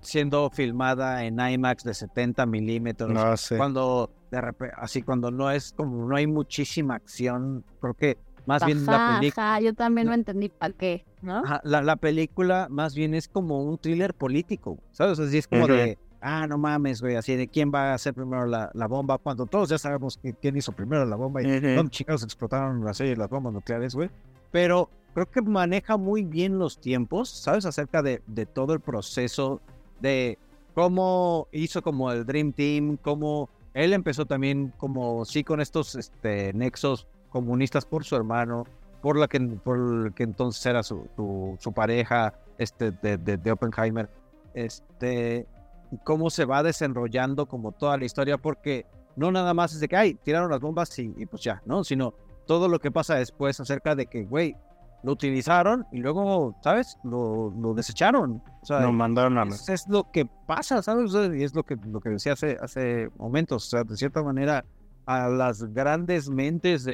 siendo 0.03 0.51
filmada 0.51 1.25
en 1.25 1.41
IMAX 1.41 1.85
de 1.85 1.95
70 1.95 2.45
milímetros. 2.47 3.11
No. 3.11 3.57
Cuando 3.57 4.11
de 4.31 4.41
repente, 4.41 4.75
así 4.79 5.03
cuando 5.03 5.31
no 5.31 5.51
es 5.51 5.73
como 5.73 6.07
no 6.07 6.17
hay 6.17 6.27
muchísima 6.27 6.95
acción, 6.95 7.65
creo 7.81 7.95
que 7.95 8.19
más 8.47 8.65
bien 8.67 8.85
la 8.85 9.19
película. 9.19 9.53
ajá, 9.55 9.61
yo 9.61 9.75
también 9.75 10.07
no 10.07 10.13
entendí 10.13 10.51
para 10.51 10.75
qué, 10.75 11.07
¿no? 11.23 11.39
Ajá, 11.39 11.61
la, 11.65 11.81
la 11.81 11.97
película 11.97 12.69
más 12.71 12.95
bien 12.95 13.15
es 13.15 13.27
como 13.27 13.65
un 13.65 13.79
thriller 13.79 14.13
político, 14.13 14.79
¿sabes? 14.93 15.19
Así 15.19 15.39
es 15.39 15.49
como 15.49 15.67
de, 15.67 15.99
ah, 16.27 16.47
no 16.47 16.57
mames, 16.59 17.01
güey, 17.03 17.17
así 17.17 17.37
de 17.37 17.47
quién 17.49 17.71
va 17.73 17.91
a 17.91 17.95
hacer 17.95 18.15
primero 18.15 18.47
la, 18.47 18.71
la 18.73 18.87
bomba, 18.87 19.19
cuando 19.19 19.45
todos 19.47 19.69
ya 19.69 19.79
sabemos 19.79 20.17
que- 20.17 20.33
quién 20.33 20.57
hizo 20.57 20.73
primero 20.73 21.05
la 21.05 21.17
bomba 21.17 21.43
y 21.43 21.47
Ujú. 21.47 21.69
dónde 21.77 21.91
chingados 21.91 22.23
explotaron 22.25 22.83
las, 22.85 22.99
las 23.01 23.29
bombas 23.29 23.53
nucleares, 23.53 23.95
güey. 23.95 24.11
Pero 24.51 24.89
creo 25.13 25.31
que 25.31 25.43
maneja 25.43 25.97
muy 25.97 26.25
bien 26.25 26.59
los 26.59 26.79
tiempos, 26.79 27.29
¿sabes? 27.29 27.67
Acerca 27.67 28.03
de, 28.03 28.23
de 28.27 28.47
todo 28.47 28.73
el 28.73 28.81
proceso 28.81 29.61
de 30.01 30.39
cómo 30.75 31.47
hizo 31.53 31.83
como 31.83 32.11
el 32.11 32.25
Dream 32.25 32.53
Team, 32.53 32.97
cómo 32.97 33.49
él 33.75 33.93
empezó 33.93 34.25
también 34.27 34.73
como 34.79 35.25
sí 35.25 35.45
con 35.45 35.61
estos 35.61 35.95
este, 35.95 36.53
nexos 36.55 37.07
comunistas 37.31 37.85
por 37.85 38.05
su 38.05 38.17
hermano, 38.17 38.65
por 39.03 39.19
la 39.19 39.29
que, 39.29 39.41
por 39.41 39.77
el 40.07 40.15
que 40.15 40.23
entonces 40.23 40.65
era 40.65 40.83
su, 40.83 41.07
su, 41.17 41.57
su 41.61 41.73
pareja 41.73 42.33
este, 42.59 42.91
de, 42.93 43.19
de, 43.19 43.37
de 43.37 43.53
Oppenheimer, 43.53 44.09
este, 44.55 45.47
y 45.95 45.99
cómo 45.99 46.29
se 46.31 46.45
va 46.45 46.63
desenrollando 46.63 47.47
como 47.47 47.73
toda 47.73 47.97
la 47.97 48.05
historia, 48.05 48.37
porque 48.39 48.85
no 49.17 49.31
nada 49.31 49.55
más 49.55 49.73
es 49.75 49.81
de 49.81 49.89
que, 49.89 49.97
ay, 49.97 50.15
tiraron 50.15 50.51
las 50.51 50.61
bombas 50.61 50.99
y, 50.99 51.15
y 51.17 51.27
pues 51.27 51.43
ya, 51.43 51.63
¿no? 51.67 51.85
Sino 51.85 52.15
todo 52.47 52.69
lo 52.69 52.79
que 52.81 52.91
pasa 52.91 53.15
después 53.15 53.61
acerca 53.61 53.95
de 53.95 54.07
que, 54.07 54.25
güey, 54.25 54.57
lo 55.05 55.13
utilizaron 55.13 55.87
y 55.93 55.99
luego, 55.99 56.57
¿sabes? 56.65 56.97
Lo, 57.05 57.53
lo 57.61 57.75
desecharon. 57.75 58.43
O 58.63 58.67
sea, 58.67 58.81
mandaron 58.91 59.37
a 59.39 59.45
es, 59.45 59.69
es 59.69 59.87
lo 59.89 60.11
que 60.11 60.27
pasa, 60.47 60.83
¿sabes? 60.83 61.13
Y 61.35 61.45
es 61.45 61.55
lo 61.55 61.63
que, 61.63 61.77
lo 61.87 62.01
que 62.01 62.09
decía 62.09 62.33
hace, 62.33 62.57
hace 62.61 63.11
momentos. 63.19 63.67
O 63.67 63.71
sea, 63.71 63.85
de 63.85 63.97
cierta 63.97 64.23
manera, 64.23 64.65
a 65.07 65.29
las 65.29 65.63
grandes 65.75 66.29
mentes 66.31 66.87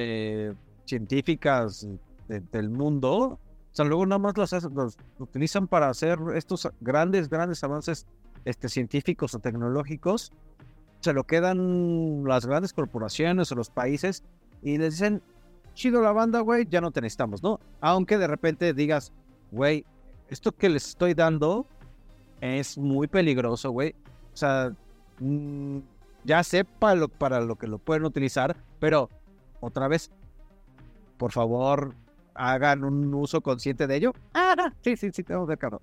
científicas 0.85 1.87
de- 2.27 2.41
del 2.41 2.69
mundo, 2.69 3.13
o 3.13 3.39
sea, 3.71 3.85
luego 3.85 4.05
nada 4.05 4.19
más 4.19 4.37
las, 4.37 4.51
las 4.51 4.97
utilizan 5.19 5.67
para 5.67 5.87
hacer 5.89 6.19
estos 6.35 6.69
grandes, 6.81 7.29
grandes 7.29 7.63
avances 7.63 8.05
este, 8.45 8.69
científicos 8.69 9.33
o 9.35 9.39
tecnológicos. 9.39 10.31
Se 10.99 11.13
lo 11.13 11.23
quedan 11.23 12.23
las 12.25 12.45
grandes 12.45 12.73
corporaciones 12.73 13.51
o 13.51 13.55
los 13.55 13.69
países 13.69 14.23
y 14.61 14.77
les 14.77 14.93
dicen, 14.93 15.21
chido 15.73 16.01
la 16.01 16.11
banda, 16.11 16.41
güey, 16.41 16.67
ya 16.69 16.81
no 16.81 16.91
te 16.91 17.01
necesitamos, 17.01 17.41
¿no? 17.41 17.59
Aunque 17.79 18.17
de 18.17 18.27
repente 18.27 18.73
digas, 18.73 19.11
güey, 19.51 19.85
esto 20.29 20.51
que 20.51 20.69
les 20.69 20.89
estoy 20.89 21.13
dando 21.13 21.65
es 22.39 22.77
muy 22.77 23.07
peligroso, 23.07 23.71
güey. 23.71 23.95
O 24.33 24.37
sea, 24.37 24.71
mm, 25.19 25.79
ya 26.23 26.43
sé 26.43 26.65
para 26.65 26.95
lo, 26.95 27.07
para 27.07 27.41
lo 27.41 27.55
que 27.55 27.67
lo 27.67 27.79
pueden 27.79 28.05
utilizar, 28.05 28.55
pero 28.79 29.09
otra 29.59 29.87
vez, 29.87 30.11
por 31.17 31.31
favor, 31.31 31.95
hagan 32.33 32.83
un 32.83 33.13
uso 33.13 33.41
consciente 33.41 33.87
de 33.87 33.95
ello. 33.95 34.13
Ah, 34.33 34.55
no, 34.57 34.71
sí, 34.81 34.95
sí, 34.97 35.11
sí, 35.11 35.23
tengo 35.23 35.45
de 35.45 35.57
carro. 35.57 35.81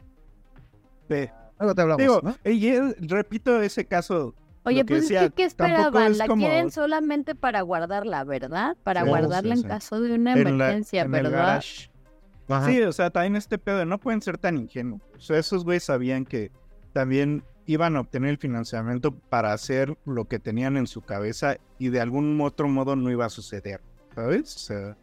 Sí. 1.09 1.29
Luego 1.59 1.75
te 1.75 1.83
hablamos, 1.83 2.01
Digo, 2.01 2.21
¿no? 2.23 2.37
y 2.51 2.69
él- 2.69 2.97
repito 3.01 3.61
ese 3.63 3.85
caso. 3.85 4.35
Oye, 4.65 4.85
pues 4.85 5.11
es 5.11 5.21
que, 5.21 5.31
¿qué 5.31 5.45
esperaban? 5.45 6.13
es 6.13 6.19
La 6.19 6.27
como- 6.27 6.43
quieren 6.47 6.71
solamente 6.71 7.35
para 7.35 7.63
guardarla, 7.63 8.25
¿verdad? 8.25 8.77
Para 8.85 9.03
Sí, 9.03 9.09
guardarla 9.09 9.55
sí, 9.55 9.61
en 9.61 9.63
sí. 9.63 9.69
caso 9.69 10.01
de 10.01 10.15
una 10.15 10.33
en 10.35 10.45
la- 10.45 10.51
emergencia, 10.51 11.03
en 11.03 11.11
¿verdad? 11.11 11.63
Sí, 11.63 12.83
o 12.83 12.93
sea, 12.93 13.11
también 13.11 13.37
este 13.37 13.59
pedo 13.59 13.79
de 13.79 13.87
no 13.87 13.99
pueden 13.99 14.23
ser 14.23 14.39
tan 14.39 14.57
ingenuos. 14.57 15.03
O 15.17 15.21
sea, 15.21 15.39
esos 15.39 15.65
güeyes 15.65 15.85
sabían 15.85 16.25
que 16.25 16.51
también 16.93 17.45
iban 17.67 17.97
a 17.97 18.01
obtener 18.01 18.31
el 18.31 18.39
financiamiento 18.39 19.13
para 19.15 19.53
hacer 19.53 19.97
lo 20.07 20.25
que 20.27 20.39
tenían 20.39 20.77
en 20.79 20.87
su 20.87 21.03
cabeza 21.03 21.57
y 21.79 21.89
de 21.91 22.01
algún 22.01 22.41
otro 22.41 22.69
modo 22.69 22.97
no 22.97 23.11
iba 23.11 23.27
a 23.27 23.31
suceder, 23.31 23.81
¿sabes? 24.15 24.57
O 24.57 24.59
sea, 24.59 24.97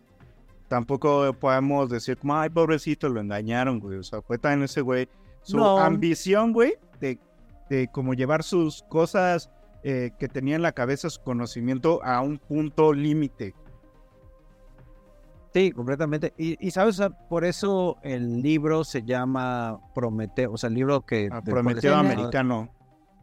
tampoco 0.68 1.34
podemos 1.34 1.90
decir 1.90 2.18
como, 2.18 2.36
ay, 2.38 2.50
pobrecito, 2.50 3.10
lo 3.10 3.22
engañaron, 3.22 3.80
güey. 3.80 4.00
O 4.00 4.04
sea, 4.04 4.22
fue 4.22 4.38
también 4.40 4.64
ese 4.64 4.82
güey, 4.82 5.08
su 5.46 5.58
No. 5.58 5.78
ambición, 5.80 6.52
güey, 6.54 6.76
de, 7.00 7.20
de 7.70 7.88
como 7.88 8.14
llevar 8.14 8.44
sus 8.44 8.84
cosas 8.90 9.50
eh, 9.84 10.12
que 10.20 10.28
tenía 10.28 10.56
en 10.56 10.62
la 10.62 10.72
cabeza, 10.72 11.10
su 11.10 11.22
conocimiento 11.22 12.04
a 12.04 12.22
un 12.22 12.38
punto 12.40 12.92
límite. 12.94 13.54
Sí, 15.54 15.72
completamente. 15.72 16.34
Y, 16.38 16.58
y 16.66 16.72
sabes, 16.72 16.96
O 16.96 16.98
sea, 16.98 17.10
por 17.10 17.46
eso 17.46 17.98
el 18.04 18.42
libro 18.42 18.84
se 18.84 19.04
llama 19.04 19.80
Prometeo, 19.94 20.52
o 20.52 20.58
sea, 20.58 20.68
el 20.68 20.74
libro 20.76 21.02
que... 21.06 21.30
Ah, 21.32 21.42
Prometeo 21.42 21.96
americano. 21.96 22.70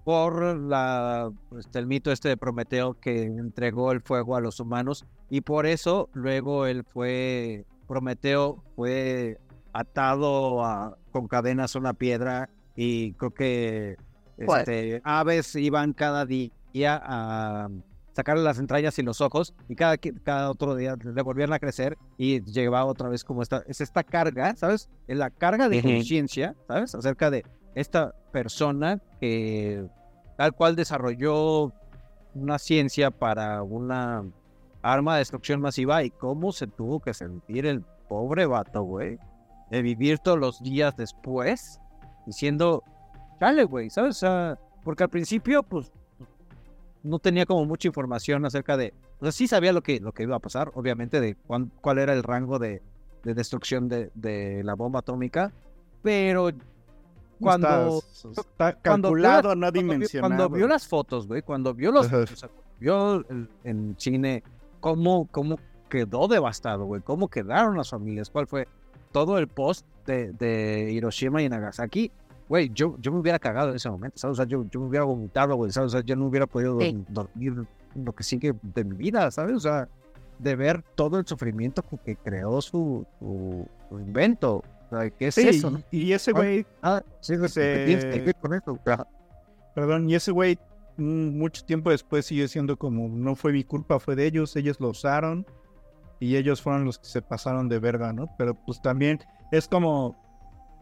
Por 0.04 0.56
la, 0.56 1.30
este, 1.58 1.78
el 1.78 1.86
mito 1.86 2.10
este 2.10 2.28
de 2.28 2.36
Prometeo 2.36 2.94
que 2.94 3.22
entregó 3.24 3.92
el 3.92 4.00
fuego 4.00 4.34
a 4.34 4.40
los 4.40 4.58
humanos 4.58 5.04
y 5.30 5.42
por 5.42 5.64
eso 5.66 6.08
luego 6.12 6.66
él 6.66 6.82
fue, 6.84 7.66
Prometeo 7.86 8.64
fue 8.74 9.38
atado 9.72 10.64
a- 10.64 10.96
con 11.12 11.28
cadenas 11.28 11.76
a 11.76 11.78
una 11.78 11.94
piedra 11.94 12.50
y 12.74 13.12
creo 13.14 13.30
que 13.30 13.96
este, 14.36 15.00
aves 15.04 15.54
iban 15.54 15.92
cada 15.92 16.26
día 16.26 17.00
a 17.04 17.68
sacarle 18.12 18.42
las 18.42 18.58
entrañas 18.58 18.98
y 18.98 19.02
los 19.02 19.20
ojos 19.20 19.54
y 19.68 19.74
cada, 19.74 19.96
cada 19.96 20.50
otro 20.50 20.74
día 20.74 20.96
le 21.02 21.22
volvían 21.22 21.52
a 21.52 21.58
crecer 21.58 21.96
y 22.18 22.42
llevaba 22.42 22.86
otra 22.86 23.08
vez 23.08 23.24
como 23.24 23.42
esta, 23.42 23.62
es 23.66 23.80
esta 23.80 24.02
carga, 24.02 24.54
¿sabes? 24.56 24.88
Es 25.06 25.16
la 25.16 25.30
carga 25.30 25.68
de 25.68 25.78
Ujú. 25.78 25.88
conciencia, 25.88 26.56
¿sabes? 26.66 26.94
Acerca 26.94 27.30
de 27.30 27.44
esta 27.74 28.14
persona 28.32 29.00
que 29.20 29.86
tal 30.36 30.52
cual 30.52 30.76
desarrolló 30.76 31.72
una 32.34 32.58
ciencia 32.58 33.10
para 33.10 33.62
una 33.62 34.24
arma 34.82 35.14
de 35.14 35.20
destrucción 35.20 35.60
masiva 35.60 36.02
y 36.02 36.10
cómo 36.10 36.52
se 36.52 36.66
tuvo 36.66 37.00
que 37.00 37.14
sentir 37.14 37.66
el 37.66 37.82
pobre 38.08 38.46
vato, 38.46 38.82
güey, 38.82 39.18
de 39.72 39.80
vivir 39.82 40.18
todos 40.18 40.38
los 40.38 40.62
días 40.62 40.94
después 40.96 41.80
diciendo, 42.26 42.84
chale, 43.40 43.64
güey, 43.64 43.88
¿sabes? 43.88 44.16
O 44.16 44.20
sea, 44.20 44.58
porque 44.84 45.02
al 45.04 45.08
principio, 45.08 45.62
pues, 45.62 45.90
no 47.02 47.18
tenía 47.18 47.46
como 47.46 47.64
mucha 47.64 47.88
información 47.88 48.44
acerca 48.44 48.76
de, 48.76 48.92
o 49.18 49.24
sea, 49.24 49.32
sí 49.32 49.48
sabía 49.48 49.72
lo 49.72 49.82
que, 49.82 49.98
lo 49.98 50.12
que 50.12 50.24
iba 50.24 50.36
a 50.36 50.40
pasar, 50.40 50.70
obviamente, 50.74 51.20
de 51.22 51.34
cuán- 51.34 51.72
cuál 51.80 51.98
era 51.98 52.12
el 52.12 52.22
rango 52.22 52.58
de, 52.58 52.82
de 53.24 53.34
destrucción 53.34 53.88
de, 53.88 54.10
de 54.14 54.62
la 54.62 54.74
bomba 54.74 54.98
atómica, 55.00 55.50
pero 56.02 56.50
cuando, 57.40 57.98
Está- 57.98 58.40
está 58.40 58.72
calculado, 58.74 59.54
no 59.56 59.72
dimensionado. 59.72 60.28
Cuando 60.36 60.50
vio 60.54 60.68
las 60.68 60.86
fotos, 60.86 61.26
güey, 61.26 61.40
cuando 61.42 61.72
vio 61.72 61.90
los, 61.92 62.06
Ajá. 62.08 62.18
o 62.18 62.26
sea, 62.26 62.50
vio 62.78 63.14
el- 63.30 63.48
en 63.64 63.94
cine 63.98 64.42
cómo, 64.80 65.26
cómo 65.30 65.58
quedó 65.88 66.28
devastado, 66.28 66.84
güey, 66.84 67.00
cómo 67.00 67.28
quedaron 67.28 67.76
las 67.78 67.88
familias, 67.90 68.28
cuál 68.30 68.46
fue 68.46 68.68
todo 69.12 69.38
el 69.38 69.48
post 69.48 69.86
de, 70.06 70.32
de 70.32 70.90
Hiroshima 70.92 71.42
y 71.42 71.48
Nagasaki, 71.48 72.10
güey, 72.48 72.70
yo, 72.74 72.96
yo 73.00 73.12
me 73.12 73.18
hubiera 73.18 73.38
cagado 73.38 73.70
en 73.70 73.76
ese 73.76 73.88
momento, 73.88 74.18
¿sabes? 74.18 74.32
O 74.34 74.36
sea, 74.36 74.46
yo, 74.46 74.64
yo 74.70 74.80
me 74.80 74.86
hubiera 74.86 75.04
vomitado, 75.04 75.54
güey, 75.56 75.70
¿sabes? 75.70 75.88
O 75.88 75.90
sea, 75.98 76.00
yo 76.04 76.16
no 76.16 76.26
hubiera 76.26 76.46
podido 76.46 76.80
Sí. 76.80 76.92
dorm- 76.92 77.06
dormir 77.08 77.66
lo 77.94 78.12
que 78.12 78.22
sigue 78.24 78.54
de 78.62 78.84
mi 78.84 78.96
vida, 78.96 79.30
¿sabes? 79.30 79.56
O 79.56 79.60
sea, 79.60 79.88
de 80.38 80.56
ver 80.56 80.82
todo 80.94 81.18
el 81.18 81.26
sufrimiento 81.26 81.82
que- 81.82 81.98
que 81.98 82.16
creó 82.16 82.60
su, 82.60 83.06
su, 83.18 83.66
su 83.88 83.98
invento. 84.00 84.56
O 84.90 84.96
sea, 84.98 85.08
¿qué 85.10 85.28
es 85.28 85.34
Sí, 85.36 85.48
eso, 85.48 85.70
no? 85.70 85.80
y 85.90 86.12
ese 86.12 86.32
güey, 86.32 86.66
Ah, 86.82 87.02
sí, 87.20 87.36
se- 87.48 87.62
¿qué 87.62 87.84
tienes 87.86 88.04
que 88.06 88.20
ver 88.20 88.34
con 88.36 88.54
eso? 88.54 88.78
Perdón, 89.74 90.10
y 90.10 90.14
ese 90.14 90.30
güey 90.32 90.58
mm, 90.98 91.38
mucho 91.38 91.64
tiempo 91.64 91.88
después 91.90 92.26
sigue 92.26 92.46
siendo 92.48 92.76
como, 92.76 93.08
no 93.08 93.34
fue 93.34 93.52
mi 93.52 93.64
culpa, 93.64 93.98
fue 93.98 94.14
de 94.14 94.26
ellos, 94.26 94.54
ellos 94.56 94.78
lo 94.78 94.90
usaron 94.90 95.46
y 96.22 96.36
ellos 96.36 96.62
fueron 96.62 96.84
los 96.84 97.00
que 97.00 97.06
se 97.06 97.20
pasaron 97.20 97.68
de 97.68 97.80
verga, 97.80 98.12
¿no? 98.12 98.32
Pero 98.38 98.54
pues 98.54 98.80
también 98.80 99.18
es 99.50 99.66
como, 99.66 100.14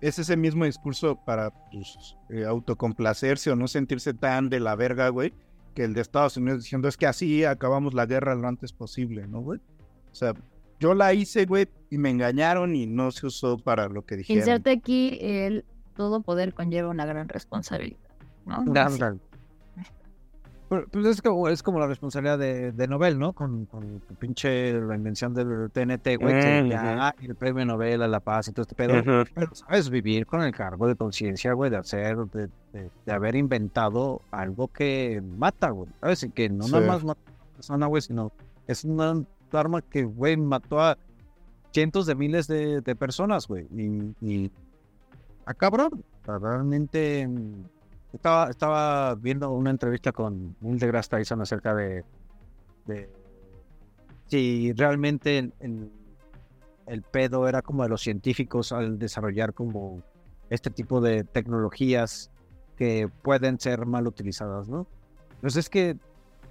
es 0.03 0.19
ese 0.19 0.37
mismo 0.37 0.67
discurso 0.67 1.17
para 1.25 1.49
pues, 1.71 2.15
eh, 2.29 2.45
autocomplacerse 2.45 3.51
o 3.51 3.57
no 3.57 3.67
sentirse 3.67 4.13
tan 4.13 4.51
de 4.51 4.61
la 4.61 4.77
verga, 4.77 5.09
güey, 5.09 5.33
que 5.75 5.85
el 5.85 5.95
de 5.95 6.03
Estados 6.03 6.37
Unidos 6.37 6.65
diciendo 6.65 6.89
es 6.89 6.99
que 6.99 7.07
así 7.07 7.43
acabamos 7.47 7.95
la 7.95 8.05
guerra 8.05 8.35
lo 8.35 8.49
antes 8.49 8.75
posible, 8.75 9.27
¿no, 9.29 9.41
güey? 9.41 9.61
O 10.13 10.15
sea, 10.15 10.35
yo 10.79 10.93
la 10.93 11.15
hice, 11.15 11.47
güey, 11.47 11.69
y 11.89 11.97
me 11.97 12.11
engañaron 12.11 12.77
y 12.77 12.87
no 12.87 13.11
se 13.11 13.27
usó 13.27 13.57
para 13.57 13.89
lo 13.89 14.05
que 14.05 14.19
dijeron. 14.19 14.41
Inserte 14.41 14.71
aquí 14.71 15.17
el 15.23 15.65
todo 15.97 16.21
poder 16.21 16.53
conlleva 16.53 16.91
una 16.91 17.07
gran 17.07 17.31
responsabilidad. 17.31 17.99
¿no? 18.45 18.63
Así. 18.79 19.01
Pues 20.71 21.05
es 21.05 21.21
como, 21.21 21.49
es 21.49 21.65
como 21.65 21.81
la 21.81 21.89
responsabilidad 21.89 22.39
de, 22.39 22.71
de 22.71 22.87
Nobel, 22.87 23.19
¿no? 23.19 23.33
Con, 23.33 23.67
con 23.67 23.99
tu 24.01 24.15
pinche 24.15 24.73
la 24.81 24.95
invención 24.95 25.35
del 25.35 25.69
TNT, 25.73 26.17
güey, 26.21 26.41
que 26.41 26.63
Mm, 26.63 26.69
ya, 26.69 27.09
ah, 27.09 27.15
el 27.21 27.35
premio 27.35 27.65
Nobel 27.67 28.01
a 28.03 28.07
la 28.09 28.21
paz 28.21 28.47
y 28.47 28.53
todo 28.53 28.63
este 28.63 28.77
pedo. 28.77 29.03
Pero 29.35 29.53
sabes 29.55 29.91
vivir 29.91 30.27
con 30.27 30.43
el 30.43 30.53
cargo 30.55 30.87
de 30.87 30.95
conciencia, 30.95 31.55
güey, 31.55 31.71
de 31.73 31.77
hacer, 31.79 32.17
de, 32.19 32.49
de- 32.73 32.91
de 33.05 33.13
haber 33.13 33.35
inventado 33.35 34.23
algo 34.31 34.69
que 34.69 35.21
mata, 35.37 35.71
güey. 35.71 35.89
¿Sabes? 36.01 36.23
Y 36.23 36.31
que 36.31 36.49
no 36.49 36.65
Sí. 36.65 36.73
nada 36.73 36.87
más 36.87 37.03
mata 37.05 37.21
a 37.27 37.33
una 37.45 37.55
persona, 37.57 37.87
güey, 37.87 38.03
sino 38.03 38.31
es 38.69 38.85
una 38.85 39.25
arma 39.53 39.83
que, 39.83 40.05
güey, 40.05 40.37
mató 40.37 40.81
a 40.81 40.97
cientos 41.73 42.07
de 42.07 42.15
miles 42.15 42.47
de, 42.47 42.81
personas, 42.97 43.49
güey. 43.49 43.67
Y, 43.77 44.15
y 44.21 44.53
a 45.47 45.53
cabrón, 45.55 46.05
o 46.23 46.25
sea, 46.25 46.39
realmente 46.39 47.29
estaba, 48.13 48.51
estaba 48.51 49.15
viendo 49.15 49.51
una 49.51 49.71
entrevista 49.71 50.13
con 50.13 50.57
Neil 50.61 50.79
deGrasse 50.79 51.11
Tyson 51.11 51.41
acerca 51.41 51.75
de, 51.75 52.05
de 52.87 53.09
si 54.27 54.73
realmente 54.73 55.53
el, 55.61 57.03
pedo 57.11 57.49
era 57.49 57.63
como 57.63 57.83
de 57.83 57.89
los 57.89 58.01
científicos 58.01 58.73
al 58.73 58.99
desarrollar 58.99 59.55
como 59.55 60.03
este 60.51 60.71
tipo 60.71 61.01
de 61.01 61.25
tecnologías 61.25 62.31
que 62.77 63.09
pueden 63.23 63.59
ser 63.61 63.87
mal 63.87 64.07
utilizadas, 64.07 64.69
¿no? 64.69 64.87
Pues 65.41 65.57
es 65.57 65.69
que 65.69 65.97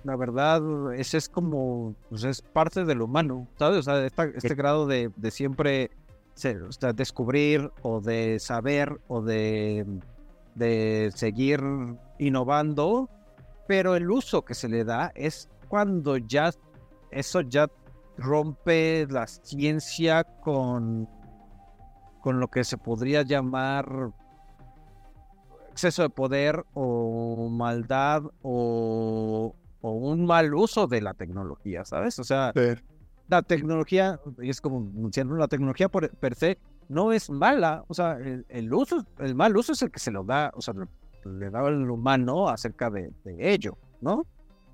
la 0.03 0.15
verdad, 0.15 0.93
ese 0.93 1.17
es 1.17 1.27
como, 1.27 1.93
pues 2.09 2.23
es 2.23 2.41
parte 2.41 2.85
del 2.85 3.01
humano, 3.01 3.47
¿sabes? 3.57 3.79
O 3.79 3.83
sea, 3.83 4.05
esta- 4.05 4.25
este 4.25 4.55
grado 4.55 4.87
de, 4.87 5.11
de 5.17 5.31
siempre 5.31 5.91
ser, 6.35 6.63
o 6.63 6.71
sea, 6.71 6.93
descubrir 6.93 7.69
o 7.81 7.99
de 7.99 8.39
saber 8.39 8.99
o 9.09 9.21
de, 9.21 9.85
de 10.59 11.11
seguir 11.15 11.61
innovando, 12.19 13.09
pero 13.67 13.95
el 13.95 14.11
uso 14.11 14.43
que 14.43 14.53
se 14.53 14.69
le 14.69 14.83
da 14.83 15.11
es 15.15 15.49
cuando 15.67 16.17
ya 16.17 16.51
eso 17.11 17.41
ya 17.41 17.67
rompe 18.17 19.07
la 19.09 19.25
ciencia 19.25 20.23
con, 20.23 21.09
con 22.21 22.39
lo 22.39 22.49
que 22.49 22.63
se 22.63 22.77
podría 22.77 23.23
llamar 23.23 24.11
exceso 25.71 26.03
de 26.03 26.09
poder 26.09 26.63
o 26.73 27.49
maldad 27.49 28.23
o, 28.41 29.55
o 29.81 29.91
un 29.91 30.25
mal 30.25 30.53
uso 30.53 30.87
de 30.87 31.01
la 31.01 31.13
tecnología, 31.13 31.85
¿sabes? 31.85 32.19
O 32.19 32.23
sea, 32.23 32.51
la 33.29 33.41
tecnología, 33.43 34.19
y 34.41 34.49
es 34.49 34.59
como 34.59 34.89
diciendo, 35.07 35.35
la 35.35 35.47
tecnología 35.47 35.87
por, 35.87 36.09
per 36.17 36.35
se 36.35 36.57
no 36.89 37.13
es 37.13 37.29
mala, 37.29 37.85
o 37.87 37.93
sea, 37.93 38.13
el, 38.13 38.45
el 38.49 38.73
uso, 38.73 39.05
el 39.19 39.35
mal 39.35 39.55
uso 39.55 39.73
es 39.73 39.81
el 39.83 39.91
que 39.91 39.99
se 39.99 40.11
lo 40.11 40.23
da, 40.23 40.51
o 40.55 40.61
sea, 40.61 40.73
le, 41.23 41.49
da 41.49 41.59
al 41.59 41.89
humano 41.89 42.49
acerca 42.49 42.89
de, 42.89 43.11
de 43.23 43.53
ello, 43.53 43.77
¿no? 44.01 44.25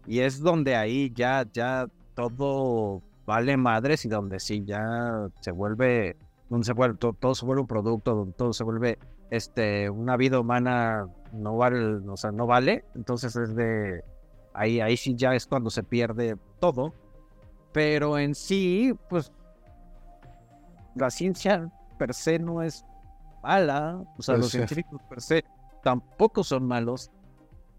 Y 0.07 0.19
es 0.19 0.39
donde 0.39 0.75
ahí 0.75 1.11
ya, 1.13 1.45
ya 1.51 1.87
todo 2.15 3.01
vale 3.25 3.57
madres 3.57 4.05
y 4.05 4.09
donde 4.09 4.39
sí 4.39 4.63
ya 4.65 5.27
se 5.41 5.51
vuelve, 5.51 6.15
donde 6.49 6.65
se 6.65 6.73
vuelve, 6.73 6.97
todo, 6.97 7.13
todo 7.13 7.35
se 7.35 7.45
vuelve 7.45 7.61
un 7.61 7.67
producto, 7.67 8.15
donde 8.15 8.33
todo 8.33 8.53
se 8.53 8.63
vuelve, 8.63 8.97
este, 9.29 9.89
una 9.89 10.15
vida 10.15 10.39
humana 10.39 11.07
no 11.33 11.57
vale, 11.57 11.97
o 12.07 12.15
sea, 12.15 12.31
no 12.31 12.47
vale, 12.47 12.85
entonces 12.95 13.35
es 13.35 13.55
de, 13.55 14.03
ahí, 14.53 14.79
ahí 14.79 14.95
sí 14.95 15.15
ya 15.15 15.35
es 15.35 15.47
cuando 15.47 15.69
se 15.69 15.83
pierde 15.83 16.37
todo, 16.59 16.93
pero 17.73 18.17
en 18.17 18.35
sí, 18.35 18.93
pues, 19.09 19.33
la 20.95 21.09
ciencia 21.09 21.69
per 21.97 22.13
se 22.13 22.39
no 22.39 22.61
es 22.61 22.85
mala, 23.43 24.03
o 24.17 24.21
sea, 24.21 24.35
Pues 24.35 24.39
los 24.39 24.51
sí. 24.51 24.57
científicos 24.57 25.01
per 25.09 25.21
se 25.21 25.45
tampoco 25.83 26.43
son 26.43 26.65
malos, 26.65 27.11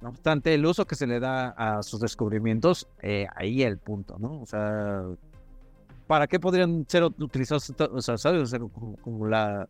no 0.01 0.11
obstante, 0.11 0.55
el 0.55 0.65
uso 0.67 0.87
que 0.87 0.95
se 0.95 1.07
le 1.07 1.21
da 1.21 1.49
a 1.51 1.83
sus 1.83 2.01
descubrimientos, 2.01 2.89
eh, 3.03 3.27
ahí 3.35 3.63
el 3.63 3.79
punto, 3.79 4.19
¿no? 4.19 4.41
O 4.41 4.47
sea, 4.47 5.03
¿para 6.07 6.27
qué 6.27 6.39
podrían 6.39 6.85
ser 6.89 7.05
utilizados? 7.05 7.73
O 7.93 8.03
sea, 8.03 8.19
¿sabes? 8.19 8.43
O 8.43 8.47
sea, 8.47 8.59
como, 8.59 8.97
como 8.99 9.27
la. 9.27 9.69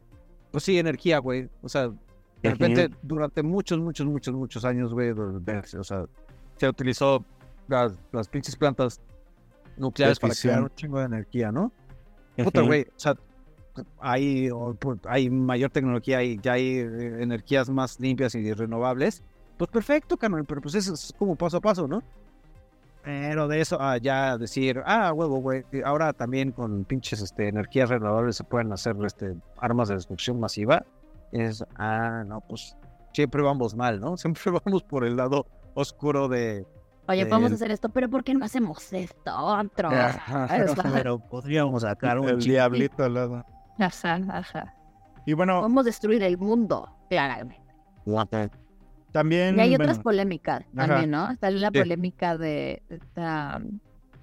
Pues 0.50 0.64
sí, 0.64 0.78
energía, 0.78 1.18
güey. 1.18 1.48
O 1.62 1.68
sea, 1.68 1.90
de 2.42 2.50
repente, 2.50 2.90
durante 3.02 3.42
muchos, 3.42 3.78
muchos, 3.78 4.06
muchos, 4.06 4.34
muchos 4.34 4.64
años, 4.64 4.92
güey, 4.92 5.10
o 5.10 5.84
sea, 5.84 6.04
se 6.58 6.68
utilizó 6.68 7.24
las, 7.68 7.92
las 8.12 8.28
pinches 8.28 8.56
plantas 8.56 9.00
nucleares 9.76 10.18
para 10.18 10.34
crear 10.34 10.62
un 10.62 10.70
chingo 10.74 10.98
de 10.98 11.06
energía, 11.06 11.52
¿no? 11.52 11.72
Puta, 12.36 12.60
güey, 12.62 12.82
o 12.82 12.98
sea, 12.98 13.14
hay, 14.00 14.50
o, 14.50 14.74
pu- 14.74 14.98
hay 15.08 15.30
mayor 15.30 15.70
tecnología 15.70 16.22
y 16.22 16.38
ya 16.42 16.52
hay 16.52 16.78
eh, 16.78 17.22
energías 17.22 17.68
más 17.70 17.98
limpias 18.00 18.34
y 18.34 18.52
renovables. 18.52 19.22
Pues 19.56 19.70
perfecto, 19.70 20.16
carnal, 20.16 20.44
pero 20.44 20.60
pues 20.60 20.74
eso 20.74 20.94
es 20.94 21.14
como 21.18 21.34
paso 21.36 21.56
a 21.56 21.60
paso, 21.60 21.88
¿no? 21.88 22.02
Pero 23.02 23.46
de 23.46 23.60
eso 23.60 23.80
a 23.80 23.98
ya 23.98 24.36
decir, 24.36 24.82
ah, 24.84 25.12
huevo, 25.12 25.38
güey, 25.38 25.64
ahora 25.84 26.12
también 26.12 26.50
con 26.50 26.84
pinches 26.84 27.20
este, 27.20 27.48
energías 27.48 27.88
renovables 27.88 28.36
se 28.36 28.44
pueden 28.44 28.72
hacer 28.72 28.96
este, 29.04 29.36
armas 29.58 29.88
de 29.88 29.94
destrucción 29.94 30.40
masiva. 30.40 30.84
Es, 31.30 31.64
ah, 31.76 32.24
no, 32.26 32.40
pues 32.40 32.76
siempre 33.12 33.42
vamos 33.42 33.76
mal, 33.76 34.00
¿no? 34.00 34.16
Siempre 34.18 34.50
vamos 34.50 34.82
por 34.82 35.04
el 35.04 35.16
lado 35.16 35.46
oscuro 35.74 36.26
de... 36.28 36.66
Oye, 37.08 37.20
del- 37.20 37.28
podemos 37.28 37.52
hacer 37.52 37.70
esto, 37.70 37.88
pero 37.90 38.08
¿por 38.10 38.24
qué 38.24 38.34
no 38.34 38.44
hacemos 38.44 38.92
esto 38.92 39.32
otro? 39.36 39.88
Ajá. 39.90 40.48
Pero 40.92 41.20
podríamos 41.20 41.82
sacar 41.82 42.18
un 42.18 42.28
El 42.28 42.38
diablito 42.40 43.04
al 43.04 43.14
lado. 43.14 43.44
Ajá, 43.78 44.20
ajá. 44.30 44.74
Y 45.26 45.32
bueno, 45.34 45.60
Podemos 45.60 45.84
destruir 45.84 46.22
el 46.22 46.38
mundo, 46.38 46.88
claramente. 47.10 47.60
también. 49.12 49.56
Y 49.56 49.60
hay 49.60 49.68
bueno, 49.70 49.84
otras 49.84 49.98
polémicas 50.00 50.62
Ajá. 50.76 50.86
también, 50.88 51.10
¿no? 51.10 51.30
Está 51.30 51.50
la 51.50 51.68
Sí. 51.72 51.78
polémica 51.80 52.36
de, 52.38 52.82
de 52.88 53.00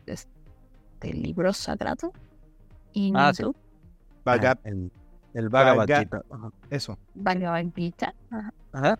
de 0.05 0.13
este 0.13 1.13
libro 1.13 1.51
sagrado. 1.53 2.13
Y 2.93 3.11
Ah, 3.15 3.33
sí. 3.33 3.43
Bhagat- 4.25 4.59
El, 4.63 4.91
el 5.33 5.49
Bhagavad 5.49 5.87
Gita. 5.87 6.21
Ajá. 6.29 6.49
Eso. 6.69 6.97
Bhagavad 7.15 7.65
Gita, 7.75 8.13
ajá, 8.31 8.53
Ajá. 8.71 8.99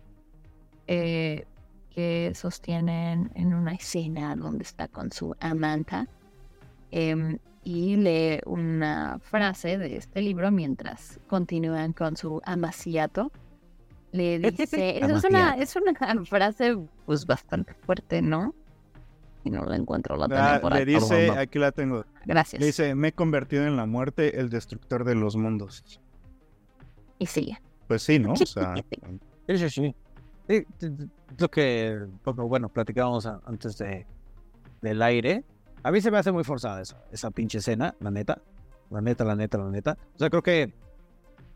eh, 0.86 1.46
que 1.90 2.32
sostienen 2.34 3.30
en 3.34 3.54
una 3.54 3.72
escena 3.74 4.34
donde 4.34 4.64
está 4.64 4.88
con 4.88 5.12
su 5.12 5.34
amanta 5.40 6.08
em, 6.90 7.38
y 7.64 7.96
lee 7.96 8.40
una 8.44 9.18
frase 9.20 9.78
de 9.78 9.96
este 9.96 10.20
libro 10.20 10.50
mientras 10.50 11.18
continúan 11.26 11.92
con 11.92 12.16
su 12.16 12.40
amaciato. 12.44 13.32
Le 14.12 14.38
dice, 14.38 14.98
eso 14.98 15.16
es 15.16 15.24
una, 15.24 15.56
es 15.56 15.74
una 15.74 15.92
frase 16.24 16.76
pues 17.06 17.26
bastante 17.26 17.74
fuerte, 17.74 18.22
¿no? 18.22 18.54
Y 19.42 19.50
no 19.50 19.64
la 19.64 19.76
encuentro, 19.76 20.16
la 20.16 20.28
tengo 20.28 20.40
Ah, 20.40 20.58
por 20.60 20.72
le 20.74 20.84
dice, 20.84 21.30
aquí 21.30 21.58
la 21.58 21.72
tengo. 21.72 22.04
Gracias. 22.24 22.60
Le 22.60 22.66
dice, 22.66 22.94
me 22.94 23.08
he 23.08 23.12
convertido 23.12 23.66
en 23.66 23.76
la 23.76 23.86
muerte, 23.86 24.38
el 24.38 24.50
destructor 24.50 25.04
de 25.04 25.14
los 25.14 25.36
mundos. 25.36 26.00
Y 27.18 27.26
sigue. 27.26 27.58
Pues 27.88 28.02
sí, 28.02 28.18
¿no? 28.18 28.32
O 28.32 28.36
sea, 28.36 28.74
Sí, 29.46 29.58
sí, 29.58 29.68
sí. 29.68 29.94
Lo 31.38 31.50
que, 31.50 32.06
bueno, 32.24 32.68
platicábamos 32.68 33.26
antes 33.26 33.76
de, 33.78 34.06
del 34.80 35.02
aire. 35.02 35.44
A 35.84 35.92
mí 35.92 36.00
se 36.00 36.10
me 36.10 36.18
hace 36.18 36.32
muy 36.32 36.42
forzada 36.42 36.80
esa, 36.82 36.96
esa 37.12 37.30
pinche 37.30 37.58
escena, 37.58 37.94
la 38.00 38.10
neta. 38.10 38.38
La 38.90 39.00
neta, 39.00 39.24
la 39.24 39.36
neta, 39.36 39.58
la 39.58 39.70
neta. 39.70 39.96
O 40.16 40.18
sea, 40.18 40.28
creo 40.30 40.42
que 40.42 40.72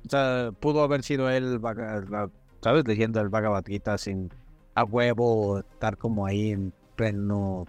o 0.07 0.09
sea, 0.09 0.53
pudo 0.61 0.83
haber 0.83 1.03
sido 1.03 1.29
él, 1.31 1.61
la- 1.61 2.31
¿sabes? 2.63 2.87
Leyendo 2.87 3.21
el 3.21 3.29
Bhagavad 3.29 3.65
Gita 3.67 3.99
sin 3.99 4.31
a 4.75 4.85
huevo, 4.85 5.59
estar 5.59 5.97
como 5.97 6.25
ahí 6.27 6.53
en 6.53 6.73
pleno 6.95 7.67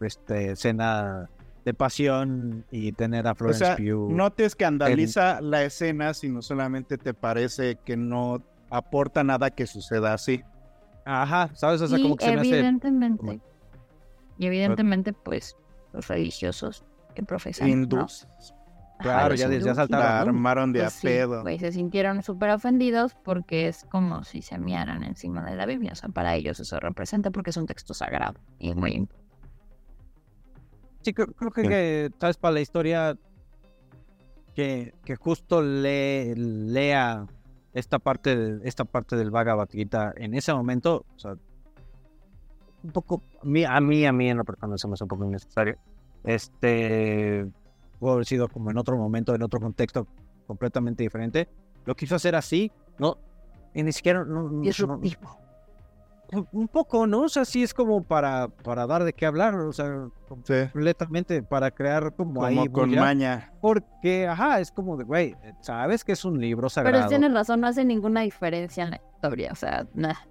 este, 0.00 0.52
escena 0.52 1.30
de 1.64 1.74
pasión 1.74 2.64
y 2.70 2.92
tener 2.92 3.26
a 3.26 3.32
o 3.32 3.34
Florence 3.34 3.64
sea, 3.64 3.76
Pugh. 3.76 4.10
no 4.10 4.32
te 4.32 4.44
escandaliza 4.44 5.40
la 5.40 5.62
escena, 5.64 6.14
sino 6.14 6.42
solamente 6.42 6.98
te 6.98 7.14
parece 7.14 7.76
que 7.84 7.96
no 7.96 8.42
aporta 8.70 9.24
nada 9.24 9.50
que 9.50 9.66
suceda 9.66 10.14
así. 10.14 10.42
Ajá, 11.04 11.50
¿sabes? 11.54 11.80
O 11.80 11.86
sea, 11.88 11.98
y 11.98 12.02
como 12.02 12.16
que 12.16 12.24
se 12.24 12.32
me 12.34 12.40
hace... 12.40 12.48
evidentemente, 12.50 13.40
y 14.38 14.46
evidentemente, 14.46 15.12
pues, 15.12 15.56
los 15.96 16.06
religiosos 16.08 16.84
que 17.14 17.22
profesan. 17.22 17.68
Hindús. 17.68 18.28
Claro, 18.98 19.34
ya, 19.34 19.48
ya 19.48 19.54
hindús, 19.54 19.76
saltaron. 19.76 20.28
Armaron 20.36 20.72
de 20.72 20.80
pues 20.80 20.86
a 20.94 20.98
sí, 20.98 21.06
pedo. 21.06 21.44
se 21.58 21.72
sintieron 21.72 22.22
súper 22.22 22.50
ofendidos 22.50 23.14
porque 23.24 23.68
es 23.68 23.84
como 23.90 24.24
si 24.24 24.40
se 24.42 24.58
miaran 24.58 25.02
encima 25.02 25.44
de 25.44 25.56
la 25.56 25.66
Biblia. 25.66 25.92
O 25.92 25.94
sea, 25.94 26.08
para 26.08 26.34
ellos 26.34 26.60
eso 26.60 26.78
representa 26.80 27.30
porque 27.30 27.50
es 27.50 27.56
un 27.56 27.66
texto 27.66 27.92
sagrado 27.94 28.38
y 28.58 28.74
muy 28.74 28.92
importante. 28.92 29.26
Sí, 31.02 31.12
creo, 31.12 31.26
creo 31.28 31.50
que, 31.50 31.62
que, 31.62 32.10
sabes, 32.18 32.36
para 32.36 32.54
la 32.54 32.60
historia 32.60 33.16
que, 34.54 34.94
que 35.04 35.16
justo 35.16 35.62
le, 35.62 36.34
lea 36.34 37.26
esta 37.74 37.98
parte, 37.98 38.34
de- 38.34 38.68
esta 38.68 38.84
parte 38.84 39.14
del 39.16 39.30
Bhagavad 39.30 39.68
Gita 39.70 40.12
en 40.16 40.34
ese 40.34 40.52
momento, 40.54 41.04
o 41.14 41.18
sea, 41.18 41.36
un 42.86 42.92
poco, 42.92 43.22
a 43.42 43.44
mí, 43.44 43.64
a 43.64 43.80
mí, 43.80 44.06
a 44.06 44.12
mí 44.12 44.30
en 44.30 44.36
lo 44.38 44.44
personal 44.44 44.78
se 44.78 44.86
me 44.88 44.94
hace 44.94 45.04
un 45.04 45.08
poco 45.08 45.24
innecesario. 45.24 45.76
Este, 46.24 47.46
pudo 47.98 48.12
haber 48.12 48.26
sido 48.26 48.48
como 48.48 48.70
en 48.70 48.78
otro 48.78 48.96
momento, 48.96 49.34
en 49.34 49.42
otro 49.42 49.60
contexto 49.60 50.06
completamente 50.46 51.02
diferente. 51.02 51.48
Lo 51.84 51.94
quiso 51.94 52.14
hacer 52.16 52.34
así, 52.34 52.70
no, 52.98 53.16
y 53.74 53.82
ni 53.82 53.92
siquiera, 53.92 54.24
no, 54.24 54.42
no- 54.44 54.50
no- 54.50 54.60
Disruptivo. 54.62 55.38
un 56.52 56.66
poco, 56.66 57.06
¿no? 57.06 57.20
O 57.22 57.28
sea, 57.28 57.44
sí 57.44 57.62
es 57.62 57.72
como 57.72 58.02
para, 58.02 58.48
para 58.48 58.86
dar 58.86 59.04
de 59.04 59.12
qué 59.12 59.26
hablar, 59.26 59.54
o 59.54 59.72
sea, 59.72 60.08
completamente 60.28 61.40
para 61.42 61.70
crear 61.70 62.12
como, 62.14 62.34
Como 62.34 62.46
ahí 62.46 62.68
con 62.68 62.88
bulla, 62.88 63.00
maña. 63.00 63.52
Porque, 63.60 64.26
ajá, 64.26 64.58
es 64.60 64.72
como 64.72 64.96
de, 64.96 65.04
güey, 65.04 65.36
sabes 65.60 66.02
que 66.02 66.12
es 66.12 66.24
un 66.24 66.40
libro 66.40 66.68
sagrado. 66.68 66.96
Pero 66.96 67.08
tienes 67.08 67.32
razón, 67.32 67.60
no 67.60 67.68
hace 67.68 67.84
ninguna 67.84 68.22
diferencia 68.22 68.82
en 68.84 68.90
la 68.90 68.96
historia. 69.14 69.52
O 69.52 69.54
sea, 69.56 69.86
nada. 69.94 70.26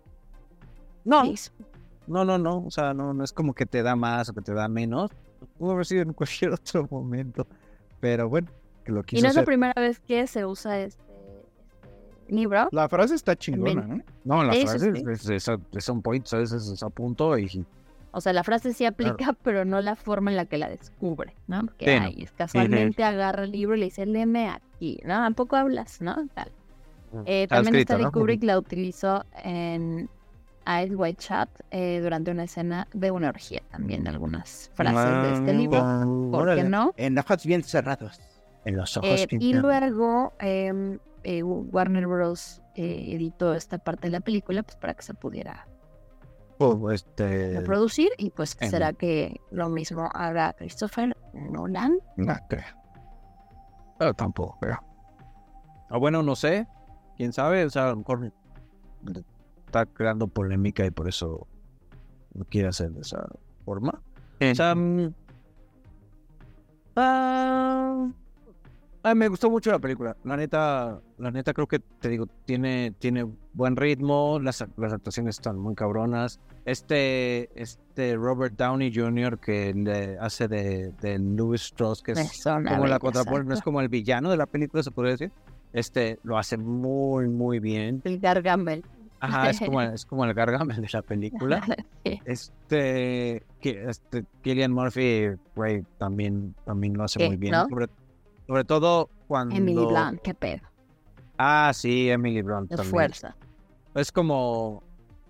No, 1.05 1.23
no, 2.07 2.25
no, 2.25 2.37
no, 2.37 2.63
o 2.65 2.71
sea, 2.71 2.93
no, 2.93 3.13
no 3.13 3.23
es 3.23 3.31
como 3.33 3.53
que 3.53 3.65
te 3.65 3.83
da 3.83 3.95
más 3.95 4.29
o 4.29 4.33
que 4.33 4.41
te 4.41 4.53
da 4.53 4.67
menos. 4.67 5.11
Pudo 5.57 5.71
haber 5.71 5.85
sido 5.85 6.01
en 6.03 6.13
cualquier 6.13 6.51
otro 6.51 6.87
momento, 6.89 7.47
pero 7.99 8.29
bueno, 8.29 8.47
que 8.83 8.91
lo 8.91 9.01
Y 9.01 9.03
quiso 9.03 9.23
no 9.23 9.29
es 9.29 9.35
la 9.35 9.43
primera 9.43 9.73
vez 9.75 9.99
que 9.99 10.25
se 10.27 10.45
usa 10.45 10.79
este, 10.79 11.03
este 12.23 12.33
libro. 12.33 12.67
La 12.71 12.87
frase 12.89 13.15
está 13.15 13.35
chingona, 13.35 13.81
¿no? 13.87 14.01
No, 14.23 14.43
la 14.43 14.53
Eso 14.53 14.67
frase 14.67 14.93
sí. 14.93 15.03
es, 15.07 15.29
es, 15.29 15.47
es- 15.49 15.59
es 15.71 15.89
un 15.89 16.01
point, 16.01 16.25
¿sabes? 16.25 16.51
Es, 16.51 16.67
es 16.67 16.83
a 16.83 16.89
punto 16.89 17.37
y... 17.37 17.65
O 18.17 18.21
sea, 18.21 18.31
la 18.31 18.45
frase 18.45 18.73
sí 18.73 18.85
aplica, 18.85 19.33
pero 19.43 19.65
no 19.65 19.81
la 19.81 19.95
forma 19.97 20.31
en 20.31 20.37
la 20.37 20.45
que 20.45 20.57
la 20.57 20.69
descubre, 20.69 21.35
¿no? 21.47 21.65
Porque 21.65 21.85
Sí, 21.85 21.99
no. 21.99 22.05
ahí 22.05 22.27
casualmente 22.37 23.03
agarra 23.03 23.43
el 23.43 23.51
libro 23.51 23.75
y 23.75 23.79
le 23.79 23.85
dice, 23.85 24.05
léeme 24.05 24.47
aquí, 24.49 24.99
¿no? 25.03 25.15
Tampoco 25.15 25.57
hablas, 25.57 25.99
¿no? 26.01 26.15
Tal. 26.33 26.49
Eh, 27.25 27.43
Está 27.43 27.55
también 27.57 27.75
escrito, 27.75 27.93
Stanley 27.93 28.05
¿no? 28.05 28.11
Kubrick 28.13 28.43
la 28.43 28.57
utilizó 28.57 29.25
en 29.43 30.09
Eyes 30.67 30.93
White 30.95 31.21
Shut 31.21 31.49
eh, 31.71 31.99
durante 32.01 32.31
una 32.31 32.43
escena 32.43 32.87
de 32.93 33.11
una 33.11 33.29
orgía 33.29 33.61
también, 33.71 34.07
algunas 34.07 34.71
frases 34.73 35.23
de 35.23 35.33
este 35.33 35.53
libro. 35.53 36.31
¿Por 36.31 36.55
qué 36.55 36.63
no? 36.63 36.93
En 36.97 37.17
ojos 37.17 37.45
bien 37.45 37.63
cerrados. 37.63 38.19
En 38.65 38.77
los 38.77 38.97
Eh, 39.03 39.27
y 39.31 39.53
luego 39.53 40.33
em, 40.39 40.97
eh, 41.23 41.43
Warner 41.43 42.07
Bros. 42.07 42.61
eh, 42.75 43.13
editó 43.15 43.53
esta 43.53 43.77
parte 43.77 44.07
de 44.07 44.11
la 44.11 44.19
película 44.21 44.63
pues, 44.63 44.75
para 44.75 44.95
que 44.95 45.03
se 45.03 45.13
pudiera 45.13 45.67
este... 46.91 47.59
reproducir 47.59 48.09
y 48.17 48.31
pues 48.31 48.57
será 48.59 48.93
que 48.93 49.39
lo 49.51 49.69
mismo 49.69 50.09
haga 50.13 50.53
Christopher 50.53 51.15
Nolan. 51.33 51.99
No 52.17 52.35
creo. 52.49 52.65
Pero 53.99 54.13
tampoco 54.13 54.57
creo. 54.59 54.83
O 55.89 55.99
bueno, 55.99 56.23
no 56.23 56.35
sé. 56.35 56.67
¿Quién 57.17 57.31
sabe? 57.31 57.65
O 57.65 57.69
sea, 57.69 57.87
a 57.87 57.89
lo 57.91 57.97
mejor 57.97 58.33
está 59.75 59.85
creando 59.85 60.27
polémica 60.27 60.85
y 60.85 60.91
por 60.91 61.09
eso 61.09 61.47
no 62.33 62.45
quiere 62.45 62.69
hacer 62.69 62.91
de 62.91 63.01
esa 63.01 63.27
forma. 63.65 64.01
O 64.39 64.55
sea, 64.55 64.73
mm, 64.73 65.13
ah, 66.95 68.09
ah, 69.03 69.15
me 69.15 69.27
gustó 69.27 69.49
mucho 69.49 69.71
la 69.71 69.79
película. 69.79 70.15
La 70.23 70.37
neta, 70.37 71.01
la 71.17 71.31
neta 71.31 71.53
creo 71.53 71.67
que 71.67 71.79
te 71.79 72.09
digo, 72.09 72.27
tiene, 72.45 72.93
tiene 72.99 73.25
buen 73.53 73.75
ritmo, 73.75 74.39
las, 74.41 74.65
las 74.77 74.93
actuaciones 74.93 75.35
están 75.35 75.57
muy 75.57 75.75
cabronas. 75.75 76.39
Este, 76.63 77.49
este 77.61 78.15
Robert 78.15 78.55
Downey 78.55 78.93
Jr. 78.93 79.39
que 79.39 79.73
le 79.73 80.17
hace 80.19 80.47
de, 80.47 80.93
de 81.01 81.19
Louis 81.19 81.61
Strauss, 81.61 82.01
que 82.01 82.13
es 82.13 82.43
como 82.43 82.87
la 82.87 82.99
contraparte, 82.99 83.43
no 83.43 83.53
es 83.53 83.61
como 83.61 83.81
el 83.81 83.89
villano 83.89 84.31
de 84.31 84.37
la 84.37 84.45
película, 84.45 84.83
se 84.83 84.91
podría 84.91 85.11
decir. 85.11 85.31
Este 85.73 86.19
lo 86.23 86.37
hace 86.37 86.57
muy, 86.57 87.27
muy 87.27 87.59
bien. 87.59 88.01
El 88.05 88.19
Gargamel. 88.19 88.85
Ajá, 89.19 89.49
es 89.49 89.59
como, 89.59 89.81
es 89.81 90.05
como 90.05 90.25
el 90.25 90.33
Gargamel 90.33 90.81
de 90.81 90.89
la 90.91 91.01
película. 91.01 91.65
Sí. 92.03 92.21
Este, 92.25 93.43
este 93.61 94.25
Killian 94.41 94.71
Murphy, 94.71 95.31
güey, 95.55 95.83
también, 95.97 96.55
también 96.65 96.95
lo 96.97 97.03
hace 97.03 97.25
muy 97.25 97.37
bien. 97.37 97.53
¿No? 97.53 97.67
Sobre, 97.67 97.87
sobre 98.47 98.63
todo 98.63 99.09
cuando. 99.27 99.55
Emily 99.55 99.85
Blunt, 99.85 100.21
qué 100.21 100.33
pedo. 100.33 100.61
Ah, 101.37 101.71
sí, 101.73 102.09
Emily 102.09 102.41
Blunt 102.41 102.69
De 102.69 102.75
también. 102.77 102.91
fuerza. 102.91 103.35
Es 103.93 104.11
como. 104.11 104.83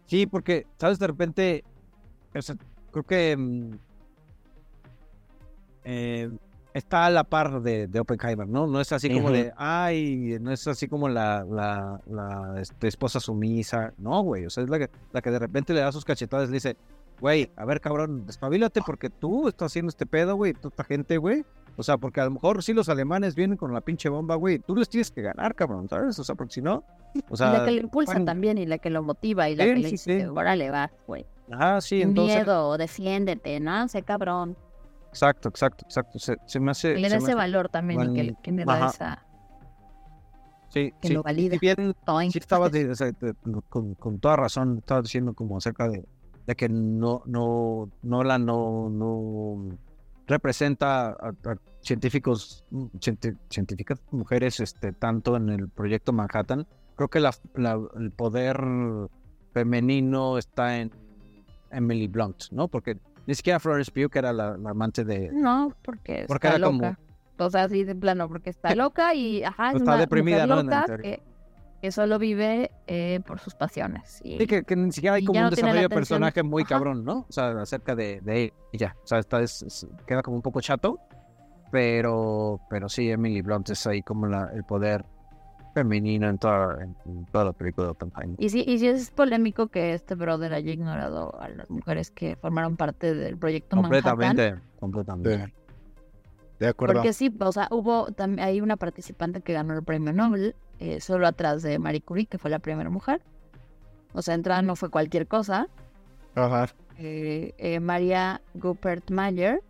Sí, 0.08 0.26
porque, 0.28 0.68
¿sabes? 0.78 1.00
De 1.00 1.08
repente. 1.08 1.64
o 2.36 2.42
sea, 2.42 2.56
creo 2.92 3.04
que. 3.04 3.36
mm, 3.38 3.72
eh, 5.86 6.32
está 6.76 7.06
a 7.06 7.10
la 7.10 7.24
par 7.24 7.62
de, 7.62 7.88
de 7.88 8.00
Oppenheimer, 8.02 8.48
¿no? 8.48 8.68
No 8.68 8.82
es 8.82 8.92
así 8.92 9.10
como 9.10 9.32
de. 9.32 9.54
Ay, 9.56 10.38
no 10.42 10.52
es 10.52 10.68
así 10.68 10.88
como 10.88 11.08
la, 11.08 11.46
la, 11.46 12.02
la 12.06 12.62
este, 12.62 12.90
esposa 12.90 13.20
sumisa. 13.22 13.94
No, 13.98 14.22
güey. 14.22 14.46
O 14.46 14.50
sea, 14.50 14.64
es 14.64 14.70
la 14.70 14.80
que, 14.80 14.90
la 15.14 15.22
que 15.22 15.32
de 15.32 15.40
repente 15.40 15.74
le 15.74 15.80
da 15.80 15.92
sus 15.92 16.06
cachetadas 16.06 16.50
y 16.50 16.52
le 16.52 16.56
dice. 16.56 16.78
Güey, 17.22 17.50
a 17.56 17.64
ver, 17.64 17.80
cabrón, 17.80 18.26
despabilate 18.26 18.82
porque 18.86 19.10
tú 19.10 19.48
estás 19.48 19.72
haciendo 19.72 19.88
este 19.90 20.06
pedo, 20.06 20.36
güey, 20.36 20.52
toda 20.52 20.68
esta 20.68 20.84
gente, 20.84 21.16
güey. 21.16 21.46
O 21.78 21.84
sea, 21.84 21.98
porque 21.98 22.20
a 22.20 22.26
lo 22.26 22.32
mejor 22.32 22.62
sí 22.62 22.74
los 22.74 22.90
alemanes 22.90 23.36
vienen 23.36 23.58
con 23.58 23.74
la 23.74 23.80
pinche 23.80 24.10
bomba, 24.10 24.36
güey. 24.36 24.60
Tú 24.60 24.76
les 24.76 24.90
tienes 24.90 25.12
que 25.12 25.22
ganar, 25.22 25.56
cabrón, 25.56 25.88
¿sabes? 25.88 26.20
O 26.20 26.26
sea, 26.26 26.36
porque 26.36 26.56
si 26.56 26.62
no. 26.62 26.84
O 27.30 27.38
sea, 27.38 27.48
y 27.48 27.52
la 27.54 27.66
que 27.66 27.72
lo 27.72 27.80
impulsa 27.80 28.26
también, 28.26 28.58
y 28.58 28.66
la 28.66 28.80
que 28.80 28.90
lo 28.90 29.02
motiva, 29.02 29.50
y 29.50 29.56
la 29.56 29.64
Sí, 29.64 29.70
que 29.70 29.80
le 29.80 29.90
dice, 29.92 30.20
sí. 30.20 30.26
órale, 30.26 30.70
va, 30.72 30.92
güey. 31.08 31.26
Ajá, 31.50 31.80
sí, 31.80 32.02
entonces. 32.02 32.36
miedo, 32.36 32.78
defiéndete, 32.78 33.62
¿no? 33.62 33.88
Sé 33.88 34.02
cabrón. 34.04 34.58
Exacto, 35.16 35.48
exacto, 35.48 35.86
exacto. 35.86 36.20
Se, 36.20 36.36
se 36.46 36.60
me 36.60 36.72
hace. 36.72 36.94
Le 36.96 37.08
da 37.08 37.16
me 37.18 37.24
ese 37.24 37.36
valor 37.36 37.70
también, 37.70 38.14
que, 38.14 38.36
que 38.44 38.52
le 38.52 38.66
da 38.66 38.74
Ajá. 38.76 38.88
esa... 38.90 39.26
Sí, 40.68 40.94
que 41.02 41.08
sí. 41.08 41.14
lo 41.14 41.24
valida. 41.24 41.58
Bien 41.62 41.96
sí 42.30 42.38
estaba 42.38 42.68
de- 42.68 42.92
o 42.92 42.96
sea, 42.96 43.08
de- 43.14 43.34
con, 43.70 43.94
con 43.96 44.20
toda 44.20 44.36
razón, 44.36 44.80
estaba 44.80 45.02
diciendo 45.02 45.34
como 45.34 45.56
acerca 45.56 45.88
de, 45.88 46.04
de 46.46 46.56
que 46.56 46.68
no, 46.68 47.22
no, 47.28 47.90
Nolan 48.04 48.46
no, 48.46 48.90
no 48.90 49.78
representa 50.28 51.12
a, 51.12 51.30
a 51.30 51.56
científicos, 51.80 52.66
científicas 53.50 54.02
mujeres, 54.12 54.60
este, 54.60 54.92
tanto 54.92 55.38
en 55.38 55.48
el 55.50 55.70
proyecto 55.70 56.12
Manhattan. 56.12 56.68
Creo 56.98 57.08
que 57.08 57.22
la, 57.22 57.34
la- 57.54 57.80
el 57.98 58.12
poder 58.12 58.58
femenino 59.54 60.38
está 60.38 60.78
en 60.78 60.92
Emily 61.72 62.08
Blunt, 62.10 62.52
¿no? 62.52 62.68
Porque 62.68 62.98
ni 63.28 63.36
siquiera 63.36 63.60
Florence 63.60 63.92
Pugh, 63.92 64.10
que 64.12 64.20
era 64.20 64.32
la, 64.34 64.58
la 64.58 64.70
amante 64.72 65.04
de, 65.04 65.30
No, 65.34 65.74
porque, 65.82 66.26
Porque 66.28 66.48
está 66.48 66.58
era 66.58 66.66
como- 66.68 66.82
loca. 66.84 67.00
O 67.38 67.50
sea, 67.50 67.64
así 67.64 67.84
de 67.84 67.96
plano, 67.96 68.28
porque 68.30 68.50
está 68.50 68.70
loca 68.76 69.14
y, 69.14 69.44
ajá, 69.44 69.70
es 69.72 69.76
Está 69.78 69.92
una 69.92 70.00
deprimida, 70.00 70.46
¿no? 70.48 70.60
En 70.62 70.68
loca 70.68 70.86
teoría. 70.86 71.18
que, 71.18 71.24
que 71.82 71.92
solo 71.92 72.18
vive 72.18 72.72
eh, 72.88 73.20
por 73.28 73.40
sus 73.40 73.54
pasiones. 73.56 74.22
Y, 74.24 74.38
Sí, 74.38 74.48
que, 74.48 74.64
que 74.64 74.76
ni 74.76 74.92
siquiera 74.92 75.18
hay 75.18 75.26
como 75.26 75.40
un 75.40 75.46
no 75.46 75.50
desarrollo 75.52 75.82
de 75.82 75.90
personaje 75.90 76.44
muy 76.44 76.64
Ajá. 76.64 76.70
cabrón, 76.70 77.04
¿no? 77.04 77.26
O 77.28 77.32
sea, 77.32 77.50
acerca 77.62 77.94
de, 77.96 78.22
de 78.22 78.54
ella. 78.72 78.96
O 79.04 79.08
sea, 79.08 79.20
esta 79.20 79.42
es, 79.42 79.62
es- 79.64 79.88
queda 80.08 80.22
como 80.24 80.38
un 80.38 80.42
poco 80.42 80.62
chato, 80.62 80.98
pero, 81.72 82.60
pero 82.70 82.88
sí, 82.90 83.10
Emily 83.10 83.42
Blunt 83.42 83.70
es 83.70 83.86
ahí 83.88 84.02
como 84.02 84.28
la, 84.28 84.50
el 84.54 84.64
poder 84.64 85.04
femenino 85.76 86.30
en 86.30 86.38
toda, 86.38 86.82
en, 86.82 86.96
en 87.06 87.26
toda 87.26 87.46
la 87.46 87.54
película 87.54 87.88
de 87.88 87.92
Oppenheimer. 87.92 88.42
Y 88.42 88.50
sí, 88.50 88.64
y 88.66 88.80
sí 88.80 88.88
es 88.88 89.12
polémico 89.12 89.68
que 89.68 89.94
este 89.94 90.16
brother 90.16 90.54
haya 90.54 90.72
ignorado 90.72 91.40
a 91.40 91.50
las 91.50 91.70
mujeres 91.70 92.10
que 92.12 92.38
formaron 92.38 92.78
parte 92.78 93.14
del 93.14 93.38
proyecto 93.38 93.76
Manhattan. 93.76 94.02
Completamente, 94.16 94.62
completamente. 94.80 95.54
De 96.60 96.68
acuerdo. 96.68 96.94
Porque 96.96 97.12
sí, 97.12 97.36
o 97.38 97.52
sea, 97.52 97.68
hubo 97.72 98.06
también 98.14 98.48
hay 98.48 98.62
una 98.62 98.78
participante 98.78 99.42
que 99.42 99.52
ganó 99.52 99.74
el 99.74 99.84
premio 99.84 100.14
Nobel, 100.14 100.56
eh, 100.80 101.02
solo 101.02 101.28
atrás 101.28 101.62
de 101.62 101.78
Marie 101.78 102.02
Curie, 102.02 102.26
que 102.26 102.38
fue 102.38 102.50
la 102.50 102.60
primera 102.60 102.90
mujer. 102.90 103.22
O 104.14 104.22
sea, 104.22 104.34
entrada 104.34 104.62
no 104.62 104.78
fue 104.78 104.90
cualquier 104.90 105.28
cosa. 105.28 105.68
Ajá. 106.36 106.70
Eh, 106.98 107.54
eh, 107.58 107.82
María 107.82 108.42
Rupert 108.54 109.12
Mayer, 109.12 109.62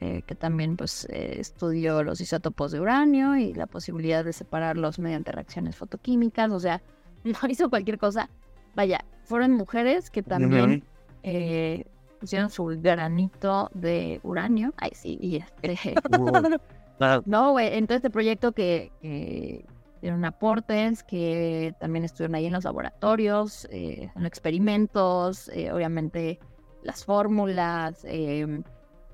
eh, 0.00 0.22
que 0.26 0.34
también 0.34 0.76
pues 0.76 1.06
eh, 1.10 1.36
estudió 1.38 2.02
los 2.02 2.20
isótopos 2.20 2.72
de 2.72 2.80
uranio 2.80 3.36
y 3.36 3.54
la 3.54 3.66
posibilidad 3.66 4.24
de 4.24 4.32
separarlos 4.32 4.98
mediante 4.98 5.32
reacciones 5.32 5.76
fotoquímicas. 5.76 6.50
O 6.50 6.60
sea, 6.60 6.82
no 7.24 7.38
hizo 7.48 7.70
cualquier 7.70 7.98
cosa. 7.98 8.28
Vaya, 8.74 9.04
fueron 9.24 9.52
mujeres 9.52 10.10
que 10.10 10.22
también 10.22 10.84
eh, 11.22 11.84
pusieron 12.20 12.50
su 12.50 12.66
granito 12.80 13.70
de 13.74 14.20
uranio. 14.22 14.74
Ay, 14.76 14.90
sí, 14.94 15.18
y 15.20 15.36
este. 15.62 15.94
no, 17.24 17.52
güey, 17.52 17.76
en 17.76 17.86
todo 17.86 17.96
este 17.96 18.10
proyecto 18.10 18.52
que, 18.52 18.92
que 19.00 19.64
dieron 20.00 20.24
aportes, 20.24 21.02
que 21.02 21.74
también 21.80 22.04
estuvieron 22.04 22.34
ahí 22.34 22.46
en 22.46 22.52
los 22.52 22.64
laboratorios, 22.64 23.66
eh, 23.70 24.10
en 24.14 24.22
los 24.22 24.28
experimentos, 24.28 25.48
eh, 25.48 25.72
obviamente 25.72 26.38
las 26.82 27.04
fórmulas, 27.04 28.04
eh, 28.04 28.62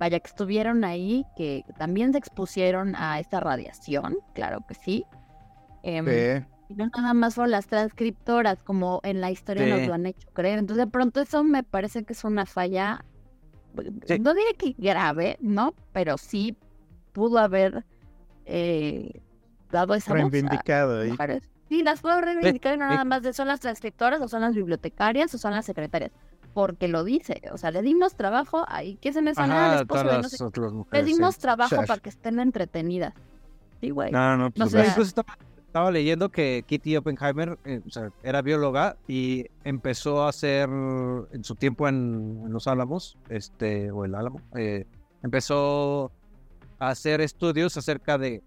vaya, 0.03 0.19
que 0.19 0.27
estuvieron 0.29 0.83
ahí, 0.83 1.25
que 1.37 1.65
también 1.79 2.11
se 2.11 2.19
expusieron 2.19 2.97
a 2.97 3.21
esta 3.21 3.39
radiación, 3.39 4.17
claro 4.35 4.65
que 4.67 4.75
sí. 4.75 5.05
Em, 5.85 6.05
Sí. 6.07 6.45
y 6.71 6.75
no 6.75 6.87
nada 6.89 7.15
más 7.15 7.37
fueron 7.37 7.53
las 7.53 7.69
transcriptoras, 7.69 8.65
como 8.65 8.99
en 9.05 9.21
la 9.21 9.31
historia 9.31 9.65
nos 9.67 9.87
lo 9.87 9.95
han 9.95 10.07
hecho 10.07 10.29
creer. 10.33 10.59
Entonces, 10.59 10.87
de 10.87 10.91
pronto, 10.91 11.21
eso 11.21 11.45
me 11.45 11.63
parece 11.63 12.03
que 12.03 12.15
es 12.15 12.25
una 12.25 12.47
falla, 12.47 13.05
Sí. 14.09 14.19
no 14.19 14.35
diré 14.35 14.55
que 14.59 14.75
grave, 14.77 15.37
¿no? 15.41 15.73
Pero 15.93 16.19
sí 16.19 16.57
pudo 17.13 17.39
haber 17.39 17.85
eh, 18.45 19.21
dado 19.71 19.95
esa 19.95 20.13
voz 20.13 20.21
Reivindicado 20.33 21.03
ahí. 21.03 21.15
Sí, 21.69 21.83
las 21.85 22.01
puedo 22.01 22.21
reivindicar 22.21 22.75
y 22.75 22.77
no 22.77 22.89
nada 22.89 23.05
más 23.05 23.23
de 23.23 23.33
son 23.33 23.47
las 23.47 23.61
transcriptoras 23.61 24.21
o 24.21 24.27
son 24.27 24.41
las 24.41 24.53
bibliotecarias 24.55 25.33
o 25.33 25.39
son 25.39 25.53
las 25.53 25.65
secretarias. 25.65 26.11
Porque 26.55 26.89
lo 26.89 27.05
dice, 27.05 27.43
o 27.53 27.59
sea, 27.59 27.71
le 27.71 27.83
dimos 27.83 28.15
trabajo 28.15 28.65
ahí, 28.69 28.99
¿qué 29.01 29.13
se 29.13 29.23
me 29.23 29.35
suena 29.35 29.73
al 29.73 29.81
esposo 29.81 30.05
de 30.05 30.19
no 30.19 30.29
sé 30.29 30.45
le 30.91 31.03
dimos 31.03 31.37
sí. 31.37 31.41
trabajo 31.41 31.77
para 31.87 32.01
que 32.01 32.11
estén 32.11 32.39
entretenidas. 32.41 33.15
Sí, 33.81 33.91
güey. 33.91 34.13
No, 34.13 34.37
no, 34.37 34.45
No 34.45 34.51
pues 34.51 34.71
sé. 34.71 34.77
ve. 34.79 34.87
Incluso 34.89 35.09
estaba, 35.09 35.39
estaba 35.73 35.91
leyendo 35.91 36.29
que 36.29 36.65
Kitty 36.67 36.99
Oppenheimer 36.99 37.59
eh, 37.65 37.81
o 37.87 37.91
sea, 37.91 38.11
era 38.23 38.43
bióloga 38.43 38.97
y 39.09 39.47
empezó 39.65 40.23
a 40.23 40.29
hacer 40.29 40.69
en 40.69 41.43
su 41.43 41.55
tiempo 41.55 41.89
en, 41.89 42.43
en 42.45 42.53
Los 42.53 42.67
Álamos, 42.67 43.17
este, 43.31 43.91
o 43.91 44.05
el 44.05 44.15
Álamo, 44.15 44.43
eh, 44.55 44.87
empezó 45.23 46.13
a 46.79 46.91
hacer 46.91 47.23
estudios 47.23 47.75
acerca 47.79 48.19
de, 48.19 48.43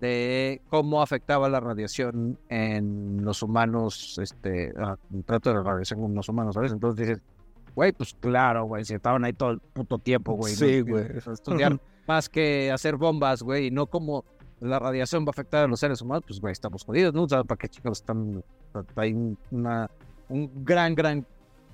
de 0.00 0.60
cómo 0.68 1.00
afectaba 1.00 1.48
la 1.48 1.60
radiación 1.60 2.38
en 2.50 3.24
los 3.24 3.42
humanos, 3.42 4.18
este, 4.20 4.74
ah, 4.78 4.96
trato 5.24 5.48
de 5.48 5.56
la 5.56 5.62
radiación 5.62 6.02
con 6.02 6.14
los 6.14 6.28
humanos, 6.28 6.54
¿sabes? 6.54 6.72
Entonces 6.72 7.08
dices, 7.08 7.22
güey, 7.78 7.92
pues 7.92 8.12
claro, 8.18 8.64
güey, 8.64 8.84
si 8.84 8.94
estaban 8.94 9.24
ahí 9.24 9.32
todo 9.32 9.52
el 9.52 9.60
puto 9.60 10.00
tiempo, 10.00 10.32
güey. 10.32 10.52
Sí, 10.52 10.80
güey. 10.80 11.20
Sea, 11.20 11.32
Estudiar 11.34 11.80
más 12.08 12.28
que 12.28 12.72
hacer 12.72 12.96
bombas, 12.96 13.40
güey, 13.40 13.66
y 13.66 13.70
no 13.70 13.86
cómo 13.86 14.24
la 14.58 14.80
radiación 14.80 15.24
va 15.24 15.28
a 15.28 15.30
afectar 15.30 15.64
a 15.64 15.68
los 15.68 15.78
seres 15.78 16.02
humanos, 16.02 16.24
pues, 16.26 16.40
güey, 16.40 16.50
estamos 16.50 16.84
jodidos, 16.84 17.14
¿no? 17.14 17.22
O 17.22 17.28
sea, 17.28 17.44
¿para 17.44 17.56
qué 17.56 17.68
chicos 17.68 18.00
están? 18.00 18.42
Hay 18.96 19.14
una, 19.52 19.88
un 20.28 20.50
gran, 20.64 20.96
gran 20.96 21.24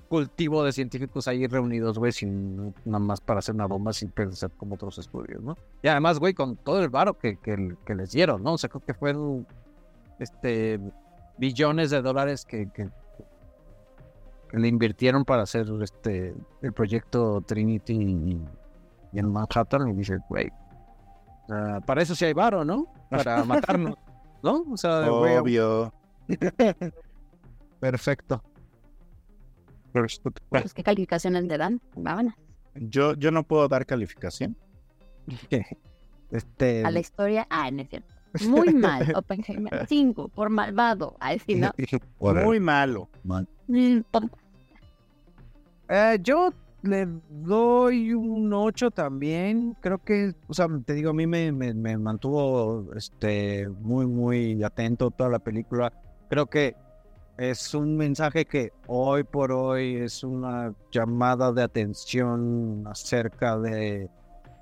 cultivo 0.07 0.63
de 0.63 0.73
científicos 0.73 1.27
ahí 1.27 1.47
reunidos, 1.47 1.97
güey, 1.97 2.11
sin 2.11 2.75
nada 2.85 2.99
más 2.99 3.19
para 3.19 3.39
hacer 3.39 3.55
una 3.55 3.65
bomba, 3.65 3.91
sin 3.91 4.09
pensar 4.11 4.51
como 4.51 4.75
otros 4.75 4.99
estudios, 4.99 5.41
¿no? 5.41 5.57
Y 5.81 5.87
además, 5.87 6.19
güey, 6.19 6.35
con 6.35 6.55
todo 6.55 6.83
el 6.83 6.89
varo 6.89 7.17
que, 7.17 7.37
que, 7.37 7.75
que 7.83 7.95
les 7.95 8.11
dieron, 8.11 8.43
¿no? 8.43 8.53
O 8.53 8.57
sea, 8.59 8.69
creo 8.69 8.85
que 8.85 8.93
fueron, 8.93 9.47
este, 10.19 10.79
billones 11.39 11.89
de 11.89 12.03
dólares 12.03 12.45
que 12.45 12.69
le 14.51 14.67
invirtieron 14.67 15.25
para 15.25 15.43
hacer, 15.43 15.67
este, 15.81 16.35
el 16.61 16.73
proyecto 16.73 17.41
Trinity 17.41 17.93
y, 17.93 18.41
y 19.13 19.19
en 19.19 19.31
Manhattan, 19.31 19.89
y 19.89 19.93
dice, 19.93 20.17
güey, 20.29 20.51
para 21.85 22.01
eso 22.01 22.15
sí 22.15 22.25
hay 22.25 22.33
varo, 22.33 22.65
¿no? 22.65 22.87
Para 23.09 23.43
matarnos, 23.45 23.95
¿no? 24.41 24.65
O 24.71 24.77
sea, 24.77 25.11
Obvio. 25.11 25.93
perfecto. 27.79 28.43
Pues, 30.49 30.73
¿Qué 30.73 30.83
calificaciones 30.83 31.45
le 31.45 31.57
dan? 31.57 31.81
Vámonos. 31.95 32.33
Yo, 32.75 33.13
yo 33.13 33.31
no 33.31 33.43
puedo 33.43 33.67
dar 33.67 33.85
calificación. 33.85 34.57
Este, 36.31 36.83
A 36.83 36.89
la 36.89 36.99
historia. 36.99 37.45
Ah, 37.51 37.69
no 37.69 37.83
es 37.83 37.89
cierto. 37.89 38.14
Muy 38.47 38.73
mal. 38.73 39.13
Oppenheimer 39.15 39.85
5 39.87 40.29
por 40.29 40.49
malvado. 40.49 41.15
Ay, 41.19 41.39
sí, 41.39 41.55
¿no? 41.55 41.71
Muy 42.19 42.59
malo. 42.59 43.09
Eh, 45.87 46.17
yo 46.21 46.51
le 46.81 47.07
doy 47.29 48.13
un 48.13 48.53
8 48.53 48.91
también. 48.91 49.75
Creo 49.81 49.97
que, 49.99 50.33
o 50.47 50.53
sea, 50.53 50.67
te 50.85 50.93
digo, 50.93 51.11
a 51.11 51.13
mí 51.13 51.27
me, 51.27 51.51
me, 51.51 51.73
me 51.73 51.97
mantuvo 51.97 52.93
este, 52.95 53.67
muy, 53.81 54.05
muy 54.05 54.63
atento 54.63 55.11
toda 55.11 55.29
la 55.29 55.39
película. 55.39 55.91
Creo 56.29 56.47
que 56.47 56.75
es 57.37 57.73
un 57.73 57.97
mensaje 57.97 58.45
que 58.45 58.71
hoy 58.87 59.23
por 59.23 59.51
hoy 59.51 59.95
es 59.95 60.23
una 60.23 60.73
llamada 60.91 61.51
de 61.51 61.63
atención 61.63 62.83
acerca 62.87 63.57
de, 63.57 64.09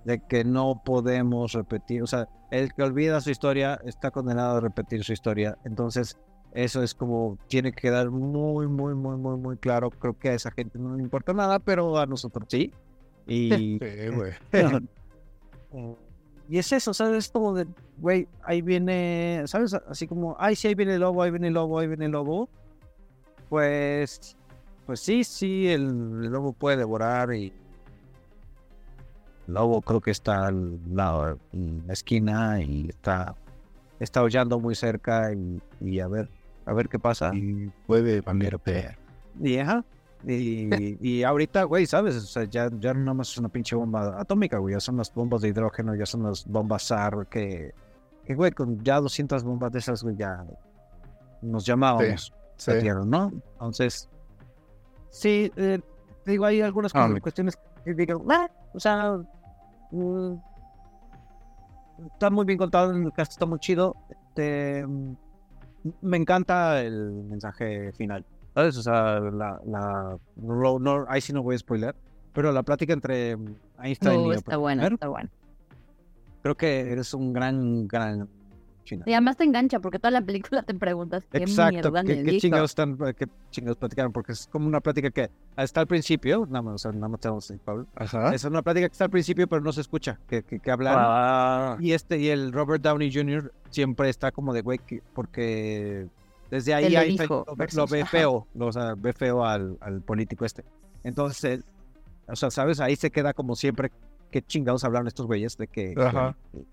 de 0.06 0.20
que 0.28 0.44
no 0.44 0.82
podemos 0.84 1.54
repetir. 1.54 2.02
O 2.04 2.08
sea, 2.08 2.28
el 2.54 2.72
que 2.72 2.84
olvida 2.84 3.20
su 3.20 3.32
historia 3.32 3.82
está 3.84 4.12
condenado 4.12 4.58
a 4.58 4.62
repetir 4.62 5.04
su 5.04 5.12
historia. 5.12 5.58
Entonces, 5.66 6.20
eso 6.54 6.84
es 6.84 6.94
como, 6.94 7.40
tiene 7.48 7.72
que 7.72 7.82
quedar 7.82 8.12
muy, 8.12 8.68
muy, 8.68 8.94
muy, 8.94 9.18
muy, 9.18 9.38
muy 9.38 9.58
claro. 9.58 9.90
Creo 9.90 10.18
que 10.20 10.30
a 10.30 10.34
esa 10.36 10.52
gente 10.52 10.78
no 10.78 10.96
le 10.96 11.02
importa 11.02 11.34
nada, 11.34 11.58
pero 11.58 11.98
a 11.98 12.06
nosotros 12.06 12.46
sí. 12.48 12.72
Y, 13.26 13.80
Sí, 13.80 14.08
güey. 14.14 14.34
y 16.48 16.60
es 16.60 16.72
eso, 16.72 16.94
¿sabes? 16.94 17.26
Es 17.26 17.32
como 17.32 17.56
de, 17.56 17.66
güey, 17.98 18.28
ahí 18.44 18.62
viene, 18.62 19.42
¿sabes? 19.48 19.74
Así 19.74 20.08
como, 20.08 20.36
ay, 20.38 20.56
sí, 20.56 20.68
ahí 20.68 20.76
viene 20.76 20.94
el 20.94 21.02
lobo, 21.02 21.24
ahí 21.24 21.32
viene 21.32 21.48
el 21.48 21.56
lobo, 21.56 21.80
ahí 21.80 21.88
viene 21.88 22.06
el 22.06 22.12
lobo. 22.12 22.50
Pues, 23.50 24.38
pues 24.86 25.00
sí, 25.00 25.24
sí, 25.24 25.70
el, 25.70 25.82
el 25.82 26.32
lobo 26.32 26.54
puede 26.54 26.78
devorar 26.78 27.34
y 27.34 27.52
lobo 29.48 29.82
creo 29.82 30.02
que 30.02 30.12
está 30.12 30.48
al 30.48 30.80
lado, 30.94 31.38
en 31.52 31.84
la 31.88 31.94
esquina 31.94 32.62
y 32.62 32.90
está, 32.90 33.36
está 34.00 34.22
aullando 34.22 34.60
muy 34.60 34.76
cerca 34.76 35.34
y, 35.34 35.62
y 35.82 36.00
a 36.00 36.08
ver, 36.08 36.30
a 36.66 36.74
ver 36.74 36.90
qué 36.90 37.00
pasa. 37.00 37.32
Y 37.34 37.72
puede 37.88 38.22
valer 38.22 38.60
ver. 38.66 38.98
Y, 39.42 39.58
ajá, 39.58 39.84
y, 40.26 40.98
y 41.02 41.24
ahorita, 41.24 41.64
güey, 41.64 41.86
¿sabes? 41.86 42.16
O 42.16 42.22
sea, 42.22 42.44
ya, 42.46 42.70
ya 42.80 42.94
no 42.94 43.14
más 43.14 43.32
es 43.32 43.38
una 43.38 43.50
pinche 43.50 43.76
bomba 43.76 44.20
atómica, 44.20 44.58
güey. 44.58 44.74
Ya 44.74 44.80
son 44.80 44.98
las 44.98 45.14
bombas 45.14 45.42
de 45.42 45.50
hidrógeno, 45.50 45.96
ya 45.96 46.06
son 46.06 46.24
las 46.24 46.46
bombas 46.46 46.84
SAR, 46.84 47.28
que, 47.30 47.74
que 48.26 48.36
güey, 48.36 48.52
con 48.52 48.82
ya 48.84 49.00
200 49.00 49.44
bombas 49.44 49.72
de 49.72 49.80
esas, 49.80 50.04
güey, 50.04 50.16
ya 50.16 50.46
nos 51.42 51.66
llamábamos 51.66 52.34
Sí, 52.56 52.72
sí. 52.80 52.88
¿no? 53.06 53.32
Entonces, 53.54 54.08
sí, 55.10 55.52
eh, 55.58 55.80
te 56.24 56.32
digo, 56.32 56.46
hay 56.46 56.62
algunas 56.62 56.94
Ah, 56.96 57.10
cuestiones 57.22 57.58
que 57.58 57.64
digo, 57.86 58.24
"Ah", 58.30 58.50
o 58.74 58.80
sea, 58.80 59.18
mm, 59.92 60.34
está 62.14 62.30
muy 62.30 62.46
bien 62.46 62.58
contado, 62.58 62.92
el 62.92 63.12
cast 63.14 63.32
está 63.34 63.46
muy 63.46 63.60
chido. 63.60 63.96
Este, 64.10 64.86
mm, 64.86 65.14
me 66.02 66.18
encanta 66.18 66.82
el 66.82 67.12
mensaje 67.30 67.92
final. 67.94 68.26
¿Sabes? 68.54 68.78
O 68.78 68.84
sea, 68.84 69.20
la, 69.20 69.60
la 69.66 70.18
no, 70.36 70.80
no- 70.80 71.06
ahí 71.10 71.22
sí 71.22 71.34
no 71.34 71.42
voy 71.42 71.56
a 71.56 71.58
spoiler, 71.58 71.96
pero 72.34 72.52
la 72.52 72.62
plática 72.64 72.94
entre 72.94 73.36
mm, 73.36 73.56
Einstein 73.82 74.22
No, 74.22 74.28
y 74.32 74.36
está 74.36 74.58
bueno, 74.58 74.82
Oppenheimer, 74.84 74.94
está 74.94 75.08
bueno. 75.08 75.30
creo 76.44 76.56
que 76.56 76.92
eres 76.92 77.14
un 77.16 77.34
gran, 77.34 77.88
gran 77.88 78.30
final. 78.84 79.08
Y 79.10 79.14
además 79.14 79.38
te 79.38 79.44
engancha 79.44 79.80
porque 79.80 79.98
toda 80.00 80.12
la 80.12 80.22
película 80.22 80.64
te 80.64 80.74
preguntas 80.74 81.24
qué 81.32 81.40
Exacto, 81.40 81.72
mierda 81.92 82.04
¿qué, 82.04 82.24
qué 82.24 82.38
chingados 82.40 82.72
están, 82.72 82.98
qué 83.18 83.28
chingados 83.52 83.78
platicaron? 83.78 84.12
Porque 84.12 84.34
es 84.34 84.48
como 84.52 84.68
una 84.68 84.80
plática 84.82 85.10
que 85.10 85.30
está 85.58 85.82
al 85.82 85.88
principio, 85.88 86.46
nada 86.48 86.62
más, 86.62 86.76
o 86.76 86.78
sea, 86.78 86.92
nada 86.92 87.08
más 87.08 87.20
tenemos 87.20 87.50
a 87.50 87.56
Pablo. 87.64 87.88
Ajá. 87.96 88.34
Es 88.36 88.44
una 88.44 88.62
plática 88.62 88.88
que 88.88 88.92
está 88.94 89.06
al 89.06 89.10
principio, 89.12 89.48
pero 89.48 89.62
no 89.62 89.72
se 89.74 89.82
escucha, 89.82 90.20
que, 90.28 90.44
que, 90.44 90.60
que 90.60 90.72
hablan. 90.72 90.96
Ah, 90.98 91.78
Y 91.80 91.92
este, 91.94 92.18
y 92.20 92.30
el 92.30 92.52
Robert 92.52 92.84
Downey 92.84 93.14
Jr. 93.14 93.54
siempre 93.70 94.10
está 94.10 94.32
como 94.32 94.54
de 94.54 94.62
güey, 94.62 94.80
que- 94.80 95.02
porque 95.14 96.08
desde 96.52 96.74
ahí 96.74 96.86
Einstein 96.96 97.18
dijo 97.18 97.44
lo, 97.48 97.56
ve- 97.56 97.60
versus, 97.60 97.78
lo 97.78 97.88
ve 97.88 98.02
ajá. 98.02 98.12
feo, 98.12 98.48
lo- 98.54 98.68
o 98.68 98.72
sea, 98.72 98.94
ve 98.96 99.14
feo 99.14 99.44
al, 99.46 99.78
al 99.82 100.02
político 100.02 100.46
este. 100.46 100.64
Entonces, 101.04 101.64
o 102.28 102.36
sea, 102.36 102.52
¿sabes? 102.52 102.80
Ahí 102.80 102.96
se 102.96 103.12
queda 103.12 103.34
como 103.34 103.56
siempre, 103.56 103.92
qué 104.32 104.42
chingados 104.42 104.84
hablaron 104.84 105.08
estos 105.08 105.26
güeyes 105.26 105.58
de 105.58 105.68
que... 105.68 105.94
Ajá. 105.98 106.36
que- 106.52 106.64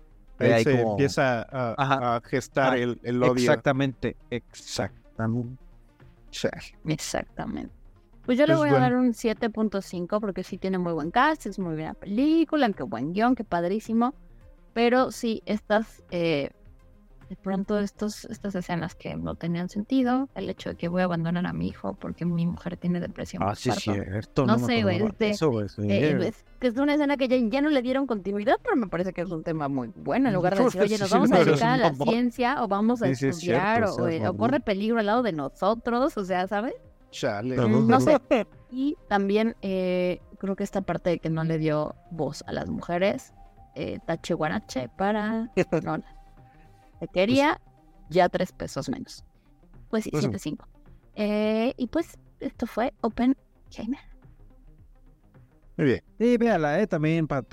Ahí 0.41 0.63
se 0.63 0.77
como- 0.77 0.91
empieza 0.91 1.41
a, 1.51 2.21
gestar 2.25 2.73
Ah, 2.73 2.77
el, 2.77 2.99
el 3.03 3.21
odio. 3.23 3.33
Exactamente, 3.33 4.15
exactamente. 4.29 5.57
Exactamente. 6.85 7.73
Pues 8.25 8.37
yo 8.37 8.45
le 8.45 8.53
voy 8.55 8.69
bueno. 8.69 8.77
a 8.85 8.89
dar 8.89 8.95
un 8.95 9.13
7.5 9.13 10.19
porque 10.19 10.43
sí 10.43 10.57
tiene 10.57 10.77
muy 10.77 10.93
buen 10.93 11.11
cast, 11.11 11.47
es 11.47 11.57
muy 11.59 11.73
buena 11.75 11.93
película, 11.95 12.71
qué 12.71 12.83
buen 12.83 13.13
guion, 13.13 13.35
qué 13.35 13.43
padrísimo. 13.43 14.13
Pero 14.73 15.11
sí, 15.11 15.41
estas, 15.45 16.03
eh, 16.11 16.51
de 17.31 17.37
pronto 17.37 17.79
estos, 17.79 18.25
estas 18.25 18.55
escenas 18.55 18.93
que 18.93 19.15
no 19.15 19.35
tenían 19.35 19.69
sentido, 19.69 20.27
el 20.35 20.49
hecho 20.49 20.71
de 20.71 20.75
que 20.75 20.89
voy 20.89 21.01
a 21.01 21.05
abandonar 21.05 21.45
a 21.45 21.53
mi 21.53 21.69
hijo 21.69 21.93
porque 21.93 22.25
mi 22.25 22.45
mujer 22.45 22.75
tiene 22.75 22.99
depresión. 22.99 23.41
Ah, 23.41 23.55
sí, 23.55 23.69
es 23.69 23.77
cierto. 23.77 24.45
No 24.45 24.57
me 24.57 24.65
sé, 24.65 24.83
güey, 24.83 25.01
este, 25.01 25.45
güey, 25.45 25.69
sí. 25.69 25.81
Eh, 25.89 26.27
es, 26.27 26.43
que 26.59 26.67
es 26.67 26.75
una 26.75 26.95
escena 26.95 27.15
que 27.15 27.29
ya, 27.29 27.37
ya 27.37 27.61
no 27.61 27.69
le 27.69 27.81
dieron 27.81 28.05
continuidad, 28.05 28.55
pero 28.61 28.75
me 28.75 28.87
parece 28.87 29.13
que 29.13 29.21
es 29.21 29.31
un 29.31 29.43
tema 29.43 29.69
muy 29.69 29.93
bueno. 29.95 30.27
En 30.27 30.33
lugar 30.33 30.57
de 30.57 30.65
decir, 30.65 30.81
oye, 30.81 30.97
nos 30.97 31.09
vamos 31.09 31.29
no, 31.29 31.37
a 31.37 31.39
es 31.39 31.45
dedicar 31.45 31.69
a 31.69 31.77
la 31.77 31.93
ciencia 31.93 32.61
o 32.61 32.67
vamos 32.67 33.01
a 33.01 33.05
Sí, 33.05 33.11
es 33.13 33.23
estudiar 33.23 33.77
cierto, 33.77 34.03
o, 34.03 34.07
eh, 34.09 34.27
o 34.27 34.35
corre 34.35 34.59
peligro 34.59 34.99
al 34.99 35.05
lado 35.05 35.23
de 35.23 35.31
nosotros, 35.31 36.17
o 36.17 36.25
sea, 36.25 36.49
¿sabes? 36.49 36.73
Chale. 37.11 37.55
No 37.55 38.01
sé. 38.01 38.19
Y 38.69 38.97
también 39.07 39.55
eh, 39.61 40.19
creo 40.37 40.57
que 40.57 40.65
esta 40.65 40.81
parte 40.81 41.11
de 41.11 41.19
que 41.19 41.29
no 41.29 41.45
le 41.45 41.57
dio 41.57 41.95
voz 42.09 42.43
a 42.45 42.51
las 42.51 42.67
mujeres, 42.67 43.33
eh, 43.75 43.99
tache 44.05 44.33
guarache 44.33 44.89
para 44.97 45.49
no, 45.83 46.03
quería 47.07 47.59
ya 48.09 48.29
tres 48.29 48.51
pesos 48.51 48.89
menos. 48.89 49.23
Pues 49.89 50.03
sí, 50.05 50.11
Pues, 50.11 50.23
7.5. 50.25 50.65
Eh, 51.15 51.73
y 51.77 51.87
pues 51.87 52.17
esto 52.39 52.65
fue 52.67 52.93
Open 53.01 53.35
Gamer. 53.75 53.99
Muy 55.77 55.85
bien. 55.87 56.03
Sí, 56.19 56.37
véala, 56.37 56.79
eh, 56.81 56.87
también 56.87 57.27
para 57.27 57.45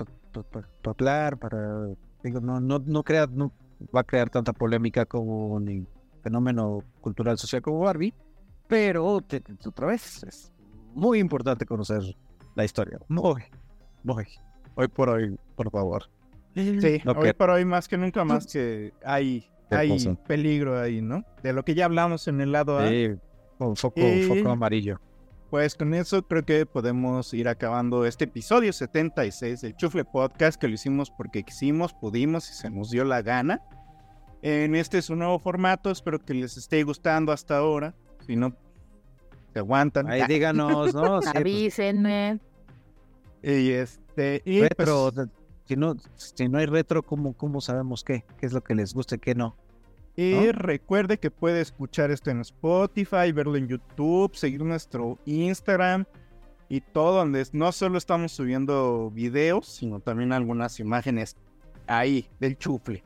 hablar, 0.85 1.37
para... 1.37 1.87
Digo, 2.23 2.41
no, 2.41 2.59
no, 2.59 2.79
no 2.79 3.03
crea, 3.03 3.27
no 3.27 3.51
va 3.95 4.01
a 4.01 4.03
crear 4.03 4.29
tanta 4.29 4.51
polémica 4.53 5.05
como 5.05 5.47
un 5.55 5.87
fenómeno 6.21 6.83
cultural 6.99 7.37
social 7.37 7.61
como 7.61 7.79
Barbie, 7.79 8.13
pero 8.67 9.21
te- 9.21 9.39
te- 9.39 9.55
otra 9.67 9.87
vez 9.87 10.21
es 10.23 10.51
muy 10.93 11.19
importante 11.19 11.65
conocer 11.65 12.01
la 12.55 12.65
historia. 12.65 12.99
Muy, 13.07 13.43
muy. 14.03 14.25
Hoy 14.75 14.87
por 14.89 15.09
hoy, 15.09 15.37
por 15.55 15.71
favor. 15.71 16.09
Sí, 16.55 17.01
No 17.05 17.11
hoy 17.13 17.33
por 17.33 17.49
hoy 17.51 17.63
más 17.65 17.87
que 17.87 17.97
nunca 17.97 18.23
más 18.25 18.47
que 18.47 18.93
hay, 19.05 19.47
hay 19.69 19.89
cosa. 19.89 20.15
peligro 20.27 20.79
ahí, 20.79 21.01
¿no? 21.01 21.23
De 21.43 21.53
lo 21.53 21.63
que 21.63 21.75
ya 21.75 21.85
hablamos 21.85 22.27
en 22.27 22.41
el 22.41 22.51
lado 22.51 22.79
A. 22.79 22.89
Sí, 22.89 23.09
con 23.57 23.75
foco, 23.75 24.01
Y- 24.01 24.23
foco 24.23 24.49
amarillo. 24.49 24.99
Pues 25.49 25.73
con 25.73 25.93
eso 25.95 26.21
creo 26.27 26.45
que 26.45 26.65
podemos 26.67 27.33
ir 27.33 27.47
acabando 27.47 28.05
este 28.05 28.25
episodio 28.25 28.71
76 28.71 29.61
del 29.61 29.75
Chufle 29.75 30.05
Podcast, 30.05 30.61
que 30.61 30.67
lo 30.67 30.75
hicimos 30.75 31.09
porque 31.09 31.41
quisimos, 31.43 31.91
pudimos 31.93 32.49
y 32.51 32.53
se 32.53 32.69
nos 32.69 32.91
dio 32.91 33.03
la 33.03 33.23
gana. 33.23 33.61
En 34.43 34.75
este 34.75 34.99
es 34.99 35.09
un 35.09 35.19
nuevo 35.19 35.39
formato, 35.39 35.89
espero 35.89 36.19
que 36.19 36.35
les 36.35 36.55
esté 36.55 36.83
gustando 36.83 37.31
hasta 37.31 37.57
ahora. 37.57 37.95
Si 38.27 38.35
no, 38.35 38.55
se 39.53 39.59
aguantan. 39.59 40.07
Ahí 40.09 40.21
díganos, 40.27 40.93
¿no? 40.93 41.19
Sí, 41.21 41.27
pues, 41.31 41.35
Avísenme. 41.35 42.39
Y 43.41 43.71
este, 43.71 44.41
y 44.45 44.59
pues, 44.59 44.69
retro, 44.77 45.11
de- 45.11 45.27
si 45.69 45.75
no, 45.75 45.95
si 46.15 46.47
no 46.49 46.57
hay 46.57 46.65
retro, 46.65 47.03
¿cómo, 47.03 47.33
cómo 47.33 47.61
sabemos 47.61 48.03
qué? 48.03 48.25
¿Qué 48.39 48.47
es 48.47 48.53
lo 48.53 48.63
que 48.63 48.73
les 48.73 48.91
gusta 48.95 49.15
y 49.15 49.19
qué 49.19 49.35
no? 49.35 49.55
Y 50.15 50.33
¿no? 50.33 50.51
recuerde 50.51 51.19
que 51.19 51.29
puede 51.29 51.61
escuchar 51.61 52.09
esto 52.09 52.31
en 52.31 52.41
Spotify, 52.41 53.31
verlo 53.31 53.55
en 53.55 53.67
YouTube, 53.67 54.35
seguir 54.35 54.63
nuestro 54.63 55.19
Instagram 55.25 56.05
y 56.69 56.81
todo, 56.81 57.17
donde 57.19 57.45
no 57.53 57.71
solo 57.71 57.99
estamos 57.99 58.31
subiendo 58.31 59.11
videos, 59.11 59.67
sino 59.67 59.99
también 59.99 60.33
algunas 60.33 60.79
imágenes 60.79 61.37
ahí 61.85 62.27
del 62.39 62.57
chufle. 62.57 63.03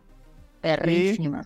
Perrísima. 0.62 1.46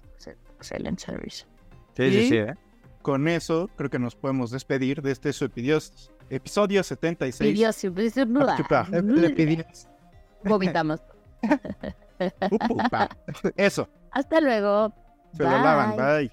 Excelente 0.57 1.03
servicio. 1.03 1.47
Sí, 1.95 2.11
sí, 2.11 2.17
Y 2.19 2.29
sí, 2.29 2.37
¿eh? 2.37 2.53
Con 3.01 3.27
eso 3.27 3.69
creo 3.75 3.89
que 3.89 3.97
nos 3.97 4.15
podemos 4.15 4.51
despedir 4.51 5.01
de 5.01 5.11
este 5.13 5.33
su 5.33 5.45
epidio- 5.45 5.79
episodio 6.29 6.83
76. 6.83 7.51
Pidió 7.53 7.71
Vomitamos. 10.43 11.01
Eso, 13.55 13.87
Hasta 14.11 14.41
luego. 14.41 14.91
se 15.33 15.43
lo 15.43 15.51
lavan, 15.51 15.95
Bye. 15.95 16.05
bye. 16.05 16.31